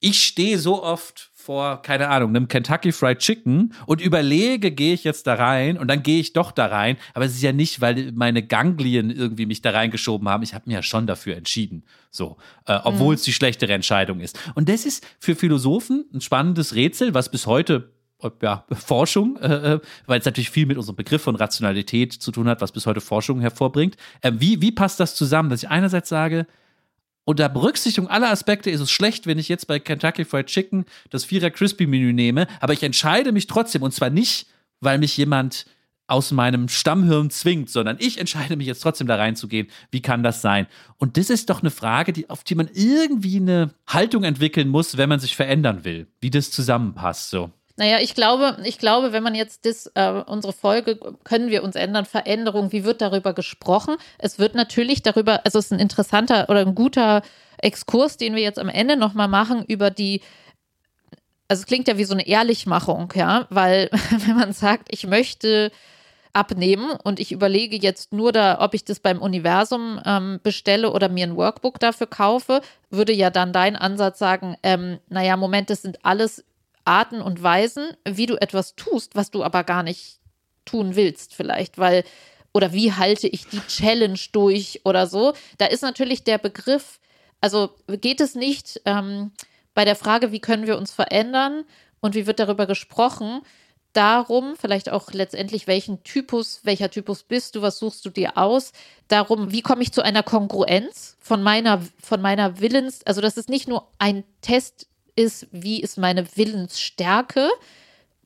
[0.00, 5.02] ich stehe so oft vor, keine Ahnung, einem Kentucky Fried Chicken und überlege, gehe ich
[5.02, 6.98] jetzt da rein und dann gehe ich doch da rein.
[7.14, 10.42] Aber es ist ja nicht, weil meine Ganglien irgendwie mich da reingeschoben haben.
[10.42, 11.84] Ich habe mir ja schon dafür entschieden.
[12.10, 12.36] So,
[12.66, 13.24] äh, obwohl es mhm.
[13.24, 14.38] die schlechtere Entscheidung ist.
[14.56, 19.76] Und das ist für Philosophen ein spannendes Rätsel, was bis heute äh, ja, Forschung, äh,
[19.76, 22.84] äh, weil es natürlich viel mit unserem Begriff von Rationalität zu tun hat, was bis
[22.84, 23.96] heute Forschung hervorbringt.
[24.20, 26.46] Äh, wie, wie passt das zusammen, dass ich einerseits sage,
[27.28, 31.26] unter Berücksichtigung aller Aspekte ist es schlecht, wenn ich jetzt bei Kentucky Fried Chicken das
[31.26, 34.46] Vierer Crispy Menü nehme, aber ich entscheide mich trotzdem und zwar nicht,
[34.80, 35.66] weil mich jemand
[36.06, 39.66] aus meinem Stammhirn zwingt, sondern ich entscheide mich jetzt trotzdem da reinzugehen.
[39.90, 40.68] Wie kann das sein?
[40.96, 44.96] Und das ist doch eine Frage, die, auf die man irgendwie eine Haltung entwickeln muss,
[44.96, 47.28] wenn man sich verändern will, wie das zusammenpasst.
[47.28, 47.50] So.
[47.78, 51.76] Naja, ich glaube, ich glaube, wenn man jetzt das, äh, unsere Folge, können wir uns
[51.76, 53.94] ändern, Veränderung, wie wird darüber gesprochen?
[54.18, 57.22] Es wird natürlich darüber, also es ist ein interessanter oder ein guter
[57.58, 60.22] Exkurs, den wir jetzt am Ende nochmal machen über die,
[61.46, 63.90] also es klingt ja wie so eine Ehrlichmachung, ja, weil
[64.26, 65.70] wenn man sagt, ich möchte
[66.32, 71.08] abnehmen und ich überlege jetzt nur da, ob ich das beim Universum ähm, bestelle oder
[71.08, 72.60] mir ein Workbook dafür kaufe,
[72.90, 76.44] würde ja dann dein Ansatz sagen, ähm, naja, Moment, das sind alles
[76.88, 80.18] Arten und Weisen, wie du etwas tust, was du aber gar nicht
[80.64, 82.02] tun willst, vielleicht, weil,
[82.52, 85.34] oder wie halte ich die Challenge durch oder so.
[85.58, 86.98] Da ist natürlich der Begriff,
[87.40, 87.70] also
[88.00, 89.32] geht es nicht ähm,
[89.74, 91.64] bei der Frage, wie können wir uns verändern
[92.00, 93.42] und wie wird darüber gesprochen,
[93.92, 98.72] darum, vielleicht auch letztendlich, welchen Typus, welcher Typus bist du, was suchst du dir aus,
[99.08, 103.48] darum, wie komme ich zu einer Kongruenz von meiner, von meiner Willens, also das ist
[103.48, 104.86] nicht nur ein Test
[105.18, 107.50] ist, wie ist meine Willensstärke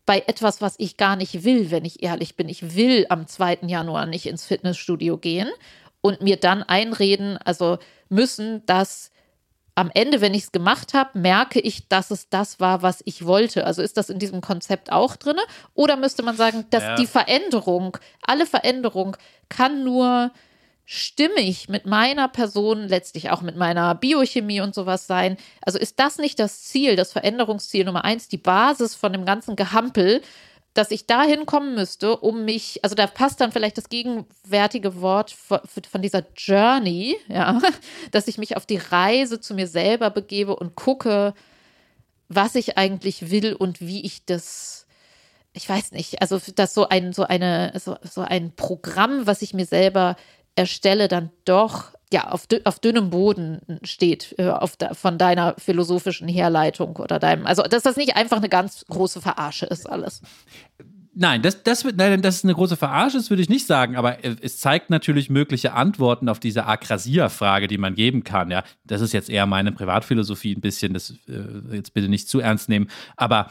[0.04, 2.48] bei etwas, was ich gar nicht will, wenn ich ehrlich bin.
[2.48, 3.60] Ich will am 2.
[3.66, 5.48] Januar nicht ins Fitnessstudio gehen
[6.02, 7.78] und mir dann einreden, also
[8.08, 9.10] müssen, dass
[9.74, 13.24] am Ende, wenn ich es gemacht habe, merke ich, dass es das war, was ich
[13.24, 13.64] wollte.
[13.64, 15.38] Also ist das in diesem Konzept auch drin?
[15.72, 16.96] Oder müsste man sagen, dass ja.
[16.96, 19.16] die Veränderung, alle Veränderung
[19.48, 20.30] kann nur
[20.84, 25.36] stimmig mit meiner Person, letztlich auch mit meiner Biochemie und sowas sein.
[25.62, 29.56] Also ist das nicht das Ziel, das Veränderungsziel Nummer eins, die Basis von dem ganzen
[29.56, 30.22] Gehampel,
[30.74, 35.30] dass ich dahin kommen müsste, um mich, also da passt dann vielleicht das gegenwärtige Wort
[35.30, 37.60] von dieser Journey, ja,
[38.10, 41.34] dass ich mich auf die Reise zu mir selber begebe und gucke,
[42.28, 44.86] was ich eigentlich will und wie ich das,
[45.52, 49.52] ich weiß nicht, also das so ein, so eine, so, so ein Programm, was ich
[49.52, 50.16] mir selber
[50.56, 56.96] erstelle, dann doch ja, auf, auf dünnem Boden steht äh, auf von deiner philosophischen Herleitung
[56.96, 60.20] oder deinem, also dass das nicht einfach eine ganz große Verarsche ist alles.
[61.14, 63.96] Nein, das, das, wird, nein, das ist eine große Verarsche, das würde ich nicht sagen,
[63.96, 68.50] aber es zeigt natürlich mögliche Antworten auf diese Akrasia-Frage, die man geben kann.
[68.50, 72.40] Ja, das ist jetzt eher meine Privatphilosophie ein bisschen, das äh, jetzt bitte nicht zu
[72.40, 73.50] ernst nehmen, aber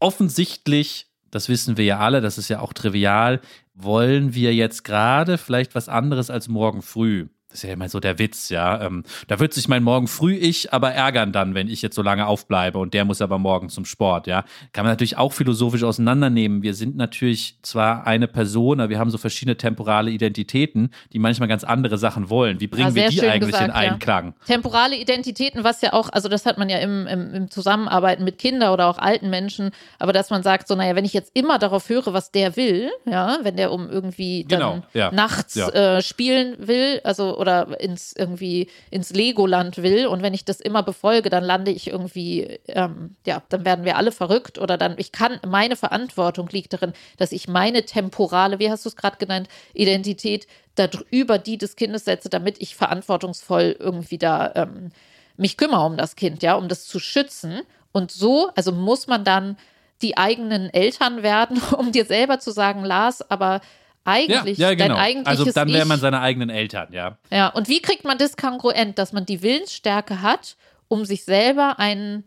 [0.00, 3.40] offensichtlich das wissen wir ja alle, das ist ja auch trivial,
[3.74, 7.26] wollen wir jetzt gerade vielleicht was anderes als morgen früh?
[7.52, 8.80] Das ist ja immer so der Witz, ja.
[8.80, 12.00] Ähm, da wird sich mein Morgen früh ich aber ärgern dann, wenn ich jetzt so
[12.00, 14.44] lange aufbleibe und der muss aber morgen zum Sport, ja.
[14.72, 16.62] Kann man natürlich auch philosophisch auseinandernehmen.
[16.62, 21.46] Wir sind natürlich zwar eine Person, aber wir haben so verschiedene temporale Identitäten, die manchmal
[21.46, 22.58] ganz andere Sachen wollen.
[22.60, 24.34] Wie bringen ja, wir die eigentlich gesagt, in Einklang?
[24.40, 24.54] Ja.
[24.54, 28.38] Temporale Identitäten, was ja auch, also das hat man ja im, im, im Zusammenarbeiten mit
[28.38, 31.58] Kindern oder auch alten Menschen, aber dass man sagt, so, naja, wenn ich jetzt immer
[31.58, 35.12] darauf höre, was der will, ja, wenn der um irgendwie dann genau, ja.
[35.12, 40.60] nachts äh, spielen will, also oder ins irgendwie ins Legoland will und wenn ich das
[40.60, 44.94] immer befolge, dann lande ich irgendwie, ähm, ja, dann werden wir alle verrückt oder dann,
[44.96, 49.18] ich kann, meine Verantwortung liegt darin, dass ich meine temporale, wie hast du es gerade
[49.18, 50.46] genannt, Identität
[50.76, 54.90] darüber die des Kindes setze, damit ich verantwortungsvoll irgendwie da ähm,
[55.36, 57.60] mich kümmere um das Kind, ja, um das zu schützen.
[57.92, 59.58] Und so, also muss man dann
[60.00, 63.60] die eigenen Eltern werden, um dir selber zu sagen, Lars, aber
[64.04, 64.94] eigentlich, ja, ja, genau.
[64.94, 67.18] dein eigentliches Also dann wäre man seine eigenen Eltern, ja.
[67.30, 70.56] Ja, und wie kriegt man das kongruent, dass man die Willensstärke hat,
[70.88, 72.24] um sich selber ein,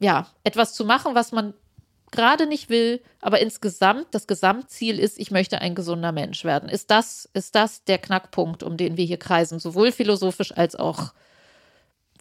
[0.00, 1.54] ja, etwas zu machen, was man
[2.10, 6.68] gerade nicht will, aber insgesamt das Gesamtziel ist, ich möchte ein gesunder Mensch werden.
[6.68, 11.12] Ist das, ist das der Knackpunkt, um den wir hier kreisen, sowohl philosophisch als auch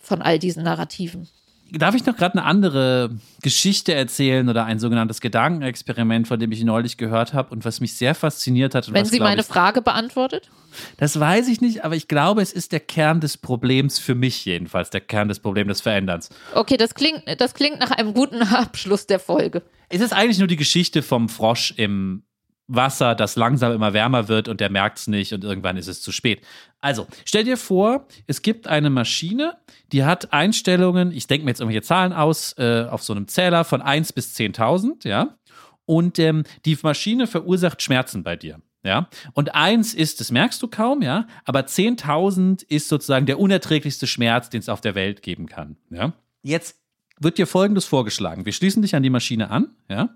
[0.02, 1.30] von all diesen Narrativen?
[1.76, 3.10] Darf ich noch gerade eine andere
[3.42, 7.96] Geschichte erzählen oder ein sogenanntes Gedankenexperiment, von dem ich neulich gehört habe und was mich
[7.96, 8.94] sehr fasziniert hat?
[8.94, 10.52] Wenn was, sie meine ich, Frage beantwortet?
[10.98, 14.46] Das weiß ich nicht, aber ich glaube, es ist der Kern des Problems für mich
[14.46, 16.30] jedenfalls, der Kern des Problems des Veränderns.
[16.54, 19.64] Okay, das klingt, das klingt nach einem guten Abschluss der Folge.
[19.90, 22.24] Es ist eigentlich nur die Geschichte vom Frosch im
[22.68, 26.02] Wasser, das langsam immer wärmer wird und der merkt es nicht und irgendwann ist es
[26.02, 26.42] zu spät.
[26.80, 29.58] Also, stell dir vor, es gibt eine Maschine,
[29.92, 33.64] die hat Einstellungen, ich denke mir jetzt irgendwelche Zahlen aus, äh, auf so einem Zähler
[33.64, 35.38] von 1 bis 10.000, ja.
[35.86, 38.62] Und ähm, die Maschine verursacht Schmerzen bei dir.
[38.86, 44.08] Ja, und eins ist, das merkst du kaum, ja, aber 10.000 ist sozusagen der unerträglichste
[44.08, 45.78] Schmerz, den es auf der Welt geben kann.
[45.90, 46.12] Ja,
[46.42, 46.82] jetzt
[47.18, 50.10] wird dir Folgendes vorgeschlagen: Wir schließen dich an die Maschine an, ja,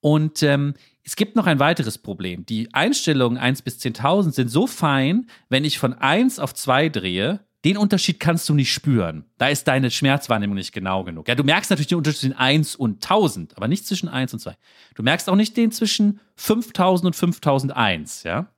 [0.00, 0.74] und ähm,
[1.08, 2.44] es gibt noch ein weiteres Problem.
[2.44, 7.40] Die Einstellungen 1 bis 10.000 sind so fein, wenn ich von 1 auf 2 drehe,
[7.64, 9.24] den Unterschied kannst du nicht spüren.
[9.38, 11.26] Da ist deine Schmerzwahrnehmung nicht genau genug.
[11.26, 14.40] Ja, du merkst natürlich den Unterschied zwischen 1 und 1000, aber nicht zwischen 1 und
[14.40, 14.54] 2.
[14.96, 18.52] Du merkst auch nicht den zwischen 5000 und 5001, ja.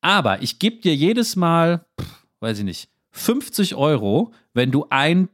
[0.00, 5.28] Aber ich gebe dir jedes Mal, pff, weiß ich nicht, 50 Euro, wenn du ein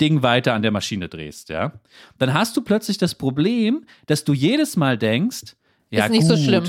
[0.00, 1.72] Ding weiter an der Maschine drehst, ja.
[2.18, 5.56] Dann hast du plötzlich das Problem, dass du jedes Mal denkst,
[5.90, 6.64] ja, Ist nicht gut, so schlimm.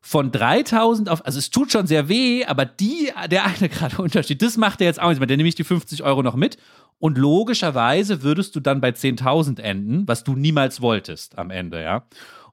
[0.00, 4.40] Von 3000 auf, also es tut schon sehr weh, aber die, der eine gerade Unterschied,
[4.40, 5.26] das macht er jetzt auch nicht mehr.
[5.26, 6.58] Der nehme ich die 50 Euro noch mit.
[6.98, 12.06] Und logischerweise würdest du dann bei 10.000 enden, was du niemals wolltest am Ende, ja.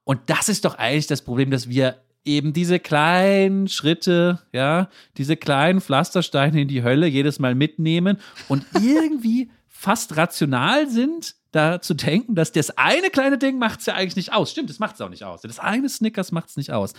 [0.04, 5.38] Und das ist doch eigentlich das Problem, dass wir eben diese kleinen Schritte, ja, diese
[5.38, 8.18] kleinen Pflastersteine in die Hölle jedes Mal mitnehmen
[8.48, 13.86] und irgendwie fast rational sind, da zu denken, dass das eine kleine Ding macht es
[13.86, 14.52] ja eigentlich nicht aus.
[14.52, 15.42] Stimmt, das macht es auch nicht aus.
[15.42, 16.94] Das eine Snickers macht es nicht aus.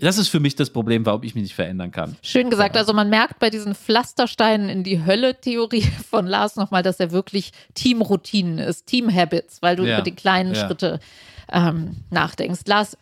[0.00, 2.16] Das ist für mich das Problem, warum ich mich nicht verändern kann.
[2.22, 2.76] Schön gesagt.
[2.76, 7.52] Also man merkt bei diesen Pflastersteinen in die Hölle-Theorie von Lars nochmal, dass er wirklich
[7.74, 10.66] Teamroutinen ist, Team-Habits, weil du Ja, über die kleinen ja.
[10.66, 11.00] Schritte
[11.52, 12.60] ähm, nachdenkst.
[12.66, 12.96] Lars,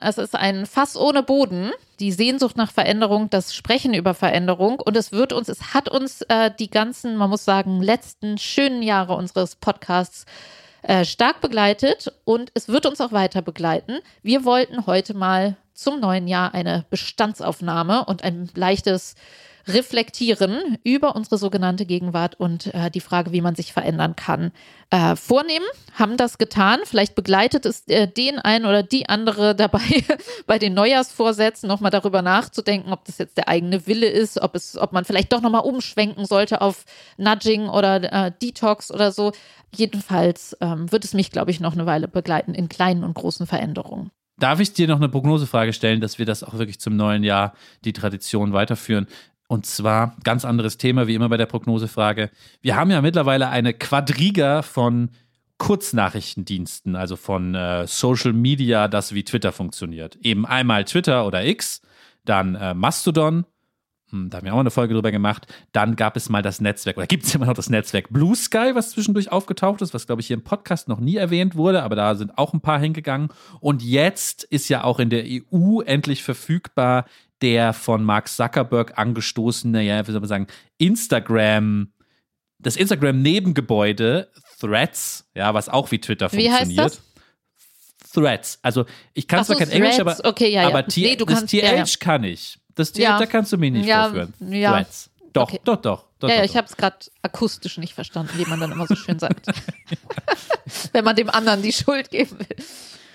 [0.00, 1.70] es ist ein Fass ohne Boden,
[2.00, 6.22] die Sehnsucht nach Veränderung, das Sprechen über Veränderung und es wird uns, es hat uns
[6.22, 10.24] äh, die ganzen, man muss sagen, letzten schönen Jahre unseres Podcasts
[10.82, 13.98] äh, stark begleitet und es wird uns auch weiter begleiten.
[14.22, 19.14] Wir wollten heute mal zum neuen Jahr eine Bestandsaufnahme und ein leichtes
[19.66, 24.52] Reflektieren über unsere sogenannte Gegenwart und äh, die Frage, wie man sich verändern kann,
[24.90, 25.64] äh, vornehmen.
[25.94, 26.80] Haben das getan.
[26.84, 30.04] Vielleicht begleitet es äh, den einen oder die andere dabei,
[30.46, 34.76] bei den Neujahrsvorsätzen nochmal darüber nachzudenken, ob das jetzt der eigene Wille ist, ob, es,
[34.76, 36.84] ob man vielleicht doch nochmal umschwenken sollte auf
[37.16, 39.32] Nudging oder äh, Detox oder so.
[39.74, 43.46] Jedenfalls ähm, wird es mich, glaube ich, noch eine Weile begleiten in kleinen und großen
[43.46, 44.10] Veränderungen.
[44.40, 47.52] Darf ich dir noch eine Prognosefrage stellen, dass wir das auch wirklich zum neuen Jahr
[47.84, 49.06] die Tradition weiterführen?
[49.50, 52.30] Und zwar ganz anderes Thema wie immer bei der Prognosefrage.
[52.62, 55.10] Wir haben ja mittlerweile eine Quadriga von
[55.58, 60.14] Kurznachrichtendiensten, also von äh, Social Media, das wie Twitter funktioniert.
[60.22, 61.82] Eben einmal Twitter oder X,
[62.24, 63.44] dann äh, Mastodon,
[64.12, 65.46] da haben wir auch eine Folge drüber gemacht.
[65.72, 68.72] Dann gab es mal das Netzwerk, oder gibt es immer noch das Netzwerk Blue Sky,
[68.74, 71.96] was zwischendurch aufgetaucht ist, was, glaube ich, hier im Podcast noch nie erwähnt wurde, aber
[71.96, 73.28] da sind auch ein paar hingegangen.
[73.60, 77.06] Und jetzt ist ja auch in der EU endlich verfügbar
[77.42, 80.46] der von Mark Zuckerberg angestoßene, ja, wie soll man sagen,
[80.76, 81.92] Instagram,
[82.58, 84.28] das Instagram-Nebengebäude
[84.60, 87.00] Threads, ja, was auch wie Twitter Wie heißt funktioniert.
[88.02, 88.12] das?
[88.12, 88.58] Threads.
[88.62, 88.84] Also
[89.14, 90.20] ich kann Ach so, zwar kein Englisch, Threads.
[90.20, 90.68] aber, Okay, ja, ja.
[90.68, 91.84] aber T Nee, kannst- TH ja, ja.
[91.98, 92.58] kann ich.
[92.80, 93.18] Das TH, Ja.
[93.18, 94.34] da kannst du mich nicht Ja, vorführen.
[94.50, 94.72] ja.
[94.72, 95.10] Threads.
[95.32, 95.60] Doch, Okay.
[95.64, 96.28] doch, doch, doch.
[96.28, 98.96] ja, ja, doch, ich habe es gerade akustisch nicht verstanden, wie man dann immer so
[98.96, 99.46] schön sagt.
[100.92, 102.56] Wenn man dem anderen die Schuld geben will.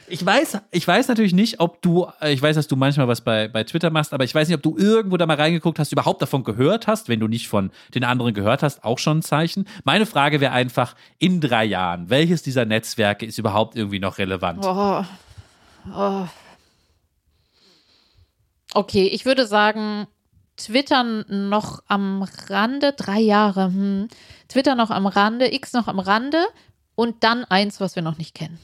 [0.08, 3.22] Ich weiß, ich weiß natürlich nicht, ob du, äh, ich weiß, dass du manchmal was
[3.22, 5.92] bei, bei Twitter machst, aber ich weiß nicht, ob du irgendwo da mal reingeguckt hast,
[5.92, 7.10] überhaupt davon gehört hast.
[7.10, 9.68] Wenn du nicht von den anderen gehört hast, auch schon ein Zeichen.
[9.84, 14.64] Meine Frage wäre einfach, in drei Jahren, welches dieser Netzwerke ist überhaupt irgendwie noch relevant?
[14.64, 15.04] Oh.
[15.94, 16.28] Oh.
[18.76, 20.06] Okay, ich würde sagen,
[20.58, 23.66] Twitter noch am Rande, drei Jahre.
[23.66, 24.08] Hm.
[24.50, 26.44] Twitter noch am Rande, X noch am Rande
[26.96, 28.60] und dann eins, was wir noch nicht kennen.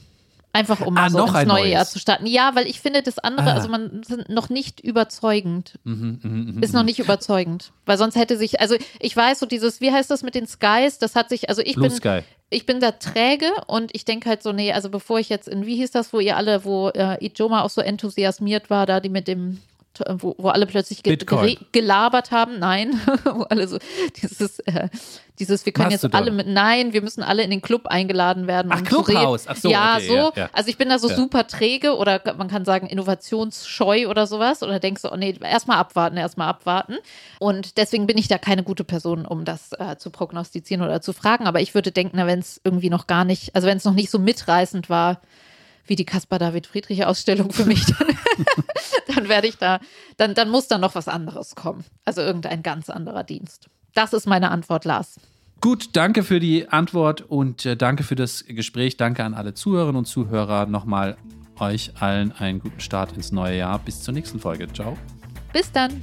[0.54, 1.72] Einfach um Ah, so noch ins neue neues.
[1.72, 2.26] Jahr zu starten.
[2.26, 3.54] Ja, weil ich finde, das andere, Ah.
[3.54, 5.78] also man sind noch nicht überzeugend.
[5.84, 7.72] Mhm, mhm, mhm, Ist noch nicht überzeugend.
[7.86, 10.98] Weil sonst hätte sich, also ich weiß so dieses, wie heißt das mit den Skies?
[10.98, 12.20] Das hat sich, also ich Blue bin, Sky.
[12.50, 15.64] ich bin da träge und ich denke halt so, nee, also bevor ich jetzt in,
[15.64, 19.08] wie hieß das, wo ihr alle, wo äh, Ijoma auch so enthusiasmiert war, da die
[19.08, 19.58] mit dem
[20.08, 21.56] wo, wo alle plötzlich ge Bitcoin.
[21.72, 22.58] gelabert haben.
[22.58, 23.78] Nein, wo alle so
[24.22, 24.88] dieses, äh,
[25.38, 26.20] dieses, wir können jetzt Mastodon.
[26.28, 28.70] alle mit, nein, wir müssen alle in den Club eingeladen werden.
[28.72, 29.38] Ach, um reden.
[29.46, 30.14] Ach so, ja, okay, so.
[30.14, 30.50] ja, ja.
[30.52, 31.16] Also ich bin da so Ja.
[31.16, 34.62] super träge oder man kann sagen innovationsscheu oder sowas.
[34.62, 36.96] Oder denkst du, oh nee, erstmal abwarten, erstmal abwarten.
[37.38, 41.12] Und deswegen bin ich da keine gute Person, um das äh, zu prognostizieren oder zu
[41.12, 41.46] fragen.
[41.46, 44.10] Aber ich würde denken, wenn es irgendwie noch gar nicht, also wenn es noch nicht
[44.10, 45.20] so mitreißend war,
[45.86, 48.08] wie die Caspar David Friedrich Ausstellung für mich, dann,
[49.14, 49.80] dann werde ich da,
[50.16, 51.84] dann, dann muss da noch was anderes kommen.
[52.04, 53.68] Also irgendein ganz anderer Dienst.
[53.94, 55.16] Das ist meine Antwort, Lars.
[55.60, 58.96] Gut, danke für die Antwort und äh, danke für das Gespräch.
[58.96, 60.66] Danke an alle Zuhörerinnen und Zuhörer.
[60.66, 61.16] Nochmal
[61.60, 63.78] euch allen einen guten Start ins neue Jahr.
[63.78, 64.66] Bis zur nächsten Folge.
[64.72, 64.98] Ciao.
[65.52, 66.02] Bis dann.